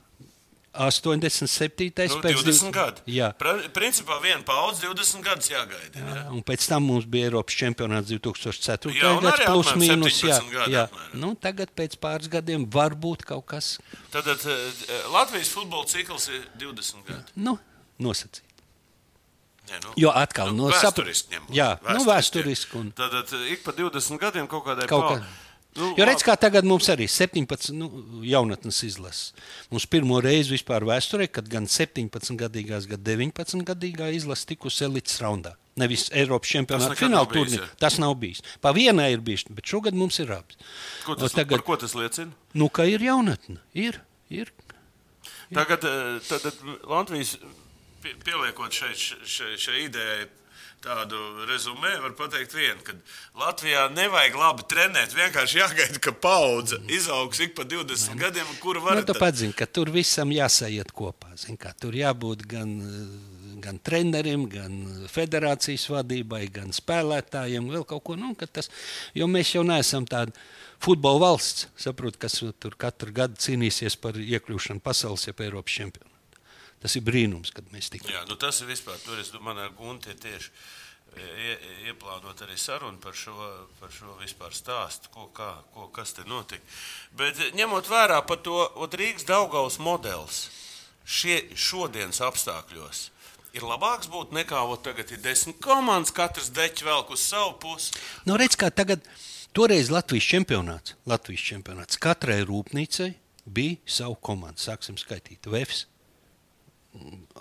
87. 0.77 1.91
Nu, 2.09 2.19
pēc 2.23 2.41
20 2.43 2.71
gadu. 2.75 3.01
Jā. 3.09 3.31
Principā 3.75 4.17
viena 4.23 4.41
paudze 4.47 4.85
20 4.87 5.23
gadus 5.25 5.49
jāgaida. 5.51 6.01
Jā. 6.03 6.23
Un 6.33 6.43
pēc 6.45 6.67
tam 6.69 6.85
mums 6.87 7.05
bija 7.09 7.29
Eiropas 7.31 7.57
čempionāts 7.57 8.11
2004. 8.13 8.93
Jā, 8.95 9.13
gads, 9.23 9.43
plus 9.45 9.71
mīnus. 9.81 10.19
Jā, 10.23 10.39
17 10.41 10.53
gadi 10.53 10.75
jā. 10.77 10.85
apmēram. 10.87 11.19
Nu, 11.23 11.31
tagad 11.47 11.73
pēc 11.77 11.97
pāris 12.01 12.29
gadiem 12.31 12.67
var 12.69 12.95
būt 12.95 13.25
kaut 13.27 13.45
kas 13.49 13.77
Tad 14.13 14.27
uh, 14.27 14.37
Latvijas 15.13 15.49
futbola 15.53 15.85
cikls 15.89 16.29
ir 16.29 16.45
20 16.61 17.03
gadi. 17.07 17.33
nu, 17.35 17.57
nosacīts. 17.99 18.43
Nē, 19.67 19.81
nu, 19.83 19.91
Jo 19.99 20.13
atkal 20.15 20.53
no 20.55 20.69
sap- 20.71 20.95
vēsturiski 20.95 21.33
ņemot. 21.35 21.49
Jā, 21.51 21.73
nu, 21.91 22.05
vēsturiski 22.07 22.77
un- 22.79 22.91
Tad 22.95 23.11
uh, 23.19 23.41
ik 23.51 23.65
pa 23.65 23.73
20 23.75 24.15
gadiem 24.21 24.47
kaut 24.47 24.63
kādai 24.63 24.87
Kaut 24.87 25.03
pau- 25.03 25.17
kā- 25.17 25.25
Nu, 25.77 25.93
Jo 25.97 26.05
redz, 26.09 26.23
kā 26.25 26.33
tagad 26.39 26.65
mums 26.65 26.87
arī 26.89 27.05
17 27.05 27.69
nu, 27.77 27.87
jaunatnes 28.25 28.79
izlases. 28.87 29.33
Mums 29.69 29.85
pirmo 29.85 30.17
reizi 30.23 30.55
vispār 30.55 30.81
vēsturē, 30.87 31.27
kad 31.31 31.47
gan 31.51 31.67
17-gadīgās, 31.69 32.87
gan 32.89 33.03
19-gadīgā 33.05 34.09
izlase 34.17 34.47
tikusi 34.49 34.85
elites 34.87 35.19
raundā. 35.21 35.53
Nevis 35.77 36.07
Eiropas 36.09 36.49
čempionāta 36.49 36.95
fināla 36.97 37.29
turnīrā. 37.29 37.67
Tas 37.77 37.99
nav 38.01 38.15
bijis. 38.17 38.41
Pa 38.63 38.71
vienai 38.73 39.11
ir 39.13 39.21
bijis, 39.21 39.43
bet 39.53 39.69
šogad 39.69 39.93
mums 39.93 40.17
ir 40.23 40.31
abas. 40.33 40.57
Ko 41.05 41.13
O 41.13 41.15
tas, 41.21 41.35
tagad- 41.37 41.59
Par 41.59 41.65
ko 41.67 41.75
tas 41.77 41.93
liecina? 41.93 42.31
Nu, 42.57 42.69
ka 42.69 42.83
ir 42.89 42.99
jaunatne. 43.05 43.59
Ir, 43.75 44.01
ir. 44.33 44.49
Tagad, 45.53 45.85
eh, 45.85 46.19
tad, 46.27 46.41
tad 46.41 46.53
Latvijas 46.89 47.37
pie- 48.01 48.15
pieliekot 48.25 48.71
šai, 48.73 48.93
šai, 48.97 49.53
šai 49.57 49.83
idejai 49.85 50.25
tādu 50.87 51.19
rezumē, 51.47 51.93
var 52.03 52.13
teikt, 52.31 52.55
vienu, 52.55 52.79
ka 52.85 52.95
Latvijā 53.37 53.87
nevajag 53.93 54.37
labi 54.39 54.65
trenēt. 54.71 55.15
Vienkārši 55.17 55.61
jāgaida, 55.61 56.01
ka 56.03 56.13
paudze 56.15 56.79
izaugs 56.93 57.41
ik 57.43 57.55
pa 57.57 57.65
20 57.67 58.15
gadiem, 58.19 58.47
kuru 58.63 58.83
var 58.85 58.99
Nu, 58.99 59.05
tu 59.07 59.15
pats 59.17 59.43
zini, 59.43 59.55
ka 59.57 59.67
tur 59.67 59.91
visam 59.93 60.31
jāsajiet 60.33 60.93
kopā. 60.95 61.33
Zini, 61.39 61.57
kā, 61.61 61.73
tur 61.79 61.97
jābūt 61.97 62.45
gan, 62.49 62.73
eh, 62.81 63.53
gan 63.63 63.79
trenerim, 63.83 64.47
gan 64.51 64.77
federācijas 65.11 65.89
vadībai, 65.91 66.45
gan 66.53 66.73
spēlētājiem, 66.75 67.71
vēl 67.73 67.87
kaut 67.87 68.05
ko. 68.07 68.19
Nu, 68.19 68.33
tas, 68.35 68.71
jo 69.17 69.27
mēs 69.27 69.55
jau 69.57 69.65
neesam 69.67 70.07
tādi 70.07 70.35
futbola 70.83 71.27
valsts, 71.27 71.67
saprot, 71.75 72.19
kas 72.21 72.39
tur 72.59 72.77
katru 72.79 73.11
gadu 73.11 73.39
cīnīsies 73.41 73.99
par 73.99 74.13
iekļūšanu 74.13 74.83
pasaules 74.85 75.27
ja 75.27 75.35
Eiropas 75.37 75.73
čempionātā. 75.73 76.16
Tas 76.83 76.93
ir 76.97 77.05
brīnums, 77.05 77.53
kad 77.55 77.69
mēs 77.73 77.89
tikām. 77.93 78.13
Jā, 78.13 78.25
nu 78.29 78.37
tas 78.39 78.61
ir 78.61 78.69
vispār. 78.69 78.99
Tur 79.01 79.17
es 79.21 79.31
domāju, 79.33 79.71
Gunti 79.79 80.13
ir 80.13 80.19
tieši 80.21 80.51
ie, 81.17 81.55
ieplānot 81.89 82.41
arī 82.45 82.57
sarunu 82.59 82.99
par 83.01 83.15
šo, 83.17 83.35
par 83.79 83.91
šo 83.93 84.15
vispār 84.21 84.55
stāstu, 84.55 85.11
ko, 85.13 85.27
kā, 85.35 85.49
ko, 85.73 85.87
kas 85.93 86.13
te 86.17 86.25
notika. 86.27 86.63
Bet 87.17 87.39
eh, 87.41 87.53
ņemot 87.57 87.89
vērā 87.91 88.21
par 88.27 88.41
to 88.45 88.67
Rīgas 88.93 89.27
Daugaus 89.27 89.79
modelis 89.83 90.47
šie, 91.07 91.41
šodienas 91.55 92.21
apstākļos. 92.25 93.07
Ir 93.57 93.65
labāks 93.65 94.09
būt 94.11 94.35
nekā 94.35 94.59
ot, 94.69 94.83
tagad 94.85 95.11
ir 95.13 95.21
desmit 95.23 95.57
komandas, 95.63 96.13
katrs 96.13 96.51
deķis 96.53 96.85
velk 96.85 97.13
uz 97.15 97.23
savu 97.23 97.55
pusi. 97.61 97.95
Nu, 98.27 98.35
redz, 98.37 98.57
kā 98.59 98.69
tagad, 98.69 99.05
toreiz 99.55 99.89
Latvijas 99.93 100.27
čempionāts, 100.29 100.97
Latvijas 101.09 101.45
čempionāts. 101.47 101.97
Katrai 102.01 102.43
rūpnīcai 102.45 103.13
bija 103.47 103.79
sava 103.89 104.19
komanda. 104.21 104.61
Sāksim 104.61 104.99
skaitīt. 104.99 105.47
Vēfs, 105.49 105.87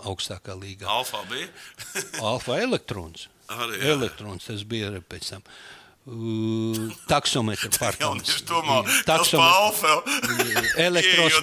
augstākā 0.07 0.57
līgā. 0.59 0.89
Alfa 0.91 1.23
bija. 1.31 1.49
Alfa 2.33 2.61
elektrons. 2.63 3.29
Arī, 3.53 3.79
jā. 3.79 3.95
elektrons 3.95 4.49
tas 4.49 4.65
bija 4.67 4.91
arī 4.91 5.03
pēc 5.07 5.35
tam. 5.35 5.45
Uh, 6.07 6.93
taksometra 7.11 7.71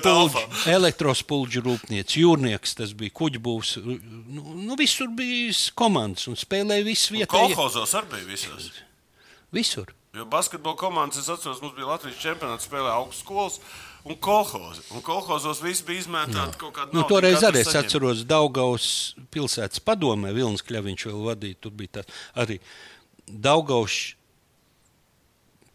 alfa. 0.08 0.44
Elektrospulģu, 0.72 1.63
rūpnīca, 1.66 2.16
jūrnieks, 2.22 2.78
tas 2.80 2.94
bija 2.96 3.12
kuģbūvs. 3.20 3.74
Nu, 3.84 4.56
nu, 4.56 4.78
visur 4.80 5.12
bija 5.12 5.52
komandas 5.76 6.30
un 6.32 6.39
spēlēja 6.39 6.88
visu 6.88 7.18
vietēji. 7.18 7.58
Kolhozos 7.58 7.98
arī 8.00 8.13
bija 8.16 8.30
visos. 8.32 8.72
Visur. 9.52 9.92
Jo 10.16 10.30
basketbola 10.32 10.80
komandas, 10.80 11.20
es 11.20 11.28
atceros, 11.34 11.60
mums 11.60 11.76
bija 11.76 11.89
Latvijas 11.89 12.24
čempionāts, 12.24 12.70
spēlēja 12.70 12.96
augstskolas 13.02 13.60
un 14.06 14.16
kolhozi. 14.20 14.82
Un 14.92 15.02
kolhozos 15.02 15.62
viss 15.63 15.82
bija 15.88 16.02
izmētāts 16.04 16.58
kaut 16.60 16.74
kādā 16.76 16.94
Nu, 16.94 17.04
toreiz 17.08 17.44
arī 17.48 17.62
es 17.63 17.72
atceros, 17.76 18.26
Daugaus 18.28 19.16
pilsētas 19.32 19.80
padomē, 19.80 20.34
Vilnis 20.36 20.62
Kļaviņš 20.68 21.06
vēl 21.10 21.24
vadīja. 21.30 21.60
Tur 21.63 21.72
bija 21.72 22.00
tāds 22.02 22.12
arī 22.36 22.60
Daugaus 23.28 24.13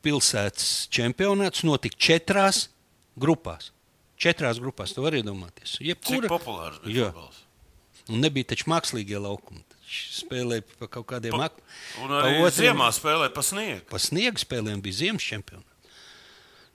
pilsētas 0.05 0.87
čempionāts, 0.95 1.65
notika 1.67 1.97
četrās 1.99 2.69
grupās. 3.19 3.73
Četrās 4.19 4.59
grupās, 4.63 4.93
to 4.95 5.03
var 5.05 5.15
iedomāties. 5.15 5.77
Cik 5.79 5.87
Jebkura, 5.93 6.29
populārs 6.31 6.81
bija 6.85 7.11
futbols? 7.13 7.45
un 8.09 8.21
nebija 8.25 8.49
taču 8.55 8.69
mākslīgie 8.73 9.19
laukumi. 9.21 9.63
Spēlēja 9.89 10.65
pa 10.79 10.87
kaut 10.93 11.07
kādiem 11.09 11.33
Pa- 11.33 11.39
mak- 11.47 11.61
Un 12.03 12.09
pa 12.09 12.23
arī 12.27 12.41
otriem- 12.45 12.77
ziemā 12.77 12.89
spēlēja 12.93 13.33
pa 13.35 13.41
sniegu. 13.43 13.85
Pa 13.89 13.97
sniega 13.99 14.37
spēlēm 14.43 14.83
bija 14.85 14.93
ziemas 15.01 15.23
čempionāts. 15.25 15.78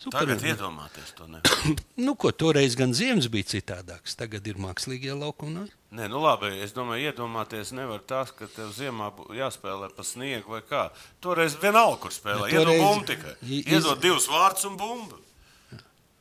Super, 0.03 0.19
Tagad 0.25 0.41
iedomāties 0.43 1.13
to 1.15 1.27
ne. 1.31 1.39
Nu, 2.05 2.15
ko 2.19 2.31
toreiz 2.35 2.73
gan 2.75 2.91
ziemas 2.97 3.29
bija 3.31 3.47
citādākas, 3.53 4.17
tagad 4.19 4.43
ir 4.51 4.57
mākslīgie 4.59 5.13
laukumi. 5.15 5.53
Nu, 5.55 5.67
Nē, 5.95 6.07
nu 6.11 6.19
labi, 6.19 6.49
es 6.65 6.73
domāju, 6.75 7.05
iedomāties 7.11 7.69
nevar 7.77 8.01
tas, 8.09 8.31
ka 8.35 8.47
tev 8.51 8.71
ziemā 8.75 9.11
jāspēlē 9.37 9.91
pa 9.95 10.03
sniegu 10.03 10.55
vai 10.55 10.59
kā. 10.65 10.87
Toreiz 11.23 11.55
vienalga, 11.61 12.01
kur 12.03 12.11
spēlē. 12.15 12.49
Ja 12.49 12.57
Iedod 12.59 12.71
toreiz- 12.73 12.81
bumbu 12.83 13.07
tikai. 13.13 13.35
iz- 13.45 13.69
Iedod 13.77 14.01
divus 14.03 14.27
vārdus 14.27 14.65
un 14.67 14.75
bumbu. 14.81 15.19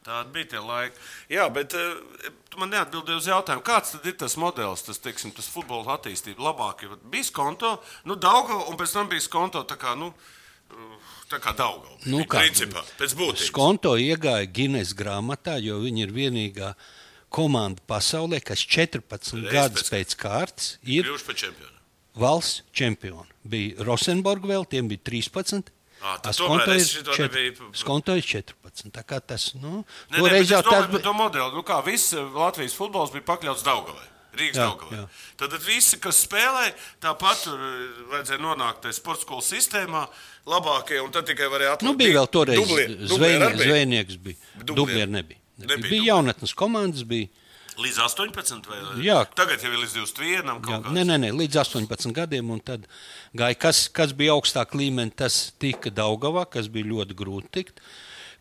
Tāda 0.06 0.28
bija 0.34 0.50
tie 0.52 0.60
laiki. 0.62 1.02
Jā, 1.30 1.48
bet 1.54 1.74
uh, 1.78 2.30
tu 2.50 2.58
man 2.62 2.70
neatbildēji 2.74 3.18
uz 3.22 3.26
jautājumu, 3.30 3.62
kāds 3.66 3.94
tad 3.96 4.06
ir 4.10 4.16
tas 4.18 4.34
modelis, 4.38 4.82
tas, 4.86 4.98
teiksim, 5.02 5.30
tas 5.34 5.46
futbola 5.50 5.96
attīstība. 5.96 6.42
Labāk 6.52 6.82
ir 6.86 6.94
bija 7.10 7.26
skonto, 7.32 7.76
nu, 8.10 8.14
Daugo, 8.18 8.60
un 8.70 8.78
pēc 8.78 8.94
tam 8.98 9.10
bija 9.10 9.22
skonto 9.26 9.62
tā 9.70 9.78
kā, 9.78 9.94
nu, 9.98 10.10
uh, 10.12 10.38
tā 11.30 11.38
kā 11.40 11.54
Daugo. 11.56 11.88
Nu, 12.06 12.24
kā? 12.24 12.42
Principā, 12.44 12.82
pēc 12.98 13.14
būtības. 13.18 13.48
Skonto 13.50 13.94
iegāja 14.00 14.46
Guinness 14.52 14.92
grāmatā, 14.94 15.58
jo 15.62 15.78
viņi 15.80 16.02
ir 16.06 16.12
vienīgā 16.12 16.74
komanda 17.32 17.80
pasaulē, 17.88 18.42
kas 18.44 18.60
14 18.60 19.32
Reiz 19.40 19.52
gadus 19.52 19.88
pēc- 19.88 19.92
pēc 19.94 20.16
kārtas 20.20 20.76
ir 20.84 21.04
čempionu. 21.04 21.78
valsts 22.16 22.62
čempioni. 22.72 23.28
Bija 23.48 23.84
Rosenborg 23.84 24.42
vēl, 24.44 24.66
tiem 24.68 24.88
bija 24.88 25.00
13. 25.02 25.70
Ā, 26.02 26.18
tad 26.20 26.34
a 26.34 26.36
tomēr 26.36 26.66
Skonto 26.66 26.72
ir 26.74 26.80
šito 26.84 27.12
čet- 27.16 27.32
nebiju- 27.32 27.74
Skonto 27.74 28.16
ir 28.16 28.22
14. 28.22 28.90
Tā 28.92 29.04
kā 29.04 29.20
tas, 29.24 29.54
nu, 29.54 29.84
Nē, 30.10 30.18
nē, 30.18 30.44
jau 30.50 30.62
tas 30.62 30.86
bija. 30.90 31.02
to 31.02 31.12
modeli. 31.14 31.52
Nu, 31.54 31.62
kā 31.62 31.82
viss 31.84 32.12
eh, 32.12 32.16
Latvijas 32.18 32.74
futbols 32.74 33.12
bija 33.12 33.22
pakļauts 33.22 33.62
Daugavai. 33.62 34.08
Rīgas 34.32 34.56
jā. 34.56 35.08
Tad, 35.36 35.50
tad 35.50 35.60
visi, 35.62 35.98
kas 36.00 36.26
spēlēja, 36.26 36.74
tāpat 37.00 37.42
tur 37.44 37.58
eh, 37.60 38.04
vajadzēja 38.10 38.40
nonākt 38.40 38.80
tajā 38.82 38.94
sporta 38.94 39.20
skolas 39.22 39.50
sistēmā, 39.52 40.08
labākie, 40.46 40.98
un 41.04 41.10
tad 41.14 41.26
tikai 41.26 41.46
varēja 41.52 41.76
atrast. 41.76 41.86
Nu, 41.86 41.94
bija 41.98 42.18
vēl 42.20 42.28
toreiz 42.34 42.58
Dublier- 42.58 42.96
zvejnie- 43.08 43.56
zvejnieks. 43.62 44.16
Bija. 44.16 44.36
Dublier. 44.64 45.08
Nebija. 45.08 45.38
Nebija. 45.58 45.66
Bija 45.66 45.76
Dublier. 45.76 46.04
jaunatnes 46.06 46.54
komandas. 46.54 47.02
Bija. 47.04 47.28
Līdz 47.78 47.98
18. 48.04 48.66
Vai, 48.68 48.78
Jā. 49.02 49.24
Tagad 49.34 49.62
jau 49.62 49.70
ir 49.72 49.78
līdz 49.78 49.94
21. 49.96 50.60
Jā, 50.60 50.82
kaut 50.82 50.92
nē, 50.92 51.04
nē, 51.08 51.16
nē, 51.24 51.30
līdz 51.32 51.56
18 51.56 52.12
gadiem. 52.12 52.50
un 52.50 52.60
Tad 52.60 52.86
gāja, 53.34 53.58
kas, 53.58 53.88
kas 53.88 54.12
bija 54.12 54.32
augstāk 54.32 54.72
līmenī, 54.76 55.14
tas 55.16 55.52
tika 55.58 55.88
Daugavā, 55.90 56.44
kas 56.50 56.68
bija 56.68 56.84
ļoti 56.84 57.14
grūti 57.16 57.48
tikt. 57.50 57.80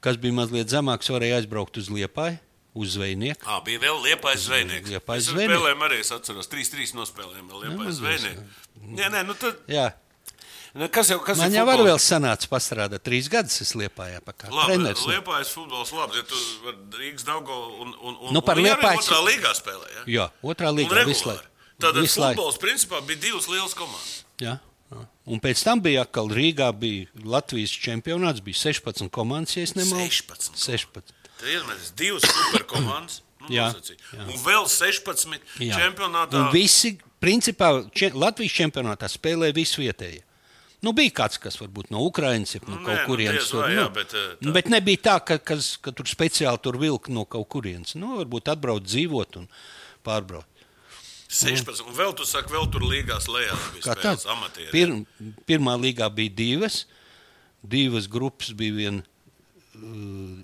Kas 0.01 0.17
bija 0.17 0.33
mazliet 0.33 0.67
zemāks, 0.67 1.07
varēja 1.07 1.37
aizbraukt 1.39 1.77
uz 1.77 1.87
Liepāju, 1.87 2.39
uz 2.75 2.97
Zvejnieku. 2.97 3.45
À, 3.45 3.63
bija 3.63 3.79
vēl 3.79 4.01
Liepais 4.03 4.39
zvejnieks. 4.49 4.91
Ar 4.91 5.19
zvejnieks. 5.19 5.61
spēlēm 5.61 5.79
arī 5.87 5.99
es 5.99 6.11
atceros. 6.11 6.47
3-3 6.47 6.91
nospēlējām 6.93 7.47
vēl 7.47 7.61
Liepais 7.63 7.85
Nu, 7.85 7.91
zvejnieks. 7.91 8.41
Nē, 8.81 9.11
nē, 9.11 9.25
nu 9.27 9.33
tad. 9.33 9.55
Jā, 9.67 9.93
ne, 10.75 10.87
Kas 10.87 11.09
jau, 11.11 11.19
kas 11.23 11.37
man 11.37 11.51
jau 11.53 11.65
futbols? 11.67 11.87
vēl 11.89 11.99
sanāca 12.03 12.47
pastrādāt. 12.51 13.03
Trīs 13.03 13.27
gadus 13.31 13.61
es 13.61 13.73
Liepājā 13.75 14.21
pa 14.25 14.31
kā 14.33 14.49
Labi, 14.51 14.73
treneris. 14.73 15.05
Liepājas 15.09 15.51
futbols 15.53 15.91
labi. 15.95 16.17
Ja 16.17 16.23
tu 16.23 16.35
Rīgas 16.99 17.25
Daugo 17.27 17.57
un, 17.81 17.93
un, 18.01 18.17
un, 18.21 18.33
Nu, 18.33 18.41
par 18.41 18.57
un 18.57 18.63
Liepājas- 18.65 19.07
otrā 19.09 19.21
līgā 19.27 19.53
spēlē. 19.57 19.87
Ja? 19.95 20.03
Jā, 20.07 20.27
otrā 20.43 20.71
līnija 20.73 21.05
visu 21.07 21.27
laiku. 21.31 21.47
Tad 21.81 21.95
Visu 21.97 22.21
laiku. 22.21 22.37
futbols 22.41 22.59
principā 22.61 23.01
bija 23.05 23.19
divas 23.29 23.47
lielas 23.49 23.73
komandas. 23.73 24.23
Jā. 24.39 24.59
Un 25.25 25.39
pēc 25.39 25.61
tam 25.63 25.79
bija 25.79 26.01
atkal 26.03 26.27
Rīgā, 26.33 26.67
bija 26.77 27.07
Latvijas 27.23 27.71
čempionāts, 27.71 28.41
bija 28.43 28.57
16 28.57 29.07
komandas, 29.13 29.55
ja 29.55 29.65
nemaldos. 29.75 30.21
16. 30.21 30.57
16. 30.57 31.13
Tad 31.39 31.47
iedomājieties, 31.47 31.91
divas 31.95 32.23
superkomandas. 32.27 33.21
Nu, 33.41 33.47
Jā, 33.49 33.71
nosacīja. 33.73 33.97
jā. 34.13 34.25
Un 34.29 34.37
vēl 34.45 34.65
16 34.69 35.39
Jā. 35.65 35.77
čempionātā. 35.79 36.37
Un 36.37 36.51
visi, 36.53 36.91
principā, 37.19 37.71
če, 37.89 38.11
Latvijas 38.13 38.53
čempionātā 38.53 39.07
spēlēja 39.09 39.55
visi 39.57 39.81
vietējie. 39.81 40.21
Nu, 40.81 40.91
bija 40.97 41.11
kāds, 41.13 41.37
kas 41.37 41.57
varbūt 41.61 41.91
no 41.93 41.99
Ukrainas, 42.07 42.55
no 42.65 42.75
Nu, 42.75 42.85
kaut 42.85 42.97
nu, 42.97 43.05
kurienes. 43.07 43.51
nu, 43.53 43.59
jā, 43.69 43.83
bet, 43.93 44.13
eh, 44.17 44.35
tā- 44.41 44.53
bet 44.53 44.65
nebija 44.73 44.97
tā, 44.97 45.15
ka, 45.25 45.37
kas, 45.37 45.77
ka 45.77 45.91
tur 45.91 46.05
speciāli 46.09 46.61
tur 46.61 46.77
vilka 46.81 47.11
no 47.13 47.25
kaut 47.25 47.47
kurienes. 47.49 47.93
Nu, 47.95 48.17
varbūt 48.17 48.49
atbraukt, 48.49 48.87
dzīvot 48.89 49.37
un 49.37 49.47
pārbraukt. 50.03 50.47
16. 51.29 51.85
Un 51.87 51.93
vēl 51.95 52.15
tu 52.17 52.25
saki, 52.25 52.49
vēl 52.51 52.65
tur 52.71 52.81
līgās 52.81 53.27
lejā 53.31 53.53
Kā 53.79 53.93
spēles 53.95 54.25
tā? 54.25 54.31
amatieri. 54.33 54.71
Pir, 54.71 55.05
pirmā 55.47 55.77
līgā 55.79 56.09
bija 56.13 56.33
divas. 56.35 56.85
Divas 57.63 58.07
grupas 58.09 58.49
bija 58.57 58.73
viena 58.73 59.03
uh, 59.75 60.43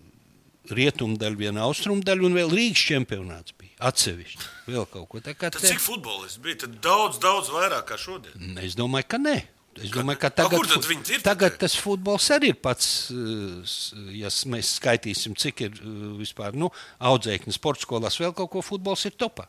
rietumu 0.70 1.18
daļa, 1.18 1.36
viena 1.40 1.66
austrumu 1.66 2.04
daļa, 2.06 2.26
un 2.30 2.34
vēl 2.38 2.50
Rīgas 2.54 2.86
čempionāts 2.88 3.54
bija. 3.58 3.74
atsevišķi. 3.80 4.48
Vēl 4.68 4.86
kaut 4.90 5.10
ko 5.10 5.20
tādu. 5.20 5.60
Cik 5.60 5.80
futbolisti 5.84 6.40
bija? 6.46 6.60
Tad 6.64 6.80
daudz, 6.82 7.20
daudz 7.20 7.50
vairāk 7.50 7.86
kā 7.90 7.98
šodien. 7.98 8.58
Es 8.64 8.76
domāju, 8.76 9.08
ka 9.08 9.18
nē. 9.18 9.36
Es 9.84 9.92
domāju, 9.94 10.20
ka 10.24 10.28
A, 10.32 10.36
tagad, 10.40 11.12
ir 11.14 11.22
tagad 11.26 11.58
tas 11.62 11.76
futbols 11.78 12.30
arī 12.34 12.50
ir 12.54 12.58
pats, 12.62 13.12
uh, 13.12 13.60
s- 13.64 13.94
ja 14.16 14.32
mēs 14.50 14.76
skaitīsim, 14.80 15.36
cik 15.38 15.62
ir 15.68 15.78
uh, 15.84 16.16
vispār 16.18 16.56
nu, 16.58 16.72
audzēkņu 17.00 17.54
sporta 17.54 17.86
skolās, 17.86 18.18
vēl 18.22 18.34
kaut 18.34 18.50
ko 18.56 18.62
futbols 18.66 19.06
ir 19.06 19.14
topā. 19.20 19.46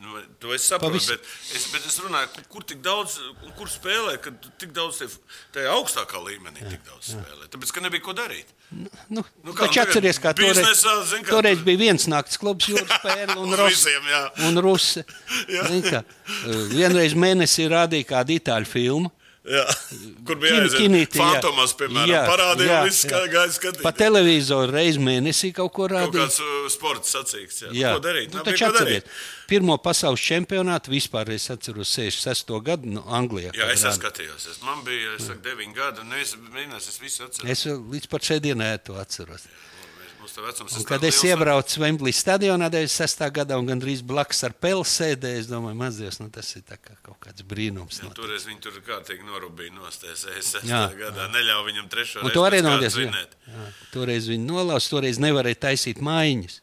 Nu, 0.00 0.16
to 0.40 0.54
es 0.56 0.64
saprotu, 0.64 0.94
Pavis- 0.96 1.10
bet 1.12 1.26
es, 1.56 1.64
bet 1.74 1.84
es 1.84 1.98
runāju, 2.00 2.28
kur, 2.48 2.62
tik 2.64 2.78
daudz, 2.80 3.18
kur 3.58 3.68
spēlē, 3.68 4.14
kad 4.24 4.46
tik 4.56 4.70
daudz 4.72 4.96
tie, 5.02 5.08
tajā 5.52 5.74
augstākā 5.74 6.16
līmenī 6.24 6.62
tik 6.70 6.80
daudz 6.86 7.10
spēlē. 7.12 7.48
Tāpēc, 7.52 7.72
ka 7.76 7.82
nebija 7.84 8.00
ko 8.06 8.14
darīt. 8.16 8.48
Nu, 8.70 8.88
Nu, 9.10 9.24
nu, 9.44 9.52
kā, 9.52 9.66
taču 9.66 9.80
tagad 9.82 9.90
atceries, 9.90 10.20
kā 10.24 10.32
toreiz, 10.32 10.56
biznesā, 10.56 10.94
zin 11.10 11.24
kā, 11.26 11.34
toreiz 11.34 11.60
bija 11.66 11.82
viens 11.82 12.06
nakts 12.08 12.38
klubs, 12.40 12.70
jūras 12.72 12.88
spēle 12.96 13.36
un, 13.36 13.52
jā. 14.14 14.22
un 14.48 14.62
Rusi. 14.64 15.04
Jā. 15.58 16.02
Vienreiz 16.72 17.12
mēnesī 17.18 17.68
rādīja 17.68 18.08
kādu 18.14 18.38
itāļu 18.40 18.66
filmu. 18.72 19.12
Jā, 19.40 19.62
kur 20.28 20.36
bija 20.36 20.58
kinītī, 20.68 21.16
jā. 21.16 21.24
Fantomas, 21.24 21.72
piemēram, 21.78 22.10
Jā, 22.12 22.18
parādīja, 22.28 22.74
jā, 22.74 22.80
viss 22.84 23.06
jā. 23.08 23.20
gāja 23.32 23.52
skatīt. 23.54 23.80
Pa 23.86 23.92
televizoru 23.96 24.74
reizi 24.74 25.00
mēnesī 25.00 25.48
kaut 25.56 25.72
ko 25.72 25.86
Kaut 25.86 25.94
rādīja. 25.94 26.26
kāds 26.26 26.36
uh, 26.44 26.66
sports 26.68 27.14
sacīks, 27.16 27.62
jā. 27.64 27.70
Jā, 27.72 27.94
Ko 27.96 28.02
darīt? 28.04 28.36
Nu, 28.36 28.44
taču 28.44 28.68
atceriet, 28.68 29.08
pirmo 29.48 29.78
pasaules 29.80 30.20
čempionātu 30.20 30.92
vispār 30.92 31.32
es 31.32 31.48
atceros 31.54 31.88
66. 31.96 32.52
gadu 32.68 32.92
no 32.98 33.06
Anglijā. 33.08 33.54
Jā, 33.56 33.70
es 33.72 33.86
skatījos. 33.96 34.44
Es, 34.52 34.60
man 34.66 34.84
bija, 34.84 35.16
es 35.16 35.24
saku, 35.30 35.40
9 35.48 35.72
gadi, 35.78 36.04
un 36.04 36.12
es 36.20 36.36
mēģināju, 36.36 36.84
es 36.84 37.00
visu 37.00 37.24
atceros. 37.24 37.48
Es 37.56 37.64
līdz 37.96 38.12
pat 38.12 38.28
šai 38.28 38.42
dienai 38.44 38.74
to 38.84 39.00
atceros. 39.00 39.48
Mums 40.30 40.36
tā 40.38 40.44
vecums 40.44 40.76
Un, 40.78 40.84
kad 40.86 41.04
es 41.08 41.18
iebraucu 41.26 41.80
Vemblīs 41.82 42.20
stadionā 42.22 42.68
96. 42.70 43.24
gadā 43.34 43.56
un 43.58 43.66
gandrīz 43.66 44.02
blakus 44.06 44.44
ar 44.46 44.54
peli 44.54 44.84
sēdēju, 44.86 45.40
es 45.42 45.48
domāju, 45.50 45.78
mazliet, 45.80 46.18
nu, 46.22 46.28
tas 46.30 46.50
ir 46.54 46.62
kā 46.68 46.94
kaut 47.02 47.18
kāds 47.24 47.42
brīnums. 47.42 47.98
Jā, 47.98 48.06
Nu, 48.10 48.14
Toreiz 48.14 48.46
viņi 48.46 48.62
tur 48.62 48.78
kārtīgi 48.86 49.26
norūpīja 49.26 49.74
nostājās. 49.74 50.26
Es 50.38 50.52
Jā, 50.68 50.84
gadā 50.94 51.26
neļāvu 51.34 51.66
viņam 51.70 51.90
trešo 51.90 52.22
Un 52.22 52.34
to 52.34 52.44
arī 52.46 52.62
nodies. 52.62 52.94
Jā. 52.94 53.10
Jā. 53.10 53.66
Toreiz 53.94 54.28
viņi 54.30 54.46
nolauza, 54.46 54.92
toreiz 54.92 55.18
nevarēja 55.18 55.64
taisīt 55.66 56.02
mājiņas. 56.04 56.60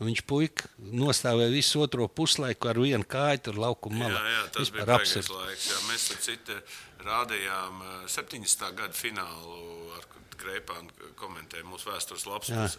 Un 0.00 0.08
Viņš 0.08 0.22
puika 0.24 0.68
nostāvēja 0.80 1.52
visu 1.52 1.80
otro 1.84 2.06
puslaiku 2.08 2.70
ar 2.70 2.78
vienu 2.80 3.04
kāju 3.04 3.42
tur 3.48 3.58
laukuma 3.60 3.98
Jā, 3.98 4.06
malā. 4.08 4.22
jā, 4.32 4.44
tas 4.52 4.62
Vispār 4.70 4.86
bija 4.86 4.96
absurds 4.96 5.28
laiks. 5.34 5.66
Jā. 5.68 5.80
Mēs 5.90 6.06
citu 6.24 6.56
rādījām 7.04 7.82
eh, 7.84 8.08
70. 8.08 8.70
gada 8.76 8.96
finālu 8.96 9.92
ar 9.98 10.08
Kreipānu 10.40 11.12
komentēju 11.20 11.68
mūsu 11.70 11.90
vēstures 11.92 12.26
lapus. 12.30 12.78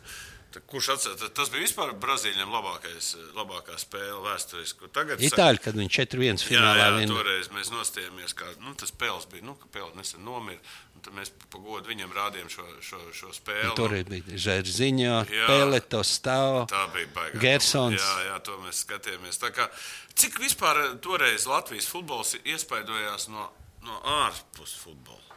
Kurš 0.67 0.87
atcerās, 0.91 1.29
tas 1.31 1.47
bija 1.47 1.63
vispār 1.63 1.93
Brazīlijam 1.95 2.49
labākais, 2.51 3.13
labākā 3.37 3.77
spēle 3.79 4.17
vēsturiski. 4.25 4.89
Tagad 4.91 5.21
Itāļi, 5.23 5.61
kad 5.63 5.77
viņi 5.79 5.93
4-1 5.95 6.27
Jā, 6.27 6.47
finālā 6.49 6.81
jā, 6.81 6.89
vien. 6.97 7.13
toreiz 7.13 7.47
mēs 7.55 7.69
nostājāmies, 7.71 8.33
kā 8.35 8.49
nu, 8.59 8.73
tas 8.75 8.91
pēles 8.91 9.29
bija. 9.31 9.45
Nu, 9.47 9.55
ka 9.61 9.69
pēle 9.71 9.95
nesen 9.95 10.25
nomira. 10.27 10.59
Tad 11.01 11.15
mēs 11.15 11.31
pa 11.47 11.61
godu 11.63 11.87
viņam 11.93 12.11
rādījām 12.13 12.51
šo, 12.51 12.67
šo, 12.83 12.99
šo 13.15 13.31
spēli. 13.33 13.71
Toreiz 13.79 14.03
bija 14.11 14.41
Žērziņā, 14.49 15.15
Jā. 15.31 15.47
Peleto 15.47 16.03
stāv. 16.05 16.65
Tā 16.69 16.83
bija 16.97 17.07
baigta. 17.15 17.39
Gersons. 17.41 18.03
Jā, 18.03 18.19
jā, 18.27 18.35
to 18.43 18.59
mēs 18.65 18.83
skatījāmies. 18.83 19.39
Tā 19.41 19.53
Kā, 19.55 19.71
cik 20.19 20.43
vispār 20.43 20.83
toreiz 21.01 21.47
Latvijas 21.47 21.87
futbols 21.89 22.35
iespaidojās 22.43 23.31
no, 23.31 23.47
no 23.87 24.03
ārpus 24.19 24.75
futbola? 24.83 25.30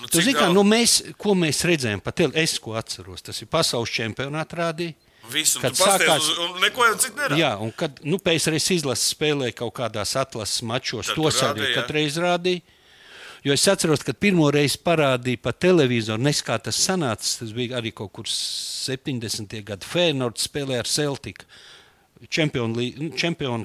Nu, 0.00 0.08
Tu 0.08 0.22
zini, 0.24 0.38
kā, 0.38 0.48
nu 0.54 0.64
mēs, 0.64 1.00
mēs 1.36 1.62
redzējām, 1.68 2.00
pat 2.04 2.22
es 2.40 2.56
ko 2.62 2.74
atceros, 2.80 3.22
tas 3.26 3.40
ir 3.42 3.50
pasaules 3.52 3.92
čempionāta 3.92 4.60
rādīja. 4.62 4.96
Visu, 5.30 5.60
kad 5.62 5.76
sākās, 5.76 6.24
uz, 6.24 6.38
un 6.42 6.60
neko 6.62 6.86
jau 6.88 6.96
citu 6.98 7.14
nedarīja. 7.18 7.38
Jā, 7.38 7.50
un 7.62 7.70
kad 7.76 8.00
nu, 8.02 8.18
PSRS 8.18 8.72
izlases 8.80 9.12
spēlēja 9.14 9.58
kaut 9.60 9.74
kādās 9.76 10.16
atlases 10.18 10.64
mačos, 10.66 11.10
Tad 11.10 11.18
tur 11.20 11.28
arī 11.52 11.68
reizi 11.94 12.22
rādīja. 12.24 12.78
Jo 13.44 13.54
es 13.56 13.64
atceros, 13.72 14.02
kad 14.04 14.18
pirmo 14.20 14.50
reizi 14.52 14.80
parādīja 14.84 15.40
pa 15.40 15.52
televizoru, 15.56 16.20
nes 16.20 16.42
kā 16.44 16.58
tas 16.60 16.76
sanāca. 16.76 17.24
Tas 17.40 17.52
bija 17.56 17.78
arī 17.78 17.92
kaut 17.96 18.12
kur 18.16 18.28
70. 18.28 19.54
gada 19.64 19.86
Fēnords 19.86 20.48
spēlē 20.48 20.80
ar 20.82 20.88
Celtiku. 20.90 21.46
Čempionu, 22.28 22.82
nu, 23.00 23.12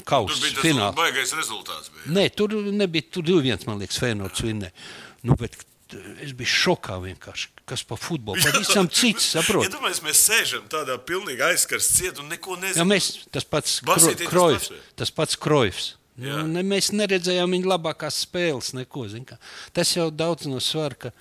kausa 0.08 0.38
bija 0.40 0.54
tas 0.56 0.64
finālā. 0.64 0.94
baigais 0.96 1.34
rezultāts. 1.36 1.92
Bija. 1.92 2.14
Nē, 2.16 2.30
tur 2.32 2.56
nebija. 2.72 3.10
Tur 3.12 3.26
bija 3.28 3.42
viens, 3.50 3.66
man 3.68 3.82
liekas, 3.84 4.00
Fēnords 4.00 4.46
vinnē. 4.46 4.72
Nu, 5.28 5.36
bet 5.40 5.58
es 6.24 6.34
biju 6.38 6.50
šokā 6.50 6.98
vienkārši. 7.04 7.52
Kas 7.70 7.84
par 7.88 8.00
futbolu? 8.02 8.42
Pavisam 8.42 8.90
cits, 8.90 9.32
saprot. 9.36 9.66
Ja 9.66 9.74
domājies, 9.74 10.02
mēs 10.06 10.22
sēžam 10.28 10.66
tādā 10.72 10.98
pilnīgi 11.02 11.46
aizskars 11.46 11.88
ciet 11.98 12.20
un 12.22 12.30
neko 12.34 12.58
Jā, 12.58 12.62
nezinām. 12.68 12.92
mēs, 12.94 13.12
tas 13.34 13.46
pats 13.50 13.80
Basītī 13.86 14.30
tas 14.98 15.14
pats. 15.14 15.38
Jā. 16.16 16.38
Nu, 16.40 16.48
ne, 16.48 16.62
mēs 16.64 16.94
neredzējām 16.96 17.52
viņa 17.58 17.72
labākās 17.74 18.22
spēles, 18.24 18.72
neko. 18.78 19.08
zini 19.12 19.28
kā. 19.28 19.36
Tas 19.76 19.92
jau 19.98 20.08
daudz 20.12 20.48
no 20.48 20.62
svara, 20.64 20.96
ka, 20.96 21.12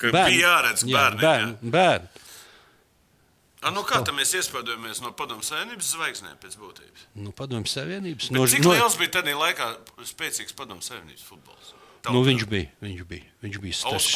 Ka 0.00 0.08
bija 0.14 0.30
jāredz 0.32 0.86
bērniem, 0.88 1.20
bērni, 1.20 1.72
bērni. 1.74 2.24
A, 3.58 3.72
nu 3.74 3.82
kā 3.82 3.98
tā 4.06 4.14
mēs 4.14 4.32
iespaidojamies 4.38 5.00
no 5.02 5.10
padomu 5.18 5.42
savienības 5.42 5.90
zvaigznēm 5.96 6.36
pēc 6.38 6.54
būtības? 6.60 7.08
Nu, 7.18 7.32
Padomju 7.34 7.66
Savienības. 7.72 8.30
No, 8.30 8.44
cik 8.46 8.62
no, 8.62 8.70
liels 8.76 8.94
bija 9.00 9.16
tajā 9.18 9.34
laikā 9.34 9.66
spēcīgs 10.06 10.54
padomu 10.54 10.84
savienības 10.86 11.26
futbols? 11.26 11.74
Nu, 12.12 12.22
viņš 12.24 12.44
bija. 12.48 12.68
Viņš 12.82 13.02
bija. 13.08 13.24
Viņš 13.42 13.58
bija 13.62 13.74
tas 13.90 14.06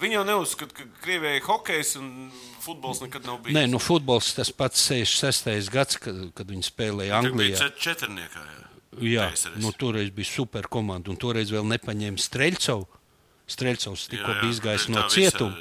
Viņi 0.00 0.12
jau 0.18 0.24
neuzskata, 0.24 0.74
ka 0.74 0.84
Krievijai 1.02 1.40
hokejs 1.44 1.96
un 2.00 2.30
futbols 2.64 3.00
nekad 3.04 3.24
nav 3.26 3.40
bijis. 3.44 3.56
Nē, 3.56 3.66
nu, 3.70 3.78
futbols 3.82 4.32
tas 4.36 4.50
pats 4.52 4.80
66. 4.90 5.70
gads, 5.72 5.96
kad, 5.96 6.14
kad 6.34 6.46
viņi 6.46 6.64
spēlēja 6.70 7.20
bija 7.20 7.32
Anglijā. 7.32 7.58
čet- 7.58 7.80
četrniekā. 7.80 8.44
Jā. 8.44 8.60
Jā, 8.94 9.24
nu, 9.58 9.72
toreiz 9.74 10.10
bija 10.14 10.28
super 10.30 10.68
komanda, 10.70 11.10
un 11.10 11.16
toreiz 11.18 11.50
vēl 11.50 11.66
nepaņēma 11.66 12.20
Streļcovu. 12.22 12.86
Streļcovs 13.50 14.06
tikko 14.08 14.36
bija 14.40 14.52
izgājis 14.54 14.88
no 14.88 15.02
cietuma. 15.10 15.56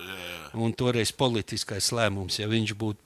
Un 0.54 0.72
toreiz 0.78 1.10
politiskais 1.12 1.90
lēmums, 1.92 2.38
ja 2.40 2.46
viņš 2.48 2.76
būtu. 2.78 3.02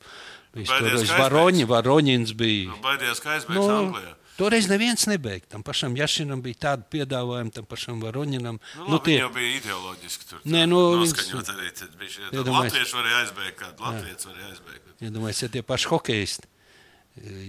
Viņš 0.57 0.67
Baidies, 0.67 0.91
toreiz 0.91 1.11
varoņi, 1.15 1.65
varoņins 1.69 2.33
bija. 2.35 2.67
Nu, 2.73 2.77
baidījās, 2.83 3.21
ka 3.23 3.37
aizbēgs 3.37 3.55
Nu, 3.55 3.69
Anglijā. 3.71 4.13
Toreiz 4.37 4.67
neviens 4.69 5.05
nebeigts. 5.09 5.49
Tam 5.51 5.63
pašam 5.63 5.95
Jašinam 5.97 6.41
bija 6.45 6.55
tāda 6.67 6.85
piedāvājuma, 6.93 7.51
tam 7.53 7.65
pašam 7.65 8.01
varoņinam. 8.01 8.59
Nu, 8.77 8.87
Nu, 8.93 8.99
tie, 8.99 9.17
jau 9.19 9.29
bija 9.33 9.57
ideoloģiski. 9.59 10.27
Tur, 10.29 10.39
Nē, 10.45 10.65
nu, 10.69 10.77
viņas- 10.95 11.13
noskaņot 11.15 11.51
arī. 11.55 11.71
Bija 11.97 12.09
šie, 12.15 12.29
Iedomājies. 12.31 12.71
Latvieši 12.73 12.97
varēja 12.99 13.21
aizbēgt, 13.23 13.57
kādu 13.63 13.79
Latvijas 13.87 14.25
varēja 14.29 14.51
aizbēgt. 14.53 14.93
iedomājieties, 15.01 15.41
ja 15.41 15.49
tie 15.49 15.61
paši 15.61 15.87
hokeisti, 15.91 16.47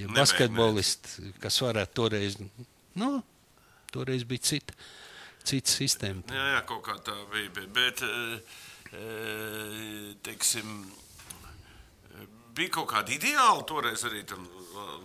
ja 0.03 0.09
basketbolisti, 0.09 1.33
kas 1.41 1.61
varētu 1.61 1.93
toreiz, 1.95 2.37
nu, 2.95 3.23
toreiz 3.93 4.25
bija 4.25 4.41
cita, 4.41 4.75
cita 5.45 5.71
sistēma. 5.71 6.23
Jā, 6.29 6.47
jā, 6.57 6.67
kaut 6.67 6.83
kā 6.85 6.97
tā 7.05 7.15
bija. 7.33 7.51
bija. 7.51 7.69
Bet, 7.73 8.03
eh, 8.03 8.41
eh, 8.93 10.15
teiksim, 10.23 10.91
eh, 12.15 12.27
bija 12.55 12.71
kaut 12.71 12.89
kāda 12.93 13.09
ideāla 13.17 13.65
toreiz 13.67 14.05
arī 14.05 14.25
tam. 14.27 14.47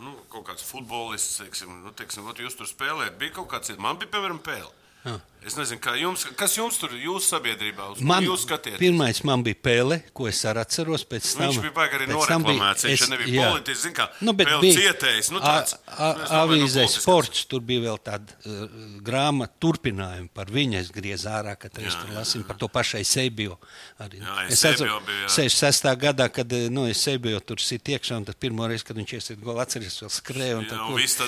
Nu, 0.03 0.15
kaut 0.31 0.47
kāds 0.49 0.65
futbolists, 0.67 1.39
teiksim, 1.41 1.71
nu, 1.85 1.93
teiksim, 1.97 2.27
ot, 2.29 2.39
jūs 2.41 2.57
tur 2.59 2.69
spēlējat. 2.69 3.19
Bija 3.21 3.37
kaut 3.39 3.49
kāds, 3.53 3.73
man 3.81 3.99
bija, 4.01 4.11
piemēram, 4.15 4.41
pēle. 4.45 4.71
Jā. 5.03 5.17
Es 5.45 5.57
nezinu, 5.59 5.79
jums, 5.99 6.23
kas 6.39 6.53
jums 6.55 6.77
tur, 6.79 6.93
jūsu 6.95 7.27
sabiedrībā, 7.33 7.89
uz 7.93 8.01
Man, 8.01 8.23
jūs 8.23 8.45
skatījāties? 8.45 8.79
pirmais 8.79 9.19
man 9.27 9.43
bija 9.43 9.57
pēle, 9.59 9.97
ko 10.15 10.27
es 10.29 10.39
atceros. 10.45 11.03
Pēc 11.03 11.27
tam, 11.35 11.49
Viņš 11.51 11.59
bija 11.65 11.73
baigi 11.75 11.97
arī 11.99 12.07
noreklamēts. 12.11 12.85
Viņš 12.87 13.01
es- 13.03 13.09
nebija 13.11 13.27
jā. 13.33 13.49
politisks. 13.51 13.83
Zin 13.83 13.93
kā, 13.93 14.07
Nu, 14.21 14.33
bet 14.33 14.47
bija 14.61 14.77
cietējis. 14.79 15.31
Nu, 15.31 15.39
a- 15.39 15.41
tāds, 15.41 15.75
a- 15.87 16.13
nu, 16.13 16.23
es 16.23 16.29
domāju, 16.29 16.31
no 16.31 16.65
Avīzē 16.67 16.87
sports, 16.89 17.45
tur 17.45 17.59
bija 17.59 17.81
vēl 17.81 17.99
tāda 17.99 18.29
uh, 18.45 18.67
grāmata 19.03 19.51
turpinājuma 19.59 20.29
par 20.33 20.45
viņu. 20.45 20.79
Es 20.79 20.91
griezu 20.91 21.27
ārā, 21.27 21.57
kad 21.59 21.77
es 21.79 21.93
tur 21.95 22.13
lasīju 22.15 22.47
par 22.47 22.55
to 22.57 22.67
pašu 22.67 22.97
Eisebio. 23.01 23.57
Arī. 23.99 24.21
Jā, 24.21 24.47
es 24.49 24.63
atceros, 24.63 25.03
bija, 25.05 25.27
jā. 25.27 25.49
66. 25.49 25.95
gadā, 25.99 26.29
kad 26.31 26.51
eh, 26.53 26.69
nu, 26.69 26.85
Eisebio 26.87 27.39
tur 27.45 27.57
sit 27.59 27.83
iekšā, 27.83 28.17
un 28.17 28.25
tad 28.25 28.35
pirmo 28.39 28.67
reizi, 28.67 28.83
kad 28.85 28.95
viņš 28.95 29.13
iesiet 29.19 29.41
golu, 29.43 29.59
atceries, 29.59 29.99
vēl 29.99 30.09
skrēja. 30.09 30.57
un 30.57 30.65
Jā, 30.65 30.69
tad 30.69 30.79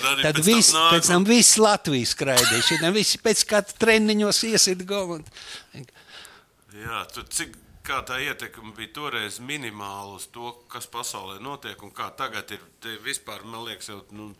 tad 0.01 0.21
tad 0.23 0.43
pēc 0.45 0.71
tam 0.71 0.89
pēc 0.95 1.07
tam 1.07 1.23
viss 1.25 1.57
Latvijas 1.57 2.15
skraidīja. 2.15 2.93
Visi 2.95 3.17
pēc 3.17 3.43
katra 3.45 3.95
treniņos 4.05 4.43
iesit 4.51 4.81
un- 4.91 5.25
Jā, 6.75 7.05
tu, 7.13 7.23
cik, 7.23 7.55
kā 7.83 8.01
tā 8.05 8.19
ietekme 8.19 8.73
bija 8.75 8.91
toreiz 8.93 9.39
minimāla 9.39 10.15
uz 10.15 10.27
to, 10.27 10.51
kas 10.67 10.87
pasaulē 10.87 11.39
notiek 11.39 11.81
un 11.83 11.91
kā 11.91 12.09
tagad 12.15 12.51
ir. 12.51 12.59
Te 12.81 12.97
vispār, 12.97 13.45
man 13.45 13.63
liekas, 13.65 13.87
jau 13.87 14.01
nu, 14.11 14.33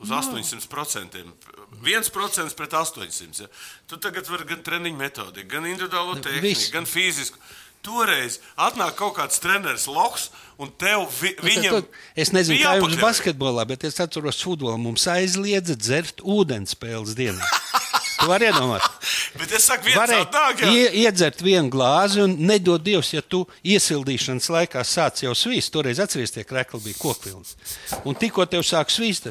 uz 0.00 0.08
800%. 0.10 1.22
1% 1.82 2.54
pret 2.56 2.72
800. 2.72 3.40
Ja. 3.40 3.46
Tu 3.86 3.96
tagad 3.96 4.26
vari 4.26 4.44
gan 4.44 4.62
treniņu 4.62 4.96
metodi, 4.96 5.44
gan 5.46 5.62
individuālo 5.64 6.18
tehniku, 6.20 6.42
viss. 6.42 6.70
gan 6.70 6.84
fizisku. 6.84 7.38
Toreiz 7.86 8.40
atnāk 8.58 8.96
kaut 8.98 9.14
kāds 9.14 9.38
treneris 9.38 9.86
Loks, 9.86 10.30
un 10.58 10.72
tev 10.74 11.06
vi, 11.20 11.36
Nu, 11.38 11.46
viņam 11.46 11.70
tad, 11.70 11.84
tad, 11.86 12.00
es 12.16 12.32
nezinu, 12.34 12.58
kā 12.64 12.72
jums 12.80 12.96
basketbolā, 12.98 13.62
bet 13.68 13.84
es 13.86 14.00
atceros, 14.02 14.42
futbolā 14.42 14.74
mums 14.80 15.06
aizliedza 15.06 15.76
dzert 15.78 16.18
ūdens 16.24 16.74
spēles 16.74 17.14
dienā. 17.14 17.46
Tu 18.16 18.26
vari 18.30 18.46
iedomāties. 18.48 19.14
Bet 19.40 19.50
es 19.58 19.66
saku, 19.68 19.84
viens 19.90 19.98
Varēja 20.00 20.24
atnāk, 20.24 20.62
jā. 20.64 20.70
ie, 20.72 20.84
iedzert 21.04 21.42
vienu 21.44 21.68
glāzi, 21.72 22.22
un 22.24 22.36
nedod 22.48 22.80
Dievs, 22.86 23.10
ja 23.12 23.20
tu 23.22 23.42
iesildīšanas 23.66 24.48
laikā 24.54 24.84
sāc 24.88 25.20
jau 25.26 25.34
svīst. 25.36 25.72
Toreiz 25.74 26.00
atceries, 26.00 26.32
tie 26.32 26.44
krekli 26.48 26.80
bija 26.86 26.96
kokvilni. 27.02 27.44
Un 28.08 28.16
tikko 28.16 28.46
tev 28.48 28.64
sāk 28.66 28.92
svīst, 28.94 29.28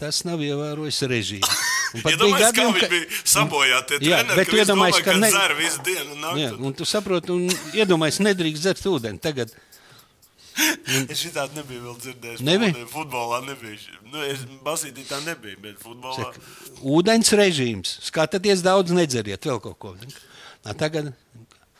tas, 0.00 0.22
nav 0.28 0.40
ievērojis 0.44 1.02
režīmu. 1.12 1.52
Un 1.96 2.02
pat 2.04 2.12
Iedomājieties, 2.12 2.42
kā 2.52 2.52
gadījumi, 2.52 2.80
viņi 2.80 2.88
bija 2.92 3.20
sabojāti. 3.32 3.98
Jā, 4.04 4.16
bet 4.36 4.50
tu 4.50 4.58
iedomājies, 4.60 4.98
ka 5.00 5.06
ka 5.14 5.20
ne- 5.22 5.30
dzer 5.32 5.54
visu 5.56 5.84
dienu 5.86 6.10
un 6.18 6.26
Jā, 6.36 6.50
nakti. 6.50 6.64
un 6.68 6.74
tu 6.76 6.84
saproti, 6.84 7.32
un 7.32 7.46
iedomājies, 7.80 8.18
nedrīkst 8.26 8.60
dzert 8.66 8.82
ūdeni. 8.90 9.20
Tagad 9.24 9.54
Es 11.08 11.20
šitādi 11.22 11.54
nebiju 11.60 11.84
vēl 11.86 11.96
dzirdējis. 12.02 12.40
Nebija? 12.46 12.86
Futbolā- 12.90 13.42
nebija. 13.46 13.78
Nu, 14.12 14.22
es 14.26 14.40
basītī 14.64 15.04
tā 15.08 15.20
nebija, 15.26 15.56
bet 15.62 15.78
futbolā. 15.84 16.32
ūdens 16.82 17.30
režīms. 17.38 17.96
Skatieties, 18.08 18.62
daudz 18.66 18.90
nedzeriet 18.96 19.46
vēl 19.46 19.60
kaut 19.62 19.78
ko. 19.78 19.94
Nā, 20.64 20.74
tagad, 20.74 21.12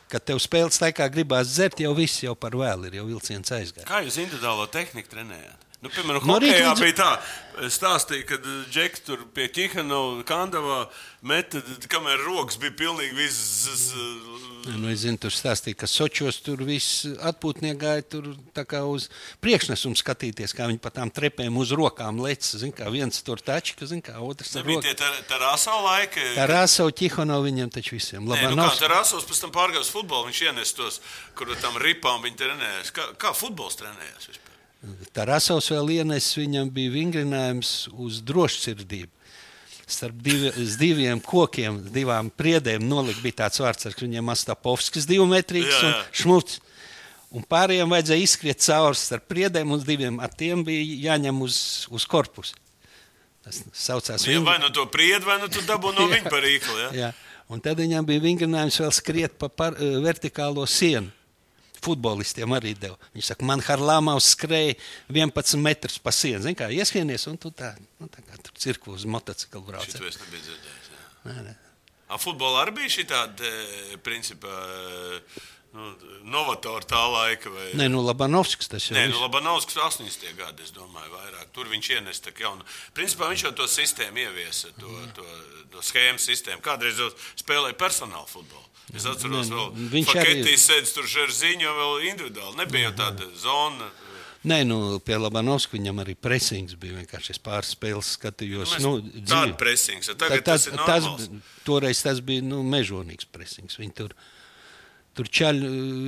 kad 0.09 0.23
tev 0.25 0.39
spēles 0.41 0.79
laikā 0.81 1.09
gribās 1.13 1.51
dzert, 1.51 1.79
jau 1.83 1.91
viss 1.97 2.21
jau 2.23 2.35
par 2.35 2.51
vēlu 2.51 2.87
ir, 2.87 2.99
jau 3.01 3.05
vilciens 3.09 3.51
aizgājis. 3.51 3.87
Kā 3.89 3.99
jūs 4.05 4.17
individuālo 4.23 4.69
tehniku 4.71 5.11
trenējat? 5.11 5.65
Nu, 5.81 5.87
piemēram, 5.87 6.25
No 6.27 6.33
hokejā 6.35 6.73
līdz- 6.73 6.81
bija 6.83 6.95
tā, 6.97 7.11
stāstīja, 7.71 8.25
kad 8.27 8.43
Džeks 8.71 8.99
tur 9.05 9.21
pie 9.33 9.45
Kihanova 9.47 10.25
kandavā 10.27 10.89
meta, 11.23 11.61
kamēr 11.87 12.19
rokas 12.25 12.57
bija 12.59 12.71
pilnīgi 12.81 13.15
visas. 13.15 13.93
Nu, 14.67 14.89
es 14.91 15.03
zinu, 15.05 15.17
tur 15.21 15.31
stāstīja, 15.31 15.77
ka 15.79 15.87
Sočos 15.87 16.39
tur 16.43 16.59
viss 16.67 17.05
atpūtnieki 17.05 17.79
gāja 17.79 18.03
tur 18.15 18.25
tā 18.55 18.65
uz 18.83 19.07
priekšnesumu 19.43 19.95
skatīties, 19.99 20.53
kā 20.57 20.67
viņi 20.67 20.81
pa 20.83 20.91
tām 20.93 21.11
trepēm 21.13 21.55
uz 21.61 21.71
rokām 21.71 22.19
lec. 22.23 22.43
Zin, 22.43 22.73
kā 22.75 22.89
viens 22.91 23.21
tur 23.23 23.39
taču, 23.39 23.77
ka 23.79 23.87
zin, 23.89 24.01
kā 24.03 24.17
otrs 24.19 24.51
tie 24.51 24.63
roku. 24.63 24.81
tā- 24.83 25.23
tā 25.29 25.39
rāsā 25.39 25.75
laika. 25.79 26.25
Tā 26.35 26.47
rāsa 26.49 26.89
Čihono 26.91 27.39
viņiem 27.45 27.71
taču 27.71 27.95
visiem. 27.95 28.25
Nē, 28.25 28.51
nu 28.51 28.59
kā 28.59 28.75
tā 28.75 28.89
rāsos 28.91 29.23
pēc 29.23 29.41
tam 29.41 29.51
pārgāja 29.51 29.85
uz 29.85 29.89
futbolu, 29.89 30.27
viņš 30.27 30.41
ienes 30.49 30.73
tos, 30.73 30.99
kur 31.35 31.47
tam 31.61 31.75
ripām 31.79 32.21
viņi 32.23 32.35
trenējas. 32.35 32.91
Kā, 32.91 33.13
kā 33.15 33.33
futbols 33.33 33.79
trenējas 33.79 34.27
vispār? 34.27 34.49
Tarasovs 35.13 35.69
vēl 35.71 35.89
ienes, 35.99 36.35
viņam 36.35 36.69
bija 36.71 36.91
vingrinājums 36.91 37.89
uz 37.99 38.21
drošsirdību. 38.21 39.09
Starp 39.89 40.19
divi, 40.21 40.51
diviem 40.77 41.17
kokiem, 41.25 41.79
divām 41.93 42.27
priedēm 42.37 42.83
nolikt 42.85 43.23
bija 43.23 43.39
tāds 43.43 43.57
vārds, 43.63 43.87
ka 43.89 44.03
viņam 44.05 44.29
Astapovskis 44.35 45.07
divmetrīgs 45.09 45.79
un 45.87 45.95
šmuts. 46.13 46.59
Un 47.33 47.43
pārējiem 47.45 47.89
vajadzēja 47.93 48.25
izskriet 48.25 48.61
cauri 48.65 48.97
starp 48.97 49.25
priedēm 49.29 49.69
un 49.73 49.81
diviem. 49.85 50.19
Ar 50.21 50.29
tiem 50.33 50.61
bija 50.65 51.13
jāņem 51.13 51.41
uz, 51.45 51.57
uz 51.93 52.05
korpusu. 52.09 52.53
Tas 53.45 53.61
saucās 53.73 54.25
Ja 54.25 54.33
vingri- 54.35 54.45
vai 54.45 54.57
nu 54.61 54.69
to 54.73 54.85
priedu, 54.89 55.25
vai 55.25 55.39
nu 55.41 55.47
tu 55.49 55.61
dabū 55.65 55.93
no 55.97 56.07
viņa 56.13 56.29
par 56.29 56.41
rīkli. 56.45 56.79
Ja? 56.85 56.89
Jā. 57.03 57.11
Un 57.49 57.61
tad 57.65 57.77
viņam 57.81 58.05
bija 58.05 58.21
vingrinājums 58.21 58.77
vēl 58.81 58.93
skriet 58.93 59.37
pa 59.41 59.49
par, 59.49 59.73
eh, 59.81 59.97
vertikālo 60.05 60.65
sienu. 60.69 61.09
Futbolistiem 61.85 62.51
arī 62.57 62.73
deva. 62.75 62.97
Viņš 63.15 63.31
saka, 63.31 63.47
man 63.47 63.63
Harlāmaus 63.63 64.33
skrēja 64.35 64.75
11 65.11 65.61
metrus 65.63 65.99
pa 66.03 66.11
sienu. 66.15 66.41
Zini, 66.43 66.57
kā 66.59 66.67
ieskrienies, 66.75 67.27
un 67.31 67.39
tu 67.39 67.53
tā, 67.55 67.71
nu, 68.01 68.09
tā 68.11 68.23
kā 68.25 68.39
tur 68.43 68.57
cirku 68.59 68.95
uz 68.97 69.07
motociklu 69.07 69.63
brauc. 69.67 69.87
Šito 69.87 70.07
es 70.09 70.19
nebiju 70.19 70.43
dzirdējis. 70.47 70.91
Nē, 71.29 71.37
nē. 71.47 71.55
A 72.09 72.17
futbolā 72.17 72.65
arī 72.65 72.75
bija 72.79 72.91
šī 72.97 73.05
tāda, 73.09 73.45
e, 73.45 73.97
principā, 74.01 74.49
e, 74.49 75.19
nu, 75.77 75.91
novatora 76.33 76.87
tā 76.89 77.01
laika. 77.13 77.51
Vai... 77.53 77.67
Nē, 77.77 77.89
nu 77.93 78.01
Labanovskis 78.05 78.71
tas 78.71 78.87
jau 78.87 78.97
Nē, 78.97 79.05
ir. 79.05 79.13
nu, 79.13 79.21
Labanovskis 79.21 79.77
80. 79.77 80.25
gadi, 80.39 80.65
es 80.65 80.73
domāju, 80.75 81.13
vairāk. 81.13 81.51
Tur 81.53 81.69
viņš 81.69 81.91
ienes 81.97 82.23
tā 82.25 82.33
jaunu. 82.33 82.65
Principā 82.97 83.29
viņš 83.29 83.45
jau 83.45 83.53
to 83.61 83.69
sistēmu 83.69 84.25
ieviesa, 84.25 84.73
to, 84.81 84.95
to, 85.17 85.27
to 85.75 85.85
schēmu 85.85 86.21
sistēmu. 86.23 86.65
Kādreiz 86.65 86.97
jau 86.99 87.11
spēlēja 87.43 87.77
personāla 87.77 88.25
futbolu. 88.29 88.65
Es 88.95 89.05
atceros, 89.05 89.49
nu, 89.49 89.67
viņš 89.91 90.13
arī- 90.17 90.55
sēdz 90.57 90.93
tur 90.95 91.03
žerziņu, 91.05 91.61
jau 91.61 91.73
vēl 91.77 92.07
individuāli. 92.11 92.55
Nebija 92.57 92.89
jau 92.89 92.95
tāda 92.97 93.27
zona. 93.37 93.89
Nē, 94.45 94.63
nu, 94.65 94.99
pie 95.03 95.17
Labanovska 95.19 95.75
viņam 95.77 95.99
arī 96.01 96.15
presings 96.15 96.73
bija. 96.79 96.95
Vienkārši 96.97 97.29
es 97.35 97.39
pāris 97.43 97.75
spēles 97.75 98.13
skatījos. 98.17 98.71
Mēs- 98.73 98.81
Nu, 98.81 99.01
Tāda 99.27 99.57
presings. 99.59 100.07
Tā- 100.07 100.15
Tagad 100.17 100.43
tas, 100.45 100.63
tas 100.63 100.73
ir 100.73 100.77
tas, 100.85 101.03
normāls. 101.03 101.41
toreiz 101.65 102.01
tas 102.01 102.19
bija 102.21 102.41
nu, 102.41 102.63
mežonīgs 102.63 103.25
presings. 103.31 103.75
Viņi 103.77 103.93
tur, 103.93 104.13
tur 105.13 105.25
čaļ 105.25 105.59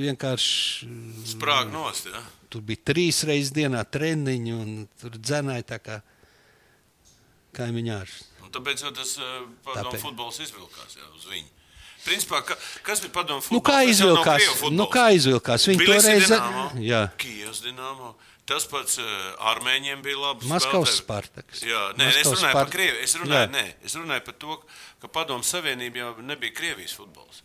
vienkārši. 0.08 0.88
Sprāg 1.36 1.70
nost, 1.70 2.06
ja? 2.06 2.22
Tur 2.48 2.62
bija 2.62 2.78
trīs 2.84 3.22
reizes 3.24 3.52
dienā 3.52 3.84
treniņi, 3.84 4.52
un 4.52 4.88
tur 5.00 5.10
dzenāja 5.10 5.62
tā 5.64 5.78
kā 5.78 6.02
kaimiņā. 7.52 7.98
Un 8.42 8.50
tāpēc 8.50 8.82
jau 8.82 8.92
tas 8.96 9.16
uh, 9.18 9.46
padomu 9.64 9.98
futbols 10.02 10.40
izvilkās 10.40 10.96
jā, 10.96 11.06
uz 11.16 11.24
viņu. 11.30 11.48
Principā, 12.04 12.40
ka, 12.44 12.56
kas 12.82 13.00
bija 13.04 13.12
padomu 13.14 13.40
Nu, 13.40 13.46
futbols? 13.46 13.66
kā 13.68 13.78
jau 13.86 13.86
nav 13.86 14.40
izvilkās? 14.42 14.72
Nu, 14.74 14.86
kā 14.90 15.04
izvilkās? 15.14 15.66
Viņi 15.70 15.86
toreiz. 15.86 16.28
Dinamo, 16.28 16.64
Jā, 16.82 17.02
Kijevs 17.22 17.60
Dinamo. 17.62 18.14
Tas 18.44 18.64
pats 18.66 18.98
uh, 18.98 19.04
armēņiem 19.52 20.00
bija 20.02 20.18
labi. 20.18 20.48
Maskavas 20.50 20.96
Spartaks. 20.98 21.60
Jā, 21.62 21.92
nē, 21.94 22.08
es 22.10 22.16
Maskavas 22.16 22.26
runāju 22.26 22.42
Spart- 22.42 22.58
par 22.58 22.72
Krieviju. 22.74 23.02
Es 23.06 23.14
runāju, 23.14 23.46
Jā. 23.46 23.52
nē, 23.54 23.64
es 23.86 23.94
runāju 23.94 24.24
par 24.26 24.34
to, 24.42 24.56
ka 25.00 25.08
padomu 25.08 25.46
savienība 25.46 26.02
jau 26.02 26.10
nebija 26.26 26.52
Krievijas 26.58 26.96
futbols. 26.98 27.44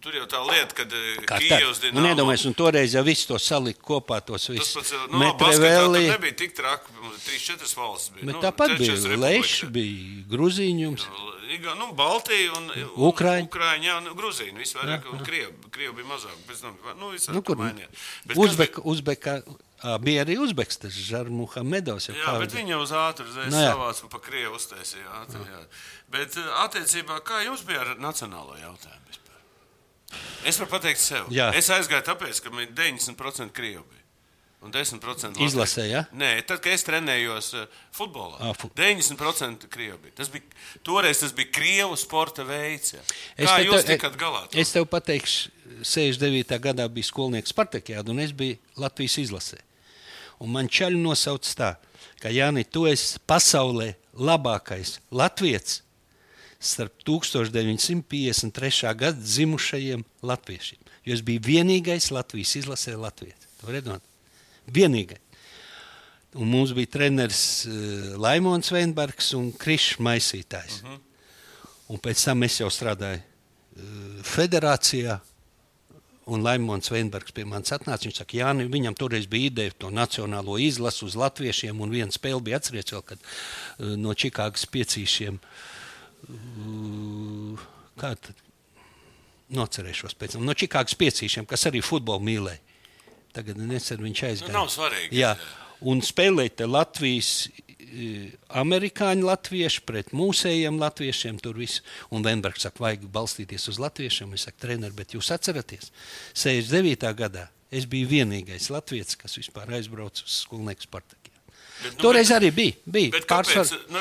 Tur 0.00 0.14
jau 0.14 0.26
tā 0.30 0.38
lieta, 0.46 0.74
ka 0.78 0.84
Kā 1.26 1.38
Kijevs 1.42 1.80
tā? 1.80 1.88
Nu, 1.90 2.00
Dinamo. 2.00 2.06
nedomājies, 2.06 2.44
un 2.46 2.54
toreiz 2.54 2.92
jau 2.94 3.02
viss 3.02 3.26
to 3.26 3.34
salika 3.42 3.80
kopā, 3.82 4.20
tos 4.24 4.46
Tas 4.46 4.54
visus. 4.54 4.74
pats, 4.74 4.92
nu, 5.10 5.18
basketā 5.18 5.38
tur 5.38 5.58
Metrevēlī. 5.58 6.02
nebija 6.12 6.36
tik 6.36 6.54
traki. 6.54 6.92
Mums 7.02 7.24
Trīs, 7.26 7.42
četras 7.48 7.74
valstis 7.76 8.12
bija. 8.14 8.26
Bet 8.26 8.34
nu, 8.36 8.40
tāpat 8.42 8.76
bija. 8.78 8.94
Leši, 9.18 9.66
bija 9.66 10.24
Gruzīņums. 10.30 11.02
Iga- 11.50 11.74
Nu, 11.78 11.92
Baltija 11.96 12.52
un 12.56 12.70
Ukraiņa. 12.96 13.48
Ukraiņa, 13.48 13.84
jā, 13.88 13.96
nu, 14.04 14.14
Grūzīna. 14.14 14.58
Vispār, 14.60 15.02
un 15.12 15.24
Krievi, 15.24 15.52
Krievi 15.70 15.94
bija 15.96 16.06
mazāk. 16.14 16.36
Pēc 16.46 16.60
tam, 16.60 16.76
nu, 17.00 17.10
visā, 17.12 17.32
Nu, 17.32 17.42
kur 17.42 17.56
mainījās. 17.56 17.88
Bet 18.26 18.36
kas 18.36 18.44
Uzbeka, 18.44 18.82
Uzbeka, 18.84 19.42
bija 20.04 20.24
arī 20.26 20.36
Uzbeks, 20.38 20.76
tas 20.78 20.92
Žarmuhamedovs. 20.92 22.08
Jā, 22.12 22.38
bet 22.38 22.52
viņi 22.52 22.68
jau 22.76 22.82
uz 22.82 22.90
ātru 22.92 23.24
uzreiz 23.26 23.50
Nu, 23.52 23.56
jā. 23.58 23.72
savāca 23.74 24.02
un 24.04 24.08
pa 24.10 24.18
Krievu 24.18 24.54
uztaisīja. 24.60 25.08
ātri, 25.24 25.40
jā. 25.48 25.64
Bet 26.10 26.36
attiecībā, 26.36 27.20
kā 27.24 27.42
jums 27.44 27.62
bija 27.64 27.80
ar 27.80 27.96
nacionālo 27.96 28.54
jautājumu? 28.60 29.04
Es 30.48 30.56
varu 30.60 30.70
pateikt 30.70 31.00
sev. 31.02 31.26
Jā. 31.34 31.50
Es 31.58 31.68
aizgāju 31.74 32.04
tāpēc, 32.06 32.40
ka 32.44 32.50
man 32.54 32.66
90% 32.76 33.52
Krievu 33.56 33.84
bija. 33.84 34.04
Un 34.58 34.72
10% 34.74 34.98
Latvijas. 35.06 35.38
Izlasē, 35.52 35.84
ja? 35.86 36.00
Nē, 36.18 36.32
tad, 36.42 36.58
kad 36.64 36.72
es 36.74 36.82
trenējos 36.82 37.52
uh, 37.54 37.66
futbolā, 37.94 38.40
Ā, 38.42 38.48
fu- 38.58 38.66
90% 38.74 39.68
krievi 39.70 39.94
bija. 40.02 40.14
Tas 40.18 40.32
bija. 40.34 40.42
Toreiz 40.82 41.20
tas 41.22 41.30
bija 41.36 41.52
krievu 41.54 41.94
sporta 42.00 42.42
veids. 42.42 42.90
ja. 42.96 43.04
Es 43.36 43.46
Kā 43.46 43.54
te- 43.60 43.68
jūs 43.68 43.86
tikat 43.86 44.16
galā? 44.18 44.40
Es 44.58 44.72
tev 44.74 44.88
pateikšu, 44.90 45.52
69. 45.86 46.58
gadā 46.64 46.88
bija 46.90 47.06
skolnieks 47.06 47.54
Spartakijāda, 47.54 48.10
un 48.10 48.18
es 48.24 48.32
biju 48.34 48.58
Latvijas 48.82 49.14
izlasē. 49.22 49.60
Un 50.42 50.50
man 50.50 50.66
čaļi 50.66 50.98
nosauc 51.06 51.46
tā, 51.54 51.76
ka 52.18 52.34
Jāni, 52.34 52.66
tu 52.66 52.88
esi 52.90 53.20
pasaulē 53.30 53.92
labākais 54.18 54.96
latviečs 55.14 55.84
starp 56.58 57.02
1953. 57.04 58.94
gada 58.94 59.18
dzimušajiem 59.20 60.04
latviešiem. 60.22 60.80
Jo 61.04 61.14
es 61.14 61.22
biju 61.22 61.40
vienīgais 61.40 62.10
Latvijas 62.12 62.56
izlasē 62.58 62.96
latviečs. 62.98 63.46
Vienīgais. 64.68 65.22
Un 66.36 66.50
mums 66.50 66.74
bija 66.76 66.90
treneris 66.92 67.64
uh, 67.64 67.72
Laimons 68.20 68.68
Veinbergs 68.74 69.32
un 69.38 69.48
Krišs 69.56 69.96
Maisītājs. 69.98 70.82
Uh 70.82 70.90
-huh. 70.90 70.98
Un 71.88 71.98
pēc 71.98 72.24
tam 72.24 72.42
es 72.42 72.60
jau 72.60 72.68
strādāju 72.68 73.20
uh, 73.20 73.22
federācijā. 74.22 75.20
Un 76.26 76.42
Laimons 76.42 76.90
Veinbergs 76.90 77.32
pie 77.32 77.44
manis 77.44 77.72
atnāca. 77.72 78.04
Viņš 78.04 78.16
saka, 78.16 78.36
Jā, 78.36 78.52
viņam 78.52 78.94
toreiz 78.94 79.26
bija 79.26 79.46
ideja 79.46 79.70
to 79.78 79.90
nacionālo 79.90 80.58
izlasu 80.60 81.06
uz 81.06 81.14
latviešiem. 81.14 81.80
Un 81.80 81.90
viena 81.90 82.12
spēle 82.12 82.42
bija 82.42 82.56
atcerieties, 82.56 83.00
kad 83.04 83.18
uh, 83.18 83.96
no 83.96 84.12
Čikāgas 84.12 84.66
piecīšiem. 84.66 85.34
Uh, 85.34 85.77
kā 87.98 88.12
tad? 88.16 88.34
Nocerēšos 89.54 90.12
pēc 90.20 90.34
tam. 90.36 90.44
No 90.44 90.52
Čikāgas 90.52 90.96
piecīšiem, 91.00 91.46
kas 91.48 91.64
arī 91.70 91.80
futbolu 91.84 92.20
mīlēja. 92.26 92.60
Tagad 93.32 93.60
nesen 93.60 94.02
viņš 94.04 94.20
aizgāja. 94.28 94.52
Nu, 94.52 94.58
nav 94.60 94.68
svarīgi. 94.72 95.08
Jā, 95.16 95.30
un 95.88 96.02
spēlēt 96.04 96.58
te 96.60 96.66
Latvijas, 96.68 97.48
eh, 97.78 98.34
amerikāņu 98.60 99.24
latviešu 99.28 99.84
pret 99.88 100.12
mūsējiem 100.16 100.76
latviešiem. 100.80 101.38
Tur 101.40 101.56
viss. 101.60 101.80
Un 102.12 102.24
Venbergs 102.26 102.66
saka, 102.66 102.82
vajag 102.84 103.06
balstīties 103.14 103.68
uz 103.72 103.78
latviešiem. 103.80 104.34
Es 104.34 104.44
saku, 104.48 104.60
trener, 104.66 104.92
bet 104.92 105.14
jūs 105.16 105.30
atceraties, 105.32 105.92
69. 106.34 107.14
gadā 107.16 107.48
es 107.70 107.86
biju 107.86 108.08
vienīgais 108.08 108.68
latviečs, 108.72 109.16
kas 109.16 109.36
vispār 109.40 109.68
aizbrauca 109.78 110.24
uz 110.24 110.44
skolnieku 110.44 110.82
Spartaku. 110.88 111.32
Bet, 111.82 111.94
nu, 111.94 112.02
Toreiz 112.02 112.28
bet- 112.28 112.42
arī 112.42 112.50
bija. 112.52 112.72
bija 112.90 113.10
Bet 113.12 113.26
kāpēc? 113.30 113.72
Nu, 113.88 114.00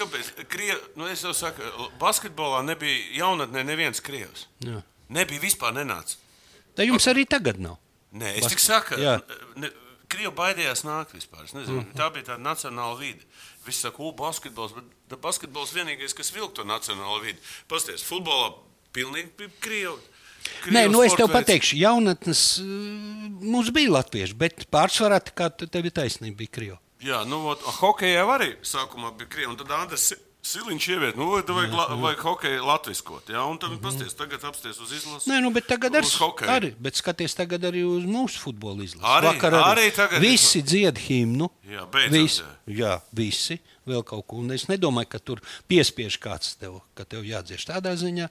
kāpēc? 0.00 0.32
Krie, 0.50 0.72
nu, 0.98 1.06
es 1.10 1.22
jau 1.26 1.34
saku, 1.36 1.66
basketbolā 2.00 2.62
nebija 2.66 3.20
jaunatnē 3.20 3.64
neviens 3.68 4.02
krievs. 4.04 4.46
Jā. 4.64 4.82
Nebija 5.10 5.42
vispār 5.42 5.74
nenāca. 5.76 6.18
Tā 6.76 6.86
jums 6.86 7.06
arī 7.10 7.26
tagad 7.28 7.60
nav. 7.62 7.78
Nē, 8.10 8.34
es 8.36 8.46
Bas- 8.46 8.54
tik 8.54 8.62
saku, 8.62 8.98
ne, 9.60 9.70
Krievi 10.10 10.32
baidījās 10.34 10.82
nākt 10.82 11.12
vispār. 11.14 11.44
Nezinu, 11.54 11.80
mm 11.80 11.84
-hmm. 11.84 11.96
Tā 11.98 12.08
bija 12.12 12.24
tāda 12.32 12.42
nacionāla 12.42 12.98
vide. 12.98 13.22
Visi 13.66 13.78
saka, 13.78 14.02
ugh, 14.02 14.16
basketbols, 14.16 14.72
bet 14.74 15.20
basketbols 15.20 15.72
vienīgais, 15.72 16.14
kas 16.16 16.32
vilk 16.34 16.54
to 16.54 16.64
nacionālo 16.64 17.20
vidi. 17.22 17.38
Pasties, 17.68 18.02
futbolā 18.02 18.54
pilnīgi 18.92 19.30
bija 19.36 19.50
Krievi. 19.60 20.00
Nē, 20.70 20.88
nu 20.90 21.02
es 21.02 21.14
tev 21.14 21.28
pateikšu, 21.32 21.76
jaunatnes 21.80 22.58
uh, 22.58 22.66
mums 23.40 23.70
bija 23.70 23.92
latvieši, 23.96 24.34
bet 24.34 24.66
pārsvarā 24.72 25.20
tā 25.24 25.34
kā 25.36 25.48
tev 25.50 25.88
ir 25.88 25.94
taisnība, 25.94 26.36
bija 26.42 26.54
krievi. 26.56 26.78
Jā, 27.02 27.22
nu, 27.28 27.38
ot, 27.48 27.62
hokejā 27.80 28.24
arī 28.28 28.50
sākumā 28.62 29.14
bija 29.16 29.28
krievi. 29.28 29.50
un 29.52 29.56
Tad 29.56 29.70
Andris 29.70 30.10
Si- 30.10 30.16
Siliņš 30.42 30.84
ieviet, 30.88 31.16
nu, 31.20 31.26
vai 31.34 31.42
vajag, 31.44 31.72
la, 31.76 31.84
vajag 32.00 32.20
hokeju 32.24 32.62
latviskot. 32.64 33.26
Jā, 33.28 33.42
un 33.44 33.58
tad 33.60 33.74
pasties, 33.82 34.14
tagad 34.16 34.40
apsties 34.48 34.78
uz 34.80 34.90
izlasi. 34.96 35.28
Nē, 35.28 35.42
nu, 35.44 35.50
bet 35.52 35.66
tagad 35.68 35.94
ar, 35.94 36.02
hokeju. 36.02 36.48
arī, 36.48 36.70
bet 36.80 36.94
skaties 36.96 37.34
tagad 37.36 37.60
arī 37.68 37.82
uz 37.84 38.06
mūsu 38.08 38.40
futbola 38.40 38.80
izlasi. 38.82 39.04
Arī- 39.04 39.34
Vakar 39.34 39.52
arī 39.52 39.90
tagad 39.92 40.16
ir- 40.16 40.30
visi 40.30 40.62
dzied 40.62 40.96
himnu. 40.96 41.50
Jā, 41.68 41.84
beidzot, 41.92 42.12
Visi, 42.16 42.42
jā. 42.68 43.02
visi. 43.12 43.60
Vēl 43.86 44.02
kaut 44.02 44.26
ko. 44.26 44.36
Un 44.40 44.50
es 44.52 44.64
nedomāju, 44.64 45.08
ka 45.10 45.18
tur 45.18 45.40
piespiež 45.68 46.16
kāds 46.18 46.56
tev, 46.56 46.80
ka 46.94 47.04
tev 47.04 47.20
jādzied 47.22 47.60
tādā 47.68 47.92
ziņā. 47.92 48.30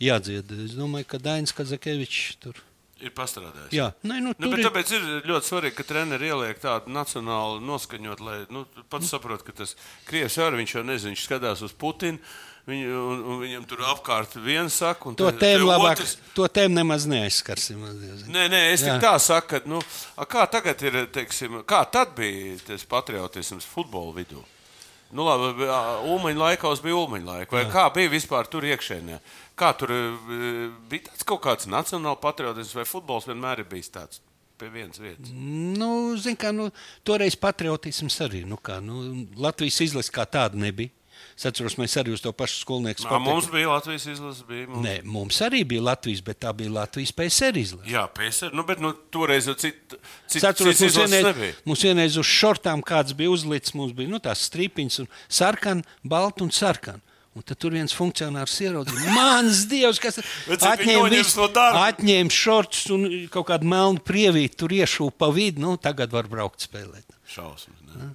Jādzied. 0.00 0.48
Es 0.64 0.72
domāju, 0.72 1.06
ka 1.06 1.18
Dainis 1.18 1.52
Kazakevičs 1.52 2.36
tur. 2.40 2.54
Ir 2.54 2.71
pastrādājis. 3.10 3.72
Jā, 3.74 3.88
Nē, 4.04 4.20
nu, 4.22 4.32
Nu, 4.38 4.50
bet 4.50 4.60
ir. 4.60 4.66
tāpēc 4.68 4.92
ir 4.94 5.02
ļoti 5.26 5.48
svarīgi, 5.50 5.74
ka 5.74 5.82
treneris 5.82 6.30
ieliek 6.30 6.58
tādu 6.62 6.92
nacionālu 6.94 7.58
noskaņot, 7.60 8.20
lai 8.20 8.38
nu, 8.50 8.64
pats 8.88 9.10
saprotu, 9.10 9.44
ka 9.44 9.52
tas 9.52 9.74
Krievs 10.06 10.38
arī 10.38 10.62
viņš 10.62 10.74
jau 10.78 10.84
nezina, 10.84 11.10
viņš 11.14 11.26
skatās 11.26 11.62
uz 11.62 11.72
Putinu. 11.72 12.18
Viņu, 12.62 12.86
un, 12.94 13.22
un 13.26 13.38
viņam 13.42 13.64
tur 13.66 13.80
apkārt 13.90 14.36
viens 14.38 14.70
saka, 14.78 15.08
un 15.10 15.16
To 15.18 15.32
tēmu 15.34 15.66
labāk, 15.66 15.96
otrs- 15.98 16.16
to 16.32 16.46
tēmu 16.46 16.76
nemaz 16.78 17.08
neaizskarsim. 17.10 17.80
Nē, 18.30 18.44
nē, 18.52 18.60
es 18.70 18.84
Jā. 18.86 19.00
tikai 19.00 19.00
tā 19.02 19.18
saku, 19.18 19.48
ka, 19.48 19.60
nu, 19.66 19.80
kā 20.30 20.44
tagad 20.46 20.78
ir, 20.86 21.06
teiksim, 21.10 21.64
kā 21.66 21.80
tad 21.90 22.14
bija 22.14 22.54
tas 22.68 22.84
patriotisms 22.86 23.66
futbola 23.66 24.14
vidū? 24.14 24.44
Nu, 25.10 25.26
labi, 25.26 25.66
Ulmaņa 26.06 26.38
laikos 26.38 26.80
bija 26.80 26.94
Ulmaņa 27.02 27.26
laika. 27.26 27.50
Vai 27.58 27.64
kā 27.66 27.88
bija 27.92 28.08
vispār 28.14 28.46
tur 28.48 28.62
iekšēnē? 28.62 29.18
Kā 29.62 29.70
tur 29.78 29.94
e, 29.94 30.02
bija 30.90 31.06
tāds 31.12 31.26
kaut 31.28 31.42
kāds 31.44 31.70
nacionāls 31.70 32.18
patriotisms, 32.22 32.74
vai 32.80 32.86
futbols 32.88 33.28
vienmēr 33.30 33.62
ir 33.62 33.70
bijis 33.70 33.92
tāds? 33.94 34.22
Nu, 34.62 35.90
zin, 36.22 36.36
kā, 36.38 36.52
nu, 36.54 36.68
toreiz 37.06 37.34
patriotisms 37.38 38.18
arī. 38.22 38.42
Nu, 38.46 38.58
kā, 38.58 38.80
nu, 38.84 39.24
Latvijas 39.38 39.80
izlase 39.88 40.12
kā 40.14 40.26
tāda 40.28 40.58
nebija. 40.58 40.92
Es 41.36 41.46
atceros, 41.48 41.76
mēs 41.80 41.94
arī 42.00 42.12
uz 42.12 42.20
to 42.22 42.32
pašu 42.36 42.60
skolnieku 42.62 43.04
Nā, 43.06 43.18
mums 43.22 43.46
bija 43.50 43.70
Latvijas 43.70 44.04
izlase. 44.10 44.44
Bija, 44.48 44.66
mums... 44.68 44.82
Nē, 44.84 44.94
mums 45.08 45.38
arī 45.44 45.62
bija 45.68 45.84
Latvijas, 45.86 46.22
bet 46.26 46.40
tā 46.44 46.52
bija 46.56 46.72
Latvijas 46.74 47.14
PSR 47.16 47.60
izlase. 47.60 47.90
Jā, 47.90 48.04
PSR. 48.16 48.52
Nu, 48.56 48.66
bet 48.68 48.82
nu, 48.82 48.92
toreiz 49.14 49.48
jau 49.48 49.54
cit, 49.58 49.96
cit, 50.26 50.42
atceros, 50.44 50.80
cits 50.80 50.98
mums 50.98 51.14
vienreiz, 51.14 51.62
mums 51.68 51.86
vienreiz 51.86 52.18
uz 52.20 52.28
šortām 52.28 52.84
kāds 52.86 53.16
bija 53.16 53.32
uzlicis, 53.32 53.74
mums 53.78 53.94
bija 53.96 54.12
nu, 54.12 54.20
tās 54.22 54.44
strīpiņas, 54.50 55.00
sarkana, 55.32 55.96
balta 56.04 56.44
un 56.46 56.52
sarkana. 56.54 57.02
Un 57.32 57.40
tad 57.48 57.56
tur 57.56 57.72
viens 57.72 57.94
funkcionārs 57.96 58.58
ieraudzīja, 58.60 59.12
mans 59.16 59.62
dievs, 59.70 59.96
kas 60.02 60.18
viņi 60.20 60.98
noņems 60.98 61.36
no 61.38 61.46
darba? 61.48 61.86
atņēma 61.88 62.34
šortus 62.36 62.90
un 62.92 63.06
kaut 63.32 63.46
kādu 63.48 63.70
melnu 63.72 64.02
prievīti 64.04 64.58
tur 64.60 64.74
iešūpa 64.76 65.16
pa 65.24 65.30
vidu. 65.32 65.62
Nu, 65.64 65.78
tagad 65.80 66.12
var 66.12 66.28
braukt 66.28 66.60
spēlēt. 66.66 67.08
Šausmas. 67.32 67.78
Ne? 67.96 68.10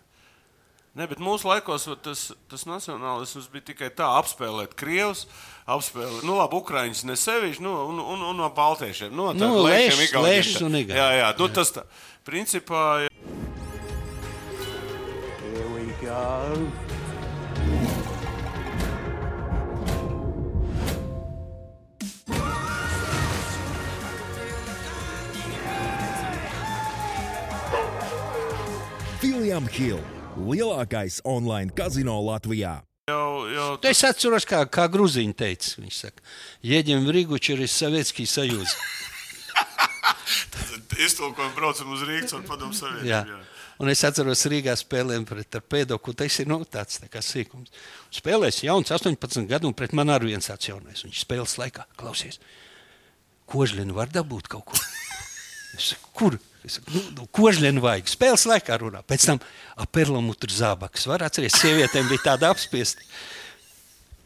Ne, 0.98 1.06
bet 1.10 1.20
mūsu 1.22 1.46
laikos 1.50 1.84
tas, 2.06 2.28
tas 2.50 2.64
nacionālisms 2.70 3.50
bija 3.54 3.68
tikai 3.68 3.90
tā, 3.94 4.06
apspēlēt 4.18 4.72
krievus, 4.78 5.28
apspēlēt, 5.70 6.24
nu, 6.26 6.38
labi, 6.40 6.58
ukrāņus 6.58 7.04
ne 7.06 7.14
sevišķi, 7.22 7.62
nu, 7.66 7.74
un, 7.90 8.02
un, 8.02 8.24
un 8.32 8.42
no 8.42 8.50
baltiešiem. 8.54 9.14
Nu, 9.14 9.28
tā, 9.34 9.46
Nu, 9.46 9.66
igauniem 9.70 10.26
lēšus 10.26 10.58
tā. 10.62 10.66
un 10.66 10.80
igauni. 10.82 10.98
Jā, 10.98 11.10
jā, 11.22 11.30
nu, 11.38 11.50
tas 11.54 11.74
tā. 11.74 11.86
Principā, 12.26 12.84
jā. 13.06 13.14
Here 15.42 15.70
we 15.74 15.86
go. 16.02 16.87
William 29.58 29.74
Hill, 29.74 30.02
lielākais 30.38 31.16
online 31.26 31.72
kazino 31.74 32.14
Latvijā. 32.22 32.84
jau, 33.10 33.48
jau 33.50 33.80
Es 33.90 34.04
atceros, 34.06 34.46
kā, 34.46 34.60
kā 34.70 34.84
Grūziņš 34.86 35.34
teica. 35.34 35.72
Viņš 35.82 35.96
saka, 35.98 36.22
Jeģim 36.62 37.08
Rīguči 37.10 37.56
ir 37.56 37.64
Savietskī 37.66 38.28
sajūta. 38.30 38.76
iztulkojam, 41.08 41.56
braucam 41.56 41.90
uz 41.96 42.04
Rīgas 42.06 42.36
un 42.38 42.46
padomu 42.46 42.70
Jā. 42.70 42.84
savienību. 42.84 43.40
Un 43.82 43.90
es 43.90 44.04
atceros, 44.06 44.46
Rīgā 44.46 44.76
spēlēm 44.78 45.26
pret 45.26 45.58
Pēdoku. 45.66 46.14
Tas 46.14 46.38
ir 46.38 46.52
nu, 46.52 46.60
tāds 46.62 47.02
tā 47.02 47.10
kā 47.10 47.24
sīkums. 47.26 47.74
Spēlēs 48.14 48.62
jauns, 48.62 48.94
18 48.94 49.50
gadu, 49.50 49.72
un 49.72 49.74
pret 49.74 49.96
mani 49.98 50.14
arī 50.14 50.36
viens 50.36 50.52
tāds 50.52 50.70
jaunais. 50.70 51.02
Viņš 51.02 51.24
spēles 51.26 51.58
laikā 51.64 51.88
klausies. 51.98 52.38
Kožļinu 53.50 53.98
var 53.98 54.14
dabūt 54.14 54.54
kaut 54.54 54.70
ko. 54.70 54.78
Es 55.78 55.96
saku, 55.96 56.14
kur? 56.14 56.38
Es 56.66 56.74
saku, 56.80 56.92
nu, 56.96 57.02
nu, 57.16 57.28
kožļinu 57.32 57.80
vajag. 57.84 58.08
Spēles 58.12 58.46
laikā 58.50 58.78
runā. 58.82 59.04
Pēc 59.08 59.26
tam 59.30 59.40
ap 59.78 59.92
perlamutru 59.96 60.50
zābakus. 60.52 61.06
Var 61.08 61.24
atcerēties, 61.28 61.60
sievietēm 61.62 62.10
bija 62.10 62.24
tāda 62.34 62.50
apspiesta. 62.52 63.02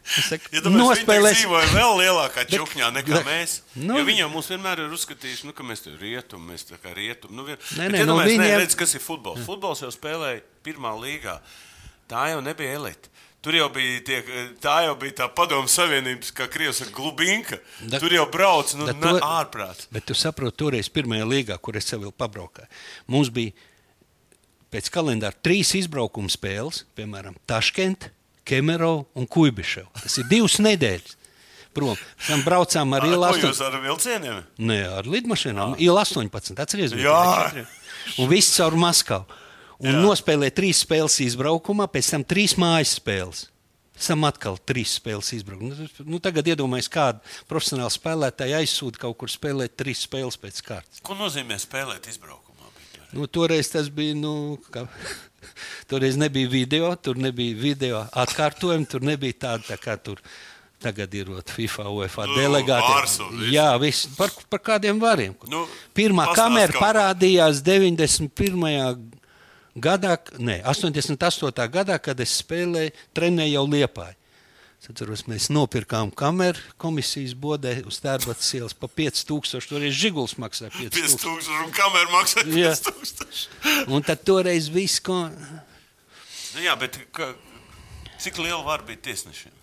Es 0.02 0.26
saku, 0.32 0.48
Ja 0.50 0.60
nospēlēs. 0.66 1.36
dzīvoja 1.38 1.68
vēl 1.70 1.92
lielākā 2.00 2.42
čukņā 2.50 2.88
nekā 2.96 3.20
Bet- 3.20 3.26
mēs. 3.28 3.60
nu- 3.76 4.00
Nu, 4.02 4.10
jau 4.10 4.28
mums 4.32 4.48
vienmēr 4.50 4.80
ir 4.82 4.90
uzskatījuši, 4.96 5.44
nu, 5.46 5.52
ka 5.52 5.62
mēs 5.62 5.84
tur 5.84 5.94
rietum, 6.00 6.42
mēs 6.50 6.64
tā 6.66 6.76
kā 6.82 6.90
rietum. 6.96 7.30
Nu, 7.36 7.44
vien... 7.44 7.56
Nē, 7.78 7.86
nē, 7.86 8.02
nu, 8.02 8.16
iedomājies, 8.16 8.38
viņiem- 8.40 8.58
redz, 8.64 8.74
kas 8.74 8.94
ir 8.94 9.00
futbols. 9.00 9.44
Futbols 9.46 9.80
jau 9.84 9.92
spēlēja 9.94 10.42
pirmā 10.64 10.90
līgā. 10.98 11.38
Tā 12.10 12.30
jau 12.34 12.40
nebija 12.42 12.74
elite. 12.80 13.08
Tur 13.42 13.56
jau 13.58 13.66
bija, 13.74 13.98
tie, 14.06 14.20
tā 14.62 14.76
jau 14.86 14.92
bija 15.00 15.16
tā 15.24 15.26
padomu 15.34 15.66
savienības, 15.66 16.28
kā 16.36 16.46
Krievijas 16.46 16.84
glubinka. 16.94 17.58
Da- 17.90 17.98
Tur 17.98 18.14
jau 18.14 18.26
brauc, 18.30 18.70
nu, 18.78 18.86
Da 18.86 18.92
ne, 18.92 19.00
to- 19.00 19.26
ārprāt. 19.26 19.86
Bet 19.90 20.04
tu 20.06 20.14
saproti, 20.14 20.56
toreiz 20.62 20.88
pirmajā 20.88 21.26
līgā, 21.26 21.58
kur 21.58 21.74
es 21.76 21.84
sev 21.90 22.00
vēl 22.04 22.12
pabraukāju, 22.14 22.68
mums 23.08 23.30
bija 23.34 23.50
pēc 24.72 24.88
kalendāra 24.94 25.34
trīs 25.42 25.74
izbraukuma 25.74 26.30
spēles, 26.30 26.84
piemēram, 26.96 27.34
Taškent, 27.50 28.10
Kemerov 28.46 29.06
un 29.14 29.26
Kuibišev. 29.26 29.86
Tas 30.02 30.18
ir 30.18 30.24
divas 30.30 30.56
nedēļas. 30.62 31.16
Prom. 31.74 31.96
Tam 32.26 32.42
braucām 32.44 32.90
ar 32.94 33.00
jūs 33.08 33.16
18. 33.16 33.60
ar 33.64 33.80
vilcieniem? 33.80 34.42
Nē, 34.60 34.98
ar 34.98 35.04
lidmašīnām. 35.08 35.78
Ielu 35.80 35.96
18. 35.98 36.58
Atcerieties, 36.60 37.00
Jā. 37.00 37.64
Un 38.18 38.28
viss 38.28 38.54
caur 38.58 38.72
Maskavu. 38.76 39.24
Un 39.82 39.96
Jā. 39.96 40.02
nospēlēja 40.04 40.54
trīs 40.54 40.82
spēles 40.84 41.16
izbraukumā, 41.24 41.88
pēc 41.90 42.12
tam 42.14 42.22
trīs 42.28 42.54
mājas 42.60 42.94
spēles. 43.00 43.48
Tam 44.02 44.24
atkal 44.26 44.56
trīs 44.66 44.96
spēles 44.98 45.28
izbraukumā. 45.36 45.74
Nu, 45.74 46.06
nu, 46.14 46.20
tagad 46.22 46.46
iedomājieties, 46.52 46.90
kāda 46.90 47.34
profesionāla 47.50 47.90
spēlētāja 47.92 48.62
aizsūta 48.62 49.02
kaut 49.04 49.18
kur 49.20 49.30
spēlēt 49.30 49.74
trīs 49.78 50.04
spēles 50.06 50.38
pēc 50.42 50.62
kārtas. 50.66 51.02
Ko 51.06 51.14
nozīmē 51.18 51.58
spēlēt 51.62 52.08
izbraukumā? 52.10 52.70
Nu, 53.12 53.26
toreiz 53.30 53.68
tas 53.74 53.90
bija. 53.92 54.14
Nu, 54.18 54.56
kā, 54.72 54.86
toreiz 55.90 56.16
nebija 56.18 56.50
video, 56.50 56.94
tur 56.96 57.18
nebija 57.20 57.58
video 57.58 58.02
atkārtojumi, 58.22 58.88
tur 58.90 59.04
nebija 59.06 59.38
tāda 59.46 59.72
tā 59.74 59.78
kā 59.82 59.98
tur. 59.98 60.22
Tagad 60.82 61.12
ir 61.14 61.28
FIFA, 61.46 61.84
UEFA 61.94 62.24
Nu, 62.26 62.34
delegāti. 62.40 63.26
Jā, 63.54 63.68
viss, 63.78 64.08
par, 64.18 64.32
par 64.50 64.58
kādiem 64.66 64.98
variem. 64.98 65.36
Nu, 65.46 65.60
Pirmā 65.94 66.24
kamera 66.34 66.74
parādījās 66.74 67.60
91. 67.62 68.32
gadā, 68.34 69.21
ne, 70.38 70.58
88. 70.64 71.68
gadā, 71.72 71.98
kad 72.02 72.20
es 72.20 72.34
spēlēju, 72.42 72.92
trenēju 73.16 73.56
jau 73.56 73.64
Liepāju. 73.68 74.18
Atceros, 74.82 75.22
mēs 75.30 75.46
nopirkām 75.54 76.10
kameru 76.10 76.58
komisijas 76.82 77.36
bodē 77.38 77.76
uz 77.86 78.00
Tērbatas 78.02 78.48
ielas 78.58 78.74
par 78.74 78.90
5000. 78.90 79.68
Toreiz 79.70 79.94
Žiguls 79.94 80.34
maksāja 80.42 80.72
5000. 80.74 81.22
5000 81.22 81.60
un 81.62 81.70
kamera 81.76 82.10
maksā 82.10 82.42
Jā. 82.50 82.72
5000. 82.74 83.92
Un 83.94 84.02
tad 84.02 84.24
toreiz 84.26 84.66
viss, 84.74 84.98
ko. 84.98 85.20
Nu, 85.30 86.64
jā, 86.64 86.74
bet 86.80 86.98
ka, 87.14 87.30
cik 88.24 88.42
liela 88.42 88.64
var 88.66 88.82
būt 88.88 89.04
tiesnešiem? 89.06 89.54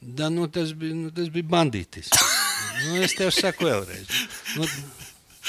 Da, 0.00 0.30
nu, 0.32 0.46
tas, 0.48 0.70
bija, 0.72 0.94
nu, 0.96 1.10
tas 1.18 1.28
bija 1.34 1.50
bandītis. 1.50 2.14
Nu, 2.86 3.02
es 3.02 3.18
tev 3.18 3.34
saku 3.34 3.66
vēlreiz. 3.66 4.06
Nu, 4.54 4.70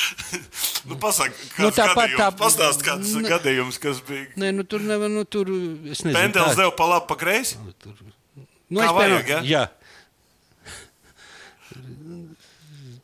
Nu, 0.90 0.96
Pasaka, 0.98 1.34
Nu, 1.62 1.70
tāpat 1.70 2.16
tā- 2.18 2.32
pastāst, 2.38 2.82
kāds 2.86 3.12
Ne- 3.22 3.30
gadījums, 3.30 3.78
kas 3.80 4.00
bija. 4.08 4.28
nē, 4.42 4.50
nu, 4.56 4.64
tur 4.66 4.82
nevar, 4.82 5.10
nu, 5.14 5.24
tur, 5.26 5.46
es 5.92 6.02
nezinu. 6.02 6.16
Pendels 6.18 6.56
deva 6.58 6.72
pa 6.74 6.88
labi, 6.90 7.06
pa 7.12 7.16
kreisi. 7.22 7.58
Tur, 7.82 7.94
nu, 8.70 8.80
Kā 8.82 8.88
es, 8.88 8.96
vajag, 8.98 9.26
piemēram, 9.28 9.46
ja? 9.46 9.62
jā. 9.62 9.68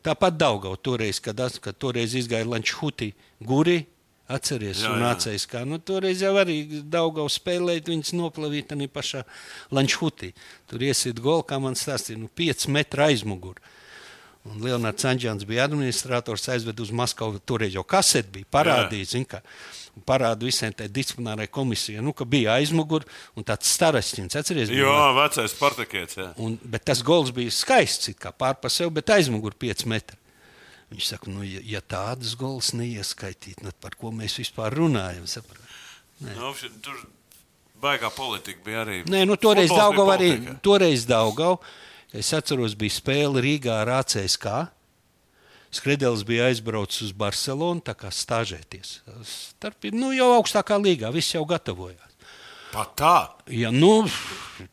Tāpat 0.08 0.38
Daugau 0.40 0.76
toreiz, 0.80 1.20
kad, 1.20 1.40
as- 1.44 1.60
kad 1.60 1.76
toreiz 1.78 2.14
izgāja 2.16 2.48
Lančhuti 2.48 3.12
guri, 3.44 3.86
atceries, 4.30 4.82
Jā, 4.84 4.92
un 4.94 5.02
jā. 5.04 5.10
atceries, 5.16 5.46
kā, 5.48 5.66
nu, 5.68 5.78
toreiz 5.80 6.22
jau 6.24 6.34
arī 6.40 6.82
Daugau 6.92 7.28
spēlēt, 7.32 7.88
viņas 7.92 8.14
noplavīt 8.16 8.72
arī 8.76 8.88
pašā 8.92 9.24
Lančhutī. 9.72 10.34
Tur 10.68 10.80
iesit 10.84 11.20
gol, 11.24 11.44
kā 11.44 11.60
man 11.62 11.76
stāstīja, 11.76 12.18
nu, 12.24 12.30
5 12.36 12.68
metru 12.72 13.04
aizmugur. 13.08 13.56
Un 14.48 14.62
Leonards 14.64 15.08
Anģēns 15.10 15.46
bija 15.48 15.66
administrators, 15.68 16.48
aizved 16.54 16.80
uz 16.84 16.94
Maskavu. 16.96 17.42
Toreiz 17.44 17.76
jau 17.76 17.84
kaseti 17.88 18.40
bija 18.40 18.50
parādījis, 18.58 19.14
zin, 19.16 19.26
ka 19.28 19.42
parāda 20.08 20.46
visiem 20.46 20.74
tai 20.78 20.88
disciplinārai 20.94 21.48
komisijai, 21.52 22.04
nu, 22.06 22.14
ka 22.16 22.26
bija 22.30 22.58
aizmugurē 22.60 23.08
un 23.38 23.46
tāds 23.48 23.72
starašķins. 23.76 24.38
Atceries, 24.40 24.72
bija? 24.72 24.86
Jā, 24.86 25.10
vecais 25.18 25.56
Spartakēts. 25.56 26.20
jā. 26.22 26.30
Un, 26.44 26.58
bet 26.64 26.86
tas 26.88 27.02
gols 27.06 27.34
bija 27.36 27.54
skaists, 27.54 28.14
kā 28.22 28.32
pārpa 28.32 28.72
sev, 28.74 28.94
bet 28.96 29.10
aizmugurē 29.18 29.58
5 29.68 29.86
metri. 29.90 30.20
Viņš 30.94 31.08
saka, 31.10 31.32
nu, 31.34 31.44
ja, 31.44 31.60
ja 31.68 31.82
tādas 31.84 32.38
gols 32.40 32.72
neieskaitīt, 32.78 33.60
tad 33.60 33.76
par 33.84 33.98
ko 34.00 34.14
mēs 34.16 34.38
vispār 34.40 34.78
runājam? 34.78 35.26
Nu, 36.24 36.54
tur 36.86 37.02
baigā 37.82 38.12
politika 38.16 38.64
bija 38.66 38.86
arī. 38.86 39.02
Nē, 39.10 39.26
nu, 39.28 39.36
toreiz 39.36 39.68
bija 39.70 39.84
Daugava 39.84 40.16
arī. 40.16 40.32
Toreiz 40.64 41.04
Daugava, 41.10 41.60
es 42.16 42.32
atceros, 42.36 42.76
bija 42.80 42.96
spēle 42.98 43.44
Rīgā 43.44 43.82
ar 43.84 43.92
ACSK. 44.00 44.48
Skredels 45.78 46.24
bija 46.28 46.48
aizbraucis 46.48 47.10
uz 47.10 47.16
Barcelonu, 47.16 47.84
tā 47.84 47.94
kā 47.98 48.12
stāžēties. 48.14 49.02
Starp, 49.28 49.90
nu, 49.92 50.14
jau 50.16 50.30
augstākā 50.38 50.78
līgā, 50.80 51.12
viss 51.14 51.36
jau 51.36 51.44
gatavojās. 51.48 52.16
Pat 52.72 52.94
tā. 53.00 53.18
Ja, 53.52 53.72
nu, 53.72 54.08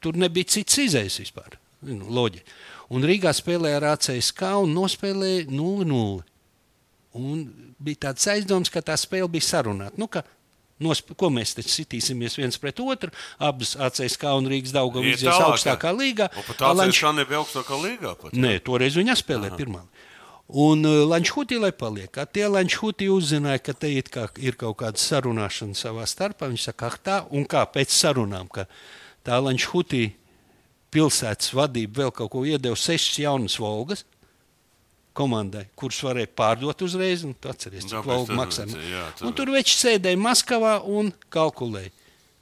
tur 0.03 0.19
nebija 0.19 0.53
cits 0.57 0.79
izējis 0.87 1.21
vispār. 1.25 1.59
Nu, 1.85 2.07
loģi. 2.15 2.43
Un 2.95 3.05
Rīgā 3.07 3.33
spēlēja 3.35 3.81
ar 3.81 3.89
ACSK 3.95 4.47
un 4.63 4.75
nospēlēja 4.77 5.49
0-0. 5.51 6.23
Un 7.15 7.45
bija 7.79 8.09
tāds 8.09 8.27
aizdoms, 8.31 8.71
ka 8.73 8.83
tā 8.85 8.97
spēle 8.99 9.29
bija 9.31 9.47
sarunāta. 9.47 9.99
Nu, 10.01 10.09
Nosp 10.83 11.13
ko 11.15 11.29
mēs 11.31 11.53
te 11.55 11.63
sitīsimies 11.63 12.35
viens 12.41 12.59
pret 12.59 12.81
otru? 12.83 13.13
Abas 13.39 13.77
ACSK 13.79 14.25
un 14.35 14.49
Rīgas 14.51 14.75
Iet 15.07 15.21
izies 15.21 15.31
tālāk, 15.31 15.53
augstākā 15.53 15.93
līgā. 15.95 16.27
Tāds 16.35 16.81
Lanč- 16.81 16.99
viņš 16.99 17.15
nebija 17.21 17.43
augstākā 17.45 17.79
līgā. 17.79 18.15
Pat, 18.19 18.35
jā. 18.35 18.43
Nē, 18.43 18.57
toreiz 18.67 18.99
viņa 18.99 19.15
spēlēja 19.21 19.55
pirmā. 19.61 19.85
Un 20.51 20.85
uh, 20.85 21.07
Lančūtī, 21.09 21.57
lai 21.57 21.71
paliek, 21.73 22.11
kā 22.13 22.27
tie 22.29 22.45
Lančūtī 22.51 23.07
uzzināja, 23.09 23.63
ka 23.65 23.73
te 23.73 23.89
kā 24.13 24.27
ir 24.37 24.59
kaut 24.61 24.77
kāda 24.83 25.01
sarunāšana 25.01 25.79
savā 25.79 26.05
starpā, 26.05 26.51
viņi 26.51 26.61
saka, 26.67 26.91
ah, 26.91 26.99
tā, 27.01 27.17
un 27.33 27.47
kā 27.49 27.63
pēc 27.65 27.95
sarunām, 27.95 28.51
ka 28.53 28.67
tā 29.25 29.39
Lančūtī 29.41 30.11
pilsētas 30.93 31.55
vadība 31.57 32.05
vēl 32.05 32.13
kaut 32.13 32.31
ko 32.35 32.45
iedeva 32.45 32.77
sešas 32.77 33.23
jaunas 33.25 33.57
volgas 33.59 34.05
komandai, 35.15 35.67
kuras 35.79 36.01
varēja 36.03 36.29
pārdot 36.37 36.83
uzreiz. 36.87 37.25
un 37.25 37.35
tu 37.41 37.49
Atceries, 37.49 37.85
cik 37.85 38.03
tur- 38.05 38.37
maksā. 38.37 38.65
tur- 39.35 39.53
veči 39.55 39.77
sēdēja 39.79 40.19
Maskavā 40.19 40.83
un 40.87 41.13
kalkulēja, 41.31 41.91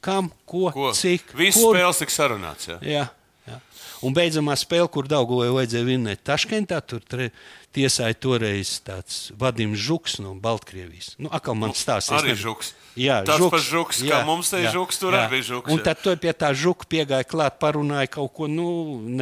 kam, 0.01 0.31
ko, 0.47 0.71
Ko? 0.73 0.91
cik, 0.93 1.33
Viss 1.37 1.59
kur. 1.61 1.77
spēles 1.77 1.99
tika 1.99 2.11
sarunāts. 2.17 2.67
Jā. 2.69 2.79
Jā, 2.83 3.11
jā. 3.49 3.61
Un 4.03 4.15
beidzamā 4.15 4.57
spēle, 4.59 4.91
kur 4.91 5.05
Dāngovai 5.05 5.53
vajadzēja 5.53 5.85
vinnēt 5.87 6.25
Taškentā, 6.25 6.81
tur 6.87 7.01
tre, 7.01 7.31
tiesāja 7.75 8.15
toreiz 8.21 8.75
tāds 8.85 9.31
Vadims 9.41 9.81
Žuks 9.81 10.19
no 10.23 10.35
Baltkrievijas. 10.39 11.15
Nu, 11.23 11.31
atkal 11.33 11.57
man 11.59 11.73
stāstīja. 11.77 12.21
Arī 12.23 12.35
žuks. 12.39 12.75
Jā, 13.01 13.23
Tas 13.25 13.41
žuks. 13.41 13.53
pats 13.55 13.69
žuks, 13.73 14.01
kā 14.05 14.19
mums 14.29 14.51
te 14.53 14.61
ir 14.61 14.69
žuks, 14.75 14.99
tur 15.01 15.17
arī 15.17 15.39
bija 15.39 15.47
žuks, 15.49 15.73
Un 15.73 15.81
jā. 15.81 15.85
tad 15.89 16.03
to 16.05 16.13
pie 16.21 16.33
tā 16.37 16.51
žuka 16.53 16.85
piegāja 16.93 17.25
klāt, 17.25 17.57
parunāja 17.63 18.11
kaut 18.19 18.35
ko, 18.37 18.49
nu, 18.53 18.67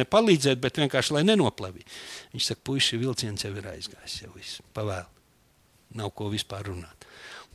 nepalīdzēt, 0.01 0.59
bet 0.59 0.75
vienkārši 0.81 1.15
lai 1.15 1.23
nenoplavītu. 1.29 1.87
Viņš 2.35 2.49
saka, 2.51 2.61
puiši, 2.67 2.99
vilciens 2.99 3.45
jau 3.47 3.53
ir 3.55 3.69
aizgājis, 3.71 4.17
jau 4.25 4.31
viss 4.35 4.59
pavēl. 4.75 5.07
Nav 5.95 6.11
ko 6.15 6.27
vispār 6.31 6.67
runāt. 6.67 7.07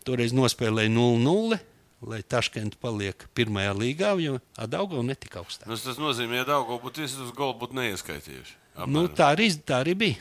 Toreiz 0.08 0.32
nospēlēja 0.36 0.88
0-0, 0.94 1.58
lai 2.06 2.22
Taškenta 2.22 2.78
paliek 2.80 3.26
pirmajā 3.36 3.72
līgā, 3.76 4.14
jo 4.22 4.38
Adaugau 4.60 5.02
netika 5.04 5.40
augstāk. 5.42 5.68
Nu, 5.68 5.76
tas 5.76 6.00
nozīmē, 6.00 6.44
ka 6.44 6.52
Dāngā 6.52 6.80
būtu 6.80 7.04
uz 7.04 7.32
golu, 7.36 7.56
būtu 7.60 7.76
neieskaitījuši. 7.80 8.56
Nu, 8.92 9.06
tā, 9.08 9.32
arī, 9.34 9.50
tā 9.64 9.80
arī 9.84 9.94
bija. 9.96 10.16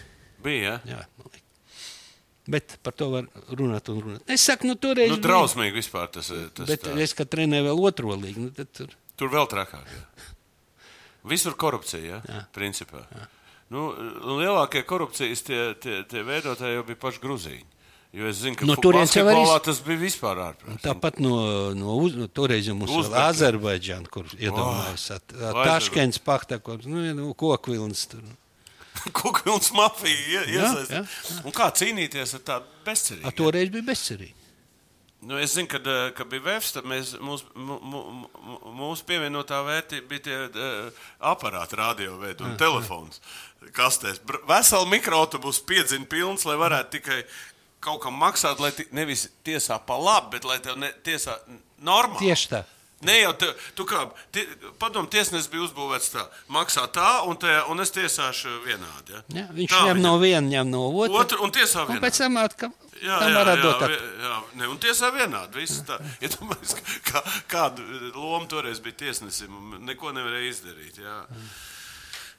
Bija. 0.45 0.77
Ja? 0.85 1.01
Jā. 1.01 1.31
Bet 2.45 2.75
par 2.85 2.93
to 2.93 3.07
var 3.09 3.25
runāt 3.57 3.87
un 3.89 4.01
runāt. 4.05 4.25
Es 4.29 4.43
saku, 4.45 4.67
nu, 4.69 4.75
toreiz. 4.77 5.09
Nu, 5.09 5.17
drausmīgi 5.21 5.73
vispār 5.79 6.11
tas 6.13 6.29
ir. 6.29 6.43
Tas 6.53 6.69
Bet 6.69 6.83
tā. 6.85 6.93
es 7.01 7.15
kā 7.17 7.25
trenēju 7.25 7.65
vēl 7.71 7.81
otro 7.89 8.13
līgu. 8.21 8.43
Nu, 8.47 8.51
tad 8.53 8.69
tur 8.77 8.93
Tur 9.17 9.29
vēl 9.31 9.47
trakāk. 9.49 9.87
Jā. 9.87 10.33
Visur 11.31 11.55
korupcija, 11.57 12.01
ja? 12.03 12.17
Jā. 12.29 12.41
principā. 12.53 13.01
Jā. 13.15 13.25
Nu, 13.73 13.87
lielākie 14.37 14.83
korupcijas 14.85 15.41
tie, 15.47 15.61
tie, 15.81 16.01
tie 16.05 16.21
veidotāji 16.27 16.75
jau 16.77 16.83
bija 16.85 16.99
paši 17.01 17.21
grūzīņi. 17.23 17.63
Jo 18.15 18.27
es 18.29 18.37
zinu, 18.43 18.55
ka 18.59 18.67
No 18.69 18.75
fu- 18.77 18.83
turienes 18.85 19.11
jau 19.15 19.23
arī- 19.27 19.47
tas 19.65 19.79
bija 19.83 19.99
vispār 20.03 20.37
ārprātīgi. 20.43 20.83
tāpat 20.85 21.17
no, 21.23 21.73
no, 21.75 21.95
uz, 22.03 22.13
no 22.15 22.27
toreiz 22.27 22.67
mums 22.69 22.91
bija. 23.09 23.23
Azerbaidžāna, 23.31 24.07
kur 24.11 24.23
iedomājās. 24.37 25.07
Vai 25.41 25.65
Taškents, 25.65 26.19
Pakta, 26.23 26.59
kur 26.63 26.77
nu, 26.85 27.01
nu, 27.17 27.33
kokvilns 27.33 28.05
tur. 28.11 28.21
Kukls 29.19 29.71
mafija 29.75 30.45
iesaistās. 30.47 31.19
Un 31.43 31.53
Kā 31.55 31.69
cīnīties 31.75 32.37
ar 32.39 32.43
tādu 32.47 32.81
bezcerību? 32.87 33.35
Toreiz 33.37 33.71
bija 33.73 33.89
bezcerīgi. 33.91 34.41
Nu, 35.25 35.39
es 35.41 35.55
zinu, 35.55 35.67
kad, 35.67 35.87
eh, 35.87 36.11
kad 36.13 36.27
bija 36.29 36.43
Vēfs, 36.45 36.75
tad 36.75 36.85
mēs, 36.85 37.15
mūs, 37.17 37.41
mūsu 37.55 39.05
pievienotā 39.09 39.63
vērtība 39.65 40.09
bija 40.11 40.23
tie 40.27 40.35
uh, 40.45 41.05
aparāti, 41.31 41.79
radioveidi 41.79 42.45
un 42.45 42.53
telefons. 42.61 43.23
Kastēs. 43.73 44.19
Veseli 44.45 44.91
mikroautobusi 44.91 45.63
piedzina 45.65 46.05
pilns, 46.11 46.45
lai 46.45 46.59
varētu 46.61 46.93
tikai 46.99 47.23
kaut 47.85 48.03
kam 48.03 48.19
maksāt, 48.21 48.61
lai 48.61 48.69
nevis 48.93 49.25
tiesā 49.45 49.79
pa 49.87 49.97
labi, 49.97 50.35
bet 50.35 50.45
lai 50.45 50.59
tev 50.61 50.77
ne, 50.81 50.91
tiesā 51.05 51.39
normāli. 51.81 52.27
Tieši 52.27 52.51
tā. 52.53 52.61
Ne 53.01 53.19
jau 53.21 53.33
te, 53.37 53.49
tu 53.75 53.83
kā 53.85 54.05
tie, 54.31 54.45
padomu 54.79 55.07
tiesnesis 55.11 55.49
bija 55.51 55.65
uzbūvēts 55.67 56.07
tā, 56.13 56.23
maksā 56.49 56.87
tā, 56.95 57.21
un, 57.27 57.35
te, 57.37 57.51
un 57.69 57.79
es 57.83 57.91
tiesāšu 57.91 58.53
vienādi. 58.65 59.11
Ja? 59.13 59.21
Jā, 59.41 59.45
viņš 59.53 59.69
Tā 59.75 59.81
ņem 59.89 59.97
viņa- 59.99 60.05
no 60.07 60.13
viena, 60.23 60.47
ņem 60.47 60.69
no 60.71 60.81
otra. 60.89 61.19
Otru, 61.25 61.43
un 61.43 61.51
tiesā 61.51 61.83
Un 61.83 61.91
vienādi. 61.91 62.05
pēc 62.07 62.17
tam 62.23 62.37
atkal 62.37 62.71
Jā, 63.03 63.17
jā, 63.27 63.27
jā, 63.27 63.55
jā, 63.59 63.99
jā, 64.23 64.35
ne, 64.55 64.67
un 64.71 64.77
tiesā 64.79 65.09
vienādi. 65.11 65.59
Viss 65.59 65.81
tā. 65.83 65.97
Iedomājieties, 66.23 66.75
kā, 67.03 67.21
kādu 67.51 67.83
lomu 68.15 68.47
toreiz 68.47 68.79
bija 68.79 68.95
tiesnesim. 69.03 69.51
un 69.51 69.83
Neko 69.85 70.13
nevarēja 70.15 70.49
izdarīt. 70.53 71.01
Jā. 71.03 71.17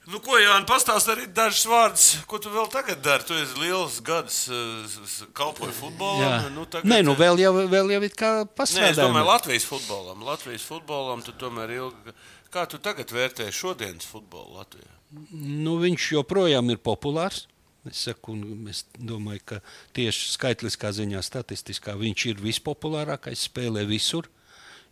Nu, 0.06 0.20
ko, 0.22 0.36
Jānis, 0.38 0.68
pastāst 0.70 1.08
arī 1.10 1.24
dažus 1.34 1.64
vārdus, 1.66 2.04
ko 2.30 2.38
tu 2.38 2.50
vēl 2.54 2.68
tagad 2.70 3.00
dari. 3.02 3.24
Tu 3.26 3.34
esi 3.42 3.56
liels 3.58 3.96
gads, 4.06 4.36
uh, 4.54 4.84
s- 4.86 5.24
kalpoji 5.34 5.74
futbolam. 5.74 6.46
Nu, 6.54 6.62
tagad, 6.70 6.86
Nē, 6.86 7.00
nu 7.02 7.16
vēl 7.18 7.40
jau, 7.42 7.50
vēl 7.66 7.90
jau 7.96 8.02
ir 8.06 8.14
kā 8.14 8.30
es 8.46 8.76
domāju. 9.00 9.26
Latvijas 9.26 9.66
futbolam. 9.66 10.22
Latvijas 10.22 10.62
futbolam 10.62 11.24
tu 11.26 11.32
tomēr 11.34 11.74
ilgi. 11.74 12.14
Kā 12.54 12.68
tu 12.70 12.78
tagad 12.78 13.10
vērtē 13.10 13.48
šodienas 13.50 14.06
futbolu 14.06 14.60
Latvijā? 14.60 14.92
Nu, 15.34 15.74
viņš 15.82 16.06
joprojām 16.14 16.70
ir 16.70 16.78
populārs. 16.78 17.46
Es, 17.86 18.04
saku, 18.06 18.34
es 18.70 18.84
domāju, 18.98 19.42
ka 19.46 19.58
tieši 19.94 20.32
skaitliskā 20.36 20.90
ziņā, 20.94 21.20
statistiskā 21.22 21.94
viņš 21.98 22.24
ir 22.32 22.40
vispopulārākais, 22.42 23.44
spēlē 23.50 23.84
visur. 23.86 24.26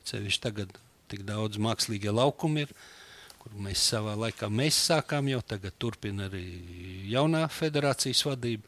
Ceļš 0.06 0.38
tagad 0.42 0.74
tik 1.10 1.22
daudz 1.26 1.58
mākslīgie 1.58 2.12
laukumi 2.14 2.66
ir, 2.66 2.74
kur 3.44 3.54
mēs 3.68 3.84
savā 3.92 4.16
laikā 4.18 4.48
mēs 4.50 4.78
sākām 4.90 5.28
jau 5.30 5.40
tagad 5.44 5.76
turpina 5.78 6.26
arī 6.30 6.44
jaunā 7.12 7.44
federācijas 7.52 8.24
vadība. 8.26 8.64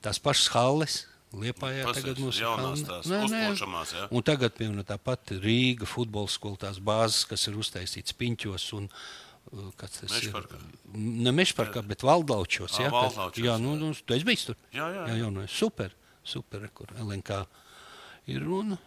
Tās 0.00 0.18
pašas 0.22 0.52
halles. 0.54 1.00
Liepājā 1.30 1.84
Pasties, 1.86 2.02
tagad 2.02 2.18
mums 2.24 2.38
ir 2.40 2.42
jaunās 2.42 2.80
tās 2.82 3.06
Nē, 3.06 3.18
nē. 3.30 3.40
uzplošamās, 3.52 3.90
jā? 3.94 4.06
Un 4.10 4.24
tagad, 4.26 4.54
piemēram, 4.58 4.82
tā 4.88 4.96
pati 4.98 5.36
Rīga 5.38 5.86
futbola 5.86 6.26
skola, 6.32 6.58
tās 6.64 6.80
bāzes, 6.82 7.20
kas 7.30 7.44
ir 7.46 7.54
uztaisītas 7.60 8.16
piņķos 8.18 8.64
un 8.80 8.88
uh, 8.90 9.68
kas 9.78 10.00
tas 10.00 10.10
Mežparkā. 10.16 10.58
ir. 10.58 10.98
Ne 11.22 11.30
mežparkā, 11.30 11.84
bet 11.86 12.02
valdaučos. 12.02 12.74
Jā, 12.82 12.88
kas- 12.90 13.14
Valdaučos, 13.14 13.44
jā, 13.46 13.54
nu, 13.62 13.76
jā. 13.76 13.78
nu, 13.78 13.92
tu 13.94 14.16
esi 14.18 14.26
bijis 14.26 14.48
tur. 14.48 14.58
Jā, 14.74 14.88
jā, 14.90 15.04
jā, 15.12 15.20
jā 15.22 15.30
nu, 15.36 15.46
super, 15.46 15.94
super, 16.26 16.66
kur 16.74 16.90
LNK 16.98 17.44
ir 18.34 18.42
runa. 18.42 18.80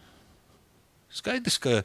Skaidrs, 1.14 1.56
ka 1.62 1.80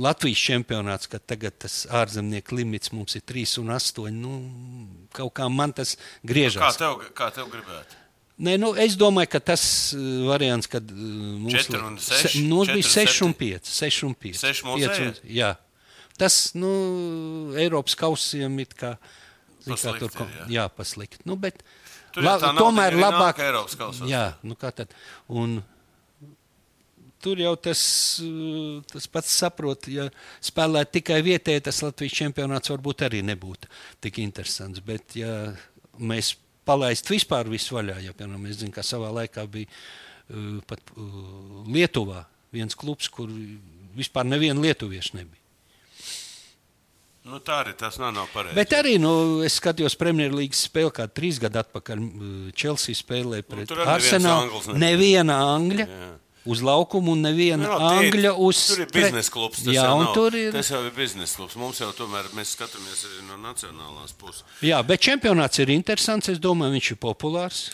Latvijas 0.00 0.40
čempionāts, 0.40 1.08
ka 1.10 1.18
tagad 1.18 1.56
tas 1.64 1.84
ārzemnieku 1.90 2.56
limits 2.58 2.92
mums 2.94 3.16
ir 3.18 3.24
3 3.26 3.58
un 3.62 3.74
8. 3.74 4.08
Nu, 4.14 4.32
kaut 5.14 5.34
kā 5.38 5.48
man 5.50 5.74
tas 5.76 5.94
Kā 5.96 6.30
griežas. 6.30 6.78
tev, 6.80 7.02
kā 7.16 7.30
tev 7.34 7.50
gribētu? 7.52 8.00
Nē, 8.44 8.56
nu, 8.58 8.72
es 8.82 8.96
domāju, 8.98 9.30
ka 9.36 9.40
tas 9.52 9.64
uh, 9.94 10.00
variants, 10.26 10.66
kad 10.70 10.88
uh, 10.90 11.02
mums 11.38 11.54
Četri 11.54 11.78
un 11.78 11.98
seši, 12.02 12.32
se, 12.32 12.46
nu, 12.48 12.64
četri 12.66 12.80
bija 12.80 12.88
un 12.88 12.94
6 12.94 13.20
un 13.28 13.34
septiņi. 13.34 13.60
5. 13.60 13.74
6 13.76 14.06
un 14.08 14.16
5. 14.24 14.40
Seši 14.40 14.66
mūsējie? 14.66 15.12
jā, 15.36 15.50
tas 16.18 16.38
nu, 16.58 16.72
Eiropas 17.62 17.94
kausiem 18.00 18.58
it 18.64 18.74
kā. 18.78 18.96
zin 19.62 19.78
kā 19.78 19.94
tur, 20.02 20.10
ir, 20.10 20.34
jā. 20.40 20.48
jā, 20.56 20.66
paslikt. 20.74 21.22
Nu, 21.28 21.38
bet, 21.38 21.62
Tur 22.14 22.26
naudiņa 22.26 22.58
tomēr 22.58 22.98
labāk. 22.98 23.38
Eiropas 23.42 23.78
kausos. 23.78 24.10
Jā, 24.10 24.26
nu 24.46 24.58
kā 24.58 24.70
tad. 24.74 24.92
Un, 25.30 25.60
Tur 27.22 27.40
jau 27.40 27.54
tas, 27.56 27.82
uh, 28.24 28.80
tas 28.90 29.06
pats 29.08 29.36
saprot, 29.40 29.86
ja 29.88 30.08
spēlētu 30.44 30.98
tikai 30.98 31.20
vietēji, 31.24 31.64
tas 31.68 31.82
Latvijas 31.84 32.16
čempionāts 32.18 32.72
varbūt 32.72 33.06
arī 33.06 33.22
nebūtu 33.24 33.70
tik 34.04 34.20
interesants. 34.24 34.82
Bet, 34.84 35.16
ja 35.16 35.54
mēs 35.98 36.34
palaistu 36.68 37.14
vispār 37.14 37.48
visu 37.52 37.78
vaļā, 37.78 38.00
ja 38.04 38.16
piemēram, 38.16 38.44
es 38.50 38.60
zinu, 38.60 38.74
ka 38.74 38.84
savā 38.84 39.12
laikā 39.22 39.46
bija 39.52 39.70
uh, 39.70 40.60
pat 40.68 40.82
uh, 40.96 41.64
Lietuvā 41.70 42.26
viens 42.54 42.76
klubs, 42.78 43.08
kur 43.12 43.30
vispār 43.96 44.28
neviena 44.28 44.60
lietuvieša 44.62 45.18
nebija. 45.18 45.40
Nu, 47.24 47.38
tā 47.40 47.62
arī 47.62 47.72
tas 47.80 47.96
nav, 47.96 48.10
nav 48.12 48.28
pareizi. 48.34 48.56
Bet 48.58 48.74
arī 48.76 48.98
nu, 49.00 49.40
es 49.46 49.54
skatījos 49.56 49.96
Premjerlīgas 49.96 50.66
spēli, 50.66 50.92
kā 50.92 51.06
trīs 51.08 51.38
gadu 51.40 51.62
atpakaļ. 51.62 52.02
Chelsea 52.52 52.98
spēlēja 52.98 53.46
pret 53.48 53.70
neviens 53.70 53.92
Arsenālu. 53.94 54.50
anglis 54.50 54.68
nebija. 54.68 54.82
Neviena 54.82 55.38
angļa. 55.54 55.86
Uz 56.46 56.60
laukumu 56.60 57.12
un 57.12 57.22
neviena 57.24 57.64
Nu, 57.64 57.72
ir- 58.02 58.12
angļa 58.12 58.32
uz 58.36 58.66
Tur 58.68 58.80
ir 58.84 58.90
biznesa 58.92 59.30
klubs. 59.32 59.62
Jā, 59.64 59.84
jau 59.88 60.12
tur 60.12 60.34
ir. 60.36 60.52
tas 60.52 60.68
jau 60.68 60.82
ir 60.84 60.90
biznesa 60.92 61.36
klubs. 61.36 61.56
Mums 61.56 61.78
jau 61.80 61.88
tomēr 61.92 62.28
mēs 62.36 62.52
skatāmies 62.56 63.06
arī 63.08 63.22
no 63.28 63.36
nacionālās 63.48 64.12
puses. 64.18 64.44
Jā, 64.60 64.82
bet 64.86 65.00
čempionāts 65.00 65.58
ir 65.58 65.68
interesants. 65.72 66.28
Es 66.28 66.38
domāju, 66.38 66.76
viņš 66.76 66.90
ir 66.92 66.96
populārs. 67.00 67.70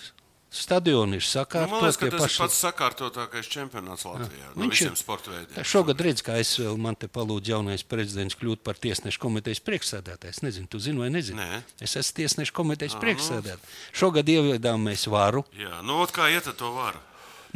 Stadioni 0.52 1.14
ir 1.14 1.22
Nu, 1.22 1.30
sakārtoti. 1.30 1.70
man 1.70 1.80
liekas, 1.84 1.96
ka 1.96 2.06
tas 2.10 2.14
ir 2.14 2.26
paši- 2.26 2.38
pats 2.42 2.56
sakārtotākais 2.64 3.46
čempionāts 3.48 4.02
Latvijā. 4.04 4.48
No 4.56 4.62
Viņš 4.64 4.66
ir- 4.66 4.90
visiem 4.90 4.96
sporta 4.96 5.30
veidiem. 5.30 5.62
Šogad 5.64 5.96
redz, 6.00 6.22
kā 6.26 6.38
es 6.40 6.56
vēl 6.58 6.76
man 6.76 6.96
te 6.96 7.06
palūdzu 7.06 7.46
jaunais 7.54 7.82
prezidents 7.86 8.34
kļūt 8.34 8.58
par 8.64 8.74
tiesnešu 8.74 9.18
komitejas 9.18 9.60
priekšsēdētājs. 9.60 10.42
Nezinu, 10.42 10.68
tu 10.68 10.78
zini 10.80 10.98
vai 10.98 11.08
nezini. 11.08 11.38
Nē. 11.38 11.62
Es 11.80 11.94
esmu 11.94 12.14
tiesnešu 12.18 12.52
komitejas 12.52 12.94
priekšsēdētājs. 12.98 13.70
Šogad 13.94 14.26
ieviedām 14.26 14.82
mēs 14.82 15.06
varu. 15.06 15.44
Jā, 15.56 15.82
nu, 15.84 16.02
ot, 16.02 16.10
kā 16.10 16.26
iet 16.34 16.48
ar 16.48 16.54
to 16.54 16.72
varu? 16.74 16.98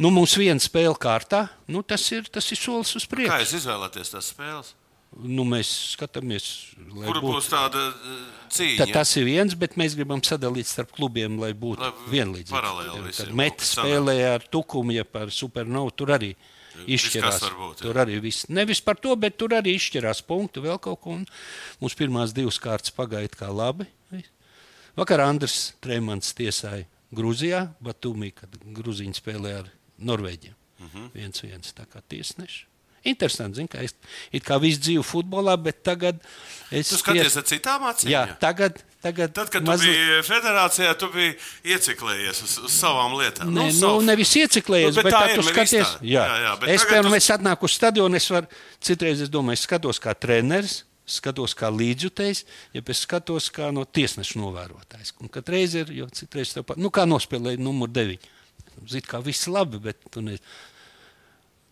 Nu, 0.01 0.11
mums 0.11 0.33
viena 0.39 0.59
spēle 0.59 0.95
kārtā. 0.99 1.45
Nu, 1.71 1.83
tas, 1.87 2.03
ir, 2.11 2.25
tas 2.31 2.47
ir 2.51 2.59
solis 2.59 2.95
uz 2.97 3.05
Kā 3.05 3.15
priekšu. 3.15 3.37
jūs 3.45 3.53
izvēlaties 3.61 4.11
tās 4.11 4.31
spēles? 4.33 4.73
Nu, 5.15 5.45
mēs 5.47 5.69
skatāmies, 5.93 6.45
Kur 6.91 7.21
būs 7.23 7.47
tāda 7.47 7.79
uh, 7.93 8.15
cīņa? 8.51 8.81
Ta, 8.81 8.87
tas 8.97 9.13
ir 9.15 9.23
viens, 9.29 9.53
bet 9.55 9.77
mēs 9.79 9.95
gribam 9.95 10.19
sadalīt 10.19 10.67
starp 10.67 10.91
klubiem, 10.97 11.37
lai 11.39 11.53
būtu 11.55 11.87
vienlīdzīgi. 12.11 12.51
paralēli 12.51 13.05
visiem 13.05 13.31
Met 13.39 13.63
spēlēja 13.63 14.33
ar 14.35 14.47
tukumu, 14.51 14.91
ja 14.97 15.05
par 15.07 15.31
supernovu 15.31 15.93
tur 15.95 16.11
arī 16.17 16.33
izšķirās. 16.83 17.39
būt, 17.55 17.85
tur 17.85 18.01
arī 18.03 18.19
viss. 18.19 18.49
Nevis 18.51 18.83
par 18.83 18.99
to, 18.99 19.15
bet 19.15 19.37
tur 19.39 19.55
arī 19.55 19.77
izšķirās 19.79 20.19
punktu 20.27 20.65
vēl 20.65 20.81
kaut 20.83 20.99
ko. 21.05 21.15
Mums 21.79 21.95
pirmās 21.95 22.35
divas 22.35 22.59
kārtas 22.59 22.91
pagāja 22.91 23.31
it 23.31 23.39
kā 23.39 23.47
labi. 23.47 23.87
Vakar 24.95 25.23
Andris 25.23 25.73
Trēmans 25.83 26.35
tiesāja 26.35 26.85
Grūzijā, 27.15 27.65
Batumī, 27.83 28.33
kad 28.35 28.51
Grūziņi 28.75 29.15
spēlēja 29.15 29.63
ar 29.63 29.71
Norvēģiem. 29.99 30.53
Mhm. 30.79 31.05
viens 31.13 31.39
viens 31.41 31.71
tā 31.73 31.85
kā 31.87 32.01
tiesneši. 32.09 32.65
Interesanti, 33.05 33.55
zin, 33.61 33.67
ka 33.69 33.77
es 33.85 33.93
it 34.33 34.43
kā 34.43 34.57
visu 34.59 34.79
dzīvi 34.81 35.03
futbolā, 35.05 35.53
bet 35.61 35.83
tagad 35.85 36.17
es 36.71 36.89
Tu 36.89 36.97
skaties 36.97 37.35
ar 37.37 37.43
citām 37.43 37.83
acīm. 37.85 38.09
Jā, 38.09 38.23
jā? 38.27 38.37
tagad, 38.39 38.79
tagad 39.01 39.31
Tad, 39.33 39.51
kad 39.53 39.61
tu 39.63 39.69
mazliet- 39.71 39.93
biji 39.93 40.23
federācijā, 40.25 40.95
tu 40.97 41.07
biji 41.13 41.35
ieciklējies 41.63 42.41
uz, 42.43 42.57
uz 42.65 42.71
savām 42.81 43.13
lietām. 43.13 43.51
Nē, 43.53 43.67
nu, 43.69 43.71
savu- 43.77 44.01
nevis 44.03 44.33
ieciklējies, 44.35 44.95
Nu, 44.95 45.03
bet 45.03 45.03
bet, 45.05 45.13
tā 45.13 45.21
tā 45.29 45.35
tu 45.35 45.41
skaties. 45.43 45.85
tā. 45.87 46.01
Jā, 46.01 46.25
jā, 46.45 46.59
bet 46.59 46.69
es, 46.69 46.81
tagad 46.81 46.91
piemēram, 46.93 47.09
tu- 47.09 47.15
es 47.21 47.29
atnāku 47.29 47.63
uz 47.69 47.71
stadionu, 47.77 48.15
es 48.15 48.27
varu 48.29 48.47
citreiz, 48.81 49.21
es 49.21 49.29
domāju, 49.29 49.53
es 49.53 49.67
skatos 49.67 49.99
kā 50.01 50.15
treneris, 50.17 50.83
skatos 51.07 51.53
kā 51.53 51.69
līdzjutējs, 51.69 52.43
ja 52.73 52.81
es 52.85 53.05
skatos 53.05 53.51
kā 53.51 53.71
no 53.71 53.85
tiesneša 53.85 54.35
novērotājs. 54.41 55.13
Katreiz 55.31 55.75
ir, 55.75 55.85
jo 55.93 56.07
citreiz 56.07 56.51
tev 56.53 56.63
pat, 56.65 56.77
nu, 56.77 56.89
kā 56.89 57.05
nospēlēja 57.05 57.59
numur 57.59 57.87
9. 57.87 58.17
Zini, 58.89 59.05
kā 59.07 59.21
viss 59.23 59.47
labi, 59.51 59.79
bet 59.81 60.03
tu 60.11 60.23
ne. 60.25 60.37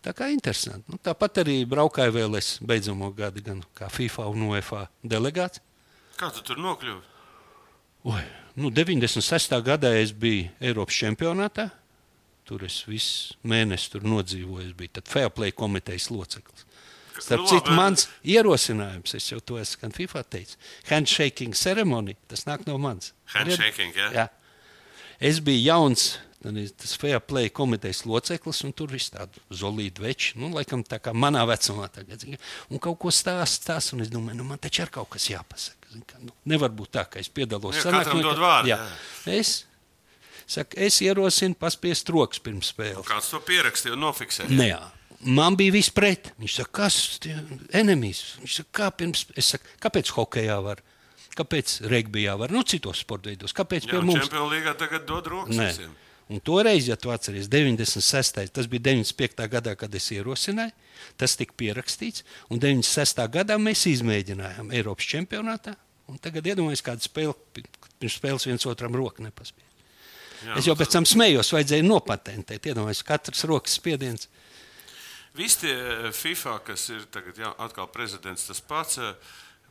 Tā 0.04 0.12
kā 0.16 0.28
interesanti. 0.32 0.84
Nu, 0.92 0.98
tāpat 1.00 1.40
arī 1.44 1.62
braukāju 1.68 2.12
vēl 2.12 2.36
es 2.36 2.58
beidzamo 2.60 3.08
gadu, 3.16 3.40
gan 3.44 3.62
kā 3.76 3.88
FIFA 3.92 4.28
un 4.32 4.50
UEFA 4.50 4.84
delegāts. 5.00 5.62
Kā 6.20 6.28
tu 6.34 6.44
tur 6.44 6.60
nokļuvi? 6.60 7.00
Oi, 8.12 8.20
nu, 8.60 8.68
96. 8.68 9.56
gadā 9.64 9.94
es 9.96 10.12
biju 10.12 10.50
Eiropas 10.60 10.98
čempionātā. 11.00 11.70
Tur 12.44 12.66
es 12.66 12.82
visu 12.84 13.38
mēnesi 13.48 14.02
nodzīvoju. 14.04 14.68
Es 14.68 14.76
biju 14.76 15.04
Fairplay 15.08 15.56
komitejas 15.56 16.10
loceklis. 16.12 16.66
Starp 17.18 17.44
Nu, 17.44 17.48
citu, 17.48 17.70
mans 17.70 18.08
ierosinājums, 18.26 19.14
es 19.14 19.28
jau 19.30 19.38
to 19.38 19.58
esmu 19.60 19.84
gan 19.84 19.92
FIFA 19.94 20.22
teicis, 20.34 20.58
handshaking 20.88 21.54
ceremonija, 21.54 22.18
tas 22.30 22.42
nāk 22.48 22.64
no 22.66 22.74
manis. 22.82 23.12
Handshaking, 23.30 23.94
jā? 23.94 24.08
jā. 24.16 24.24
Es 25.22 25.38
biju 25.44 25.62
jauns, 25.62 26.08
tas 26.76 26.92
Fairplay 27.00 27.48
komitejas 27.54 28.02
loceklis, 28.04 28.60
un 28.66 28.72
tur 28.76 28.90
viss 28.92 29.12
tādu 29.14 29.40
zolīdu 29.54 30.04
veči, 30.04 30.34
nu, 30.40 30.50
laikam 30.52 30.82
tā 30.84 30.98
kā 31.00 31.14
manā 31.16 31.44
vecumā 31.48 31.88
tagad. 31.92 32.24
Un 32.68 32.82
kaut 32.82 32.98
ko 33.00 33.12
stāst, 33.14 33.62
stāst, 33.62 33.94
un 33.96 34.04
es 34.04 34.10
domāju, 34.12 34.42
nu, 34.42 34.48
man 34.48 34.60
taču 34.60 34.84
ir 34.84 34.92
kaut 34.92 35.08
kas 35.16 35.30
jāpasaka. 35.32 35.94
ka, 36.06 36.18
Nu, 36.24 36.32
nevar 36.44 36.72
būt 36.74 36.90
tā, 36.96 37.04
ka 37.08 37.20
es 37.22 37.28
piedalos 37.28 37.76
sanāksmē, 37.80 38.66
Jā. 38.68 38.80
Es, 39.30 39.64
saku, 40.46 40.76
es 40.76 41.00
ierosinu 41.00 41.56
paspiest 41.56 42.08
rokas 42.12 42.42
pirms 42.44 42.72
spēles. 42.74 43.06
Kāds 43.08 43.30
to 43.30 43.40
pierakstīja 43.40 43.94
un 43.96 44.04
nofiksēja? 44.04 44.50
Nē, 44.50 44.70
man 45.24 45.56
bija 45.56 45.72
viss 45.72 45.92
pret. 45.94 46.32
Viņš 46.40 46.58
saka, 46.60 46.72
kas 46.82 46.98
ir 47.24 47.40
enemijas? 47.72 48.36
Viņš 48.42 48.58
saka, 48.60 48.70
kā 48.80 48.90
pirms, 48.98 49.26
es 49.36 49.54
saku, 49.54 49.64
kāpēc 49.80 50.12
hokeja 50.18 50.58
var? 50.64 50.82
Kāpēc 51.34 51.80
regbijā 51.90 52.36
var? 52.38 52.52
Nu, 52.54 52.62
citos 52.62 53.00
sporta 53.02 53.30
veidos. 53.30 53.54
Kāpēc 53.56 53.88
Jā, 53.88 53.96
pie 53.96 54.02
mums? 54.06 54.22
Čempionu 54.22 54.52
līgā 54.52 54.76
tagad 54.78 55.06
dod 55.08 55.26
rokas 55.32 55.56
Nē. 55.58 55.70
visiem. 55.72 55.94
Un 56.32 56.40
toreiz, 56.40 56.86
ja 56.88 56.96
tu 56.96 57.10
atceries, 57.12 57.50
96. 57.52 58.38
tas 58.56 58.68
bija 58.72 58.86
95. 58.86 59.44
gadā, 59.52 59.74
kad 59.76 59.92
es 59.94 60.06
ierosināju, 60.14 60.72
tas 61.20 61.34
tika 61.36 61.52
pierakstīts. 61.60 62.24
Un 62.48 62.62
96. 62.62 63.20
gadā 63.34 63.58
mēs 63.60 63.84
izmēģinājām 63.90 64.72
Eiropas 64.72 65.04
čempionātā. 65.10 65.74
Un 66.08 66.16
tagad 66.20 66.46
iedomājieties, 66.48 66.84
kāda 66.84 67.04
spēle 67.04 67.36
pirms 68.00 68.16
spēles 68.18 68.48
viens 68.48 68.66
otram 68.68 68.96
roku 68.96 69.24
nepaspēja. 69.24 69.68
Jā, 70.44 70.56
Es 70.58 70.64
nu 70.66 70.70
jau 70.72 70.76
pēc 70.76 70.92
tam 70.92 71.06
smējos, 71.08 71.52
vajadzēja 71.56 71.84
nopatentēt. 71.86 72.66
Iedomājieties, 72.72 73.04
katrs 73.08 73.44
rokas 73.48 73.76
spiediens. 73.78 74.28
Visi 75.36 75.64
tie 75.64 75.72
eh, 75.74 76.10
FIFA, 76.12 76.58
kas 76.66 76.88
ir 76.92 77.06
tagad 77.12 77.40
jā, 77.40 77.52
atkal 77.64 77.88
prezidents, 77.92 78.46
tas 78.48 78.60
pats. 78.64 79.00
eh, 79.00 79.14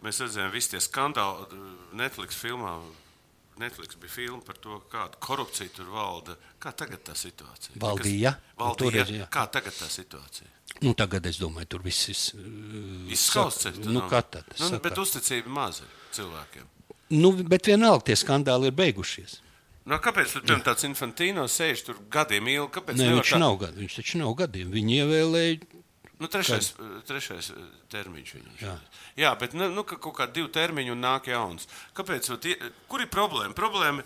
Mēs 0.04 0.18
redzējām, 0.20 0.49
visi 0.51 0.74
tie 0.74 0.82
skandāli 0.84 1.45
eh, 1.47 1.68
Netflix 2.01 2.36
filmā. 2.36 2.74
Netflix 3.62 3.95
bija 4.01 4.10
filma 4.12 4.41
par 4.45 4.58
to, 4.58 4.80
kāda 4.91 5.20
korupcija 5.22 5.70
tur 5.76 5.86
valda. 5.93 6.36
Kā 6.60 6.72
tagad 6.76 7.04
tā 7.06 7.14
situācija? 7.18 7.76
Valdīja. 7.82 8.34
Kas, 8.34 8.58
valdīja. 8.64 9.06
Jā. 9.22 9.28
Kā 9.34 9.45
tagad 9.51 9.76
tā 9.78 9.89
situācija? 9.91 10.49
Nu, 10.82 10.93
tagad 10.97 11.26
es 11.30 11.38
domāju, 11.38 11.68
tur 11.76 11.84
viss 11.86 12.10
ir. 12.10 12.18
uh, 12.39 13.12
Izskausts. 13.14 13.68
Nu? 13.78 14.01
Nu, 14.01 14.08
saka. 14.10 14.80
bet 14.84 14.97
uzticība 14.97 15.47
maza 15.54 15.84
cilvēkiem. 16.16 16.66
nu, 17.14 17.32
bet 17.43 17.68
vienalga 17.70 18.10
tie 18.10 18.16
skandāli 18.18 18.72
ir 18.72 18.78
beigušies. 18.78 19.39
Nu, 19.86 19.97
kāpēc 19.99 20.32
tur 20.32 20.41
piemēram, 20.45 20.64
tāds 20.64 20.86
infantīno 20.88 21.43
sēž 21.51 21.84
tur 21.86 21.97
gadiem 22.10 22.47
ilgi? 22.47 22.82
Nē, 22.95 23.10
viņš, 23.20 23.34
tā- 23.36 23.39
nav, 23.39 23.58
gadu, 23.60 23.82
viņš 23.84 23.95
taču 23.99 24.18
nav 24.22 24.34
gadiem. 24.39 24.72
Viņi 24.72 25.01
ievēlēja. 25.04 25.82
Nu, 26.22 26.28
trešais, 26.30 26.70
trešais 27.09 27.49
eh, 27.51 27.64
termiņš 27.91 28.30
viņam. 28.36 28.53
Jā. 28.61 28.74
Jā, 29.20 29.32
bet 29.41 29.55
nu, 29.57 29.66
nu, 29.74 29.82
ka 29.84 29.97
kaut 29.99 30.14
kādi 30.20 30.38
divi 30.38 30.51
termiņi 30.55 30.93
un 30.93 31.01
nāk 31.03 31.26
jauns. 31.28 31.66
Kāpēc? 31.97 32.30
vat 32.36 32.45
ie- 32.47 32.59
Kur 32.88 33.01
ir 33.01 33.09
problēma? 33.11 33.51
Problēma 33.57 34.05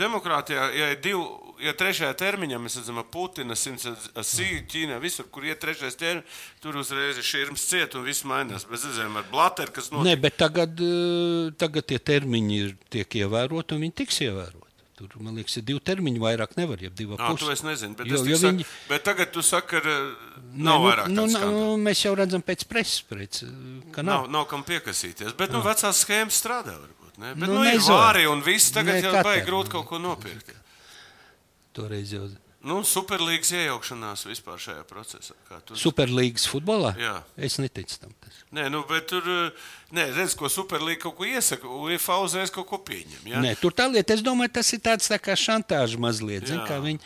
demokrātijā, 0.00 0.64
ja 0.74 0.88
ir 0.92 0.98
divi, 1.04 1.22
ja 1.64 1.72
trešajā 1.78 2.10
termiņā 2.20 2.58
mēs 2.60 2.76
redzam 2.80 2.98
simts 3.56 3.86
ar 3.86 4.26
Sīju, 4.26 4.64
Ķīnā, 4.72 4.98
visur, 5.00 5.28
kur 5.32 5.46
ir 5.46 5.56
trešais 5.62 5.96
termiņš, 6.00 6.26
tur 6.60 6.76
uzreiz 6.82 7.20
ir 7.22 7.28
šķirms 7.30 7.68
ciet 7.70 7.94
un 7.94 8.04
viss 8.08 8.26
mainās. 8.28 8.66
Mēs 8.70 8.84
redzam 8.90 9.16
ar 9.22 9.30
Blateru, 9.30 9.72
kas 9.78 9.90
Nē, 9.92 10.00
notiek. 10.02 10.20
bet 10.26 10.36
tagad, 10.42 10.84
tagad 11.60 11.86
tie 11.86 11.98
termiņi 12.02 12.60
ir, 12.64 12.76
tiek 12.90 13.18
ievēroti 13.22 13.78
un 13.78 13.86
viņi 13.86 13.98
tiks 14.02 14.20
ievēroti. 14.26 14.63
Tur, 14.94 15.08
man 15.18 15.34
liekas, 15.34 15.56
ir 15.58 15.64
divi 15.66 15.80
termiņi, 15.82 16.20
vairāk 16.22 16.52
nevar, 16.56 16.78
divi 16.78 17.16
Nā, 17.18 17.26
pusi. 17.32 17.42
to 17.42 17.50
es 17.50 17.62
nezinu, 17.66 17.96
bet, 17.98 18.06
Jo- 18.06 18.14
es 18.22 18.28
jo 18.28 18.36
saku, 18.38 18.52
viņi- 18.60 18.66
bet 18.88 19.02
tagad 19.04 19.32
tu 19.32 19.42
saki, 19.42 19.66
ka 19.66 19.80
Nē, 19.80 20.14
nav 20.54 20.78
nu, 20.80 20.86
vairāk 20.86 21.08
nu, 21.08 21.14
nu, 21.26 21.32
skandālu. 21.32 21.76
Mēs 21.82 22.04
jau 22.04 22.14
redzam 22.14 22.42
pēc 22.42 22.62
preses, 22.70 23.02
pēc, 23.10 23.40
ka 23.90 24.02
nav. 24.02 24.22
Nav, 24.22 24.30
nav 24.30 24.44
kam 24.48 24.62
piekasīties. 24.62 25.34
Bet 25.36 25.50
nu, 25.50 25.62
vecās 25.62 25.98
schēmas 26.04 26.38
strādā. 26.38 26.76
Varbūt, 26.78 27.18
ne? 27.18 27.34
bet, 27.34 27.48
Nu, 27.48 27.54
nu, 27.54 27.64
nu, 27.64 27.64
ir 27.64 27.80
vāri 27.80 28.30
un 28.30 28.40
viss. 28.46 28.70
Tagad 28.70 28.94
Ne, 28.94 29.02
jau 29.02 29.22
baigi 29.24 29.44
grūti 29.50 29.70
kaut 29.70 29.86
ko 29.86 29.98
nopirkt. 29.98 30.54
Toreiz 31.74 32.12
jau 32.14 32.28
Nu, 32.64 32.78
superlīgas 32.88 33.50
iejaukšanās 33.52 34.22
vispār 34.24 34.56
šajā 34.62 34.84
procesā. 34.88 35.34
Tu- 35.68 35.76
Superlīgas 35.76 36.46
futbolā. 36.48 36.94
Jā. 36.96 37.18
Es 37.36 37.58
neticu 37.60 37.98
tam. 38.00 38.14
Tas. 38.24 38.38
Nē, 38.56 38.70
nu, 38.72 38.80
bet 38.88 39.06
tur, 39.10 39.26
nē, 39.92 40.06
redz, 40.16 40.32
ko 40.38 40.48
superlīga 40.48 41.02
kaut 41.04 41.16
ko 41.18 41.28
iesaka, 41.28 41.68
UEFA 41.68 42.16
uzreiz 42.24 42.52
kaut 42.54 42.66
ko 42.70 42.78
pieņem. 42.80 43.20
Ja? 43.34 43.42
Nē, 43.44 43.52
tur 43.60 43.76
tā 43.76 43.84
lieta, 43.92 44.16
es 44.16 44.24
domāju, 44.24 44.54
tas 44.56 44.72
ir 44.72 44.80
tāds 44.80 45.10
tā 45.12 45.18
kā 45.20 45.36
šantāža 45.36 46.00
mazliet. 46.00 46.48
Zin, 46.48 46.62
kā 46.64 46.80
viņi 46.80 47.00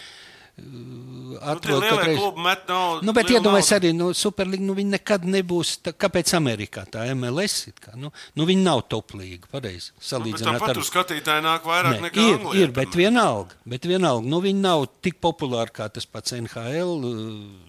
Nu, 0.58 1.38
atrod 1.40 1.82
katreiz- 1.82 2.18
klubi 2.18 2.42
met 2.42 2.66
naudu. 2.68 3.06
Nu, 3.06 3.12
bet 3.12 3.30
iedomājieties, 3.30 3.72
arī 3.76 3.92
nu, 3.94 4.08
Superliga 4.16 4.64
nu, 4.64 4.74
viņi 4.74 4.90
nekad 4.96 5.22
nebūs. 5.22 5.76
Tā, 5.84 5.92
kāpēc 5.94 6.32
Amerikā 6.34 6.82
tā 6.90 7.04
MLS 7.14 7.68
ir? 7.68 7.74
Kā, 7.78 7.94
nu, 7.94 8.10
nu, 8.34 8.46
viņi 8.48 8.64
nav 8.64 8.82
top 8.88 9.14
līga. 9.14 9.46
Pareizi. 9.52 9.92
Nu, 9.92 10.00
bet 10.00 10.08
Salīdzināt 10.08 10.58
Tāpat 10.58 10.68
ar 10.68 10.80
tur 10.80 10.88
skatītāji 10.88 11.44
nāk 11.46 11.68
vairāk 11.68 11.94
Nē, 11.94 12.02
nekā 12.08 12.26
ir, 12.26 12.34
Anglijā, 12.40 12.62
ir, 12.62 12.74
bet 12.80 12.98
vienalga, 12.98 13.58
bet 13.64 13.86
vienalga 13.86 14.26
nu, 14.26 14.42
viņi 14.42 14.60
nav 14.66 14.86
tik 15.00 15.20
populāri 15.22 15.74
kā 15.78 15.88
tas 15.92 16.06
pats 16.06 16.32
NHL. 16.32 16.94
uh, 17.04 17.68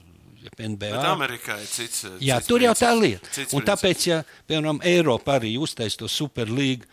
NBA. 0.58 0.90
Bet 0.96 1.06
Amerikā 1.06 1.60
ir 1.62 1.68
cits. 1.68 2.06
Jā, 2.24 2.40
cits 2.40 2.48
tur 2.48 2.64
jau 2.64 2.74
tā 2.74 2.90
lieta. 2.96 3.28
Un 3.54 3.62
tāpēc, 3.68 4.06
ja 4.08 4.24
piemēram 4.48 4.80
Eiropa 4.88 5.38
arī 5.38 5.58
uztais 5.62 5.98
to 6.00 6.08
superlīgu, 6.08 6.88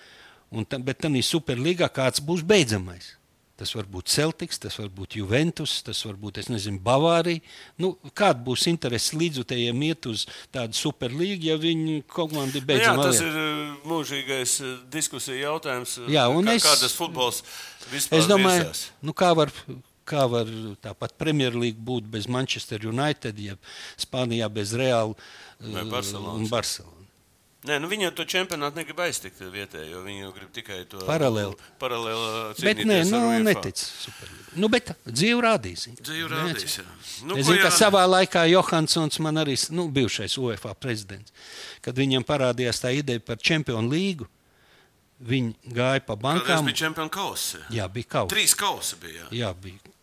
bet 0.83 0.99
tā 0.99 1.09
superlīgā 1.09 1.89
kāds 1.89 2.21
būs 2.21 2.43
beidzamais. 2.43 3.15
Tas 3.57 3.71
var 3.73 3.87
būt 3.89 4.11
Celtics, 4.13 4.59
tas 4.61 4.75
var 4.77 4.91
būt 4.93 5.15
Juventus, 5.17 5.79
tas 5.83 6.03
var 6.05 6.19
būt 6.21 6.43
nezinu, 6.53 6.77
Bavārija. 6.85 7.41
Nu, 7.81 7.95
kāda 8.13 8.43
būs 8.45 8.67
interese 8.69 9.17
līdzutējiem 9.17 9.81
iet 9.89 10.09
uz 10.11 10.27
tādu 10.53 10.77
superlīgu, 10.77 11.49
ja 11.49 11.57
viņi 11.57 12.03
komandi 12.13 12.61
Nu, 12.61 12.61
jā, 12.61 12.67
beidzot 12.69 13.01
tas 13.07 13.21
ir 13.25 13.33
uh, 13.41 13.75
mūžīgais 13.89 14.55
uh, 14.61 14.75
diskusija 14.93 15.41
jautājums. 15.49 15.97
uh, 16.05 16.11
Jā, 16.13 16.27
un 16.29 16.45
kā, 16.45 16.59
es- 16.61 16.69
kā 16.69 16.77
tas 16.83 16.93
futbols 16.93 17.41
vispār 17.91 18.19
Es 18.21 18.29
domāju, 18.29 18.67
virzās. 18.69 18.91
nu, 19.03 19.13
kā 19.17 19.33
var. 19.37 19.53
Kā 20.07 20.23
var 20.31 20.47
tāpat 20.79 21.17
Premjerlīga 21.19 21.81
būt 21.83 22.05
bez 22.07 22.29
Manchester 22.31 22.79
United, 22.87 23.35
jeb 23.43 23.59
Spānijā 23.99 24.47
bez 24.55 24.71
Reāla 24.79 25.17
un 25.59 25.91
Barcelonas? 25.91 26.47
Nē, 27.67 27.79
nu 27.83 27.89
viņi 27.91 28.07
jau 28.07 28.13
to 28.21 28.25
čempionātu 28.31 28.79
negrib 28.79 29.01
aiztikt 29.03 29.41
vietēji, 29.53 29.91
jo 29.91 30.03
viņi 30.05 30.21
jau 30.23 30.33
grib 30.37 30.51
tikai 30.55 30.79
to 30.91 31.01
Paralēli. 31.09 31.57
Paralēli 31.81 32.63
Bet 32.63 32.83
nē, 32.87 32.99
nu, 33.11 33.21
netic. 33.43 33.81
Superlīga. 33.83 34.55
Nu, 34.63 34.71
bet 34.73 34.93
dzīve 35.09 35.43
rādīs. 35.43 35.89
Dzīve 35.99 36.31
rādīs. 36.31 36.79
Nu, 37.27 37.37
es 37.37 37.49
zinu, 37.49 37.59
ka 37.65 37.73
jā- 37.73 37.75
savā 37.81 38.05
laikā 38.07 38.47
Johansons, 38.53 39.19
man 39.25 39.43
arī 39.43 39.57
nu, 39.75 39.89
bijušais 39.91 40.39
UEFA 40.39 40.75
prezidents, 40.79 41.35
kad 41.83 41.99
viņam 41.99 42.25
parādījās 42.29 42.81
tā 42.85 42.95
ideja 42.95 43.21
par 43.21 43.37
čempionu 43.43 43.91
līgu, 43.91 44.29
viņi 45.27 45.55
gāja 45.75 46.01
pa 46.07 46.15
bankām. 46.17 46.65
bija 46.71 46.77
čempionu 46.87 47.11
kausa. 47.11 47.59
Jā, 47.73 47.89
bija 47.89 48.05
kausa. 48.17 48.35
Trīs 48.35 48.55
kausa 48.55 48.97
bija. 49.03 49.27
Jā. 49.31 49.49
Jā, 49.49 49.55
bija 49.55 49.81
uh, 49.83 49.96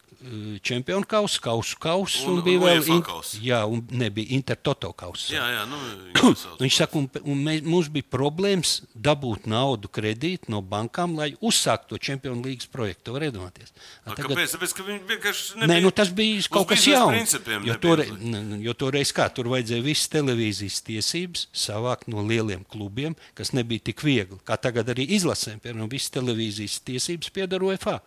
čempionu 0.64 1.06
kausa, 1.10 1.40
kausu 1.44 1.78
kausa 1.82 2.24
un, 2.28 2.38
Un- 2.40 2.44
bija 2.46 2.60
un 2.60 2.66
vēl 2.66 2.88
in-. 2.96 3.04
Jā, 3.44 3.60
un 3.68 3.82
nebija 3.92 4.34
Intertoto 4.38 4.92
kausa. 4.94 5.34
Jā, 5.34 5.44
jā, 5.58 5.64
nu. 5.70 5.80
Viņš 6.64 6.78
saka, 6.80 6.98
un, 7.02 7.10
un 7.24 7.42
mēs, 7.44 7.62
mums 7.68 7.90
bija 7.92 8.08
problēmas 8.14 8.82
dabūt 8.96 9.48
naudu 9.52 9.90
kredītu 9.92 10.52
no 10.54 10.62
bankām, 10.62 11.16
lai 11.20 11.34
uzsāktu 11.44 11.94
to 11.94 11.98
čempionu 12.02 12.44
līgas 12.46 12.70
projektu. 12.72 13.14
Var 13.18 13.28
iedomāties. 13.30 13.74
A, 14.06 14.14
Tagad- 14.16 14.32
Kāpēc? 14.34 14.56
Tāpēc, 14.56 14.76
ka 14.78 14.88
viņi 14.88 15.02
vienkārši 15.12 15.68
Nē, 15.68 15.80
nu, 15.84 15.92
tas 15.92 16.10
bija 16.16 16.42
kaut 16.50 16.70
kas 16.72 16.86
jauns. 16.88 17.34
Jo, 17.34 17.42
nebija 17.58 17.78
toreiz, 17.84 18.10
uzlikts. 18.12 18.32
ne- 18.32 18.62
jo 18.64 18.74
toreiz 18.74 19.12
kā 19.16 19.28
tur 19.34 19.52
vajadzēja 19.52 19.84
visas 19.86 20.08
televīzijas 20.14 20.80
tiesības 20.88 21.48
savākt 21.54 22.08
no 22.08 22.24
lieliem 22.26 22.64
klubiem, 22.72 23.16
kas 23.36 23.52
nebija 23.54 23.80
tik 23.92 24.02
viegli. 24.06 24.40
Kā 24.48 24.58
tagad 24.58 24.88
arī 24.94 25.06
izlasēm, 25.18 25.60
piemēram, 25.64 25.90
visas 25.92 26.10
televīzijas 26.16 26.80
tiesības 26.88 27.30
pieder 27.34 27.64
UEFA. 27.64 28.00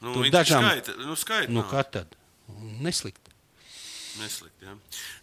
Nu, 0.00 0.12
tur 0.14 0.28
dažām- 0.30 0.62
Skaita, 0.64 0.92
nu, 1.06 1.16
skaita, 1.18 1.50
Nu, 1.52 1.62
kā 1.66 1.82
tad? 1.90 2.06
Neslikti. 2.80 3.30
Neslikti, 4.18 4.64
jā. 4.66 4.72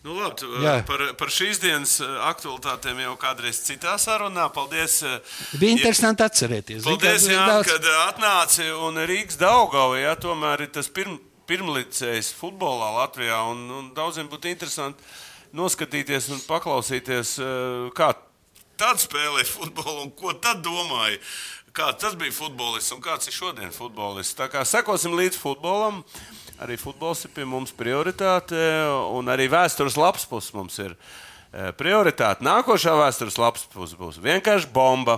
Nu, 0.05 0.13
labi, 0.15 0.47
Jā. 0.63 0.85
par, 0.87 1.01
par 1.19 1.27
šīs 1.27 1.59
dienas 1.59 1.97
eh, 1.99 2.07
aktualitātēm 2.29 3.01
jau 3.03 3.15
kādreiz 3.19 3.57
citā 3.65 3.95
sarunā. 3.99 4.45
Paldies! 4.55 5.01
eh, 5.03 5.19
Bija 5.59 5.71
interesanti 5.75 6.23
atcerēties. 6.23 6.83
Zini, 6.83 6.97
Paldies, 6.97 7.25
Jā, 7.27 7.41
daudz- 7.49 7.67
kad 7.73 7.83
eh, 7.83 7.97
atnāci 8.07 8.67
un 8.87 8.95
Rīgas 9.07 9.35
Daugava, 9.41 9.97
jā, 9.99 10.13
tomēr 10.15 10.61
ir 10.61 10.71
tas 10.77 10.87
pirm, 10.87 11.17
pirmlicējs 11.47 12.31
futbolā 12.39 12.93
Latvijā, 13.01 13.41
un, 13.51 13.65
un 13.71 13.89
daudziem 13.93 14.29
būtu 14.31 14.47
interesanti 14.53 15.03
noskatīties 15.55 16.29
un 16.35 16.39
paklausīties, 16.47 17.35
kā 17.95 18.13
tad 18.77 18.97
spēlē 18.99 19.43
futbolu 19.47 20.01
un 20.07 20.11
ko 20.11 20.33
tad 20.33 20.63
domāja. 20.65 21.19
Kā 21.75 21.89
tas 21.99 22.13
bija 22.15 22.31
futbolists 22.31 22.93
un 22.95 23.01
kāds 23.03 23.27
ir 23.27 23.35
šodien 23.35 23.71
futbolists. 23.75 24.37
Tā 24.37 24.45
kā 24.47 24.61
sekosim 24.63 25.11
līdz 25.17 25.35
futbolam. 25.35 25.97
Arī 26.63 26.77
futbols 26.79 27.25
ir 27.27 27.33
pie 27.35 27.43
mums 27.43 27.73
prioritāte, 27.75 28.55
un 29.11 29.27
arī 29.27 29.49
vēstures 29.51 29.97
lapas 29.99 30.23
puses 30.29 30.53
mums 30.55 30.77
ir 30.79 30.93
eh, 30.93 31.73
prioritāte. 31.75 32.45
Nākošā 32.47 32.93
vēstures 32.95 33.35
lapas 33.41 33.67
puse 33.73 33.99
būs 33.99 34.21
vienkārši 34.23 34.71
bomba. 34.71 35.17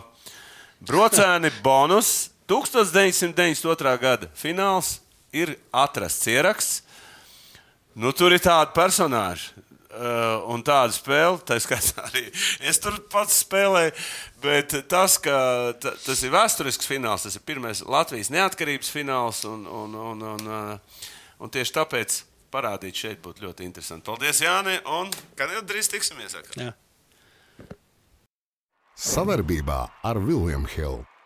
Brocēni 0.82 1.54
bonus 1.68 2.32
1992. 2.50 3.94
gada 4.02 4.32
fināls 4.34 4.96
ir 5.30 5.54
atrasts 5.70 6.26
ieraksts. 6.26 6.82
Nu, 7.94 8.10
tur 8.18 8.34
ir 8.34 8.42
tādi 8.42 8.74
personāļi. 8.74 9.67
Uh, 9.98 10.44
un 10.54 10.62
tāda 10.62 10.94
spēle, 10.94 11.40
tā 11.48 11.56
skaitā 11.64 12.04
arī 12.12 12.28
es 12.70 12.78
tur 12.84 13.00
pats 13.10 13.40
spēlēju. 13.42 13.96
Bet 14.44 14.76
tas, 14.92 15.18
ka 15.24 15.38
ta, 15.82 15.96
tas 16.04 16.22
ir 16.22 16.34
vēsturisks 16.36 16.90
fināls, 16.90 17.26
tas 17.26 17.38
ir 17.40 17.46
pirmais 17.48 17.82
Latvijas 17.82 18.30
neatkarības 18.34 18.92
fināls. 18.94 19.42
Un, 19.50 19.66
un, 19.66 19.96
un, 19.98 20.22
un, 20.36 20.46
uh, 20.46 21.06
un 21.42 21.54
tieši 21.54 21.78
tāpēc 21.80 22.20
parādīt 22.54 23.02
šeit 23.02 23.24
būtu 23.26 23.48
ļoti 23.48 23.66
interesanti. 23.66 24.06
Paldies, 24.08 24.44
Jāni! 24.46 24.78
Un 25.00 25.10
kad 25.40 25.52
jau 25.56 25.66
drīz 25.66 25.90
tiksimies? 25.92 26.38
Savarbībā 28.98 29.82
ar 30.06 30.22
Vilniņu 30.22 30.74
Hildu. 30.78 31.17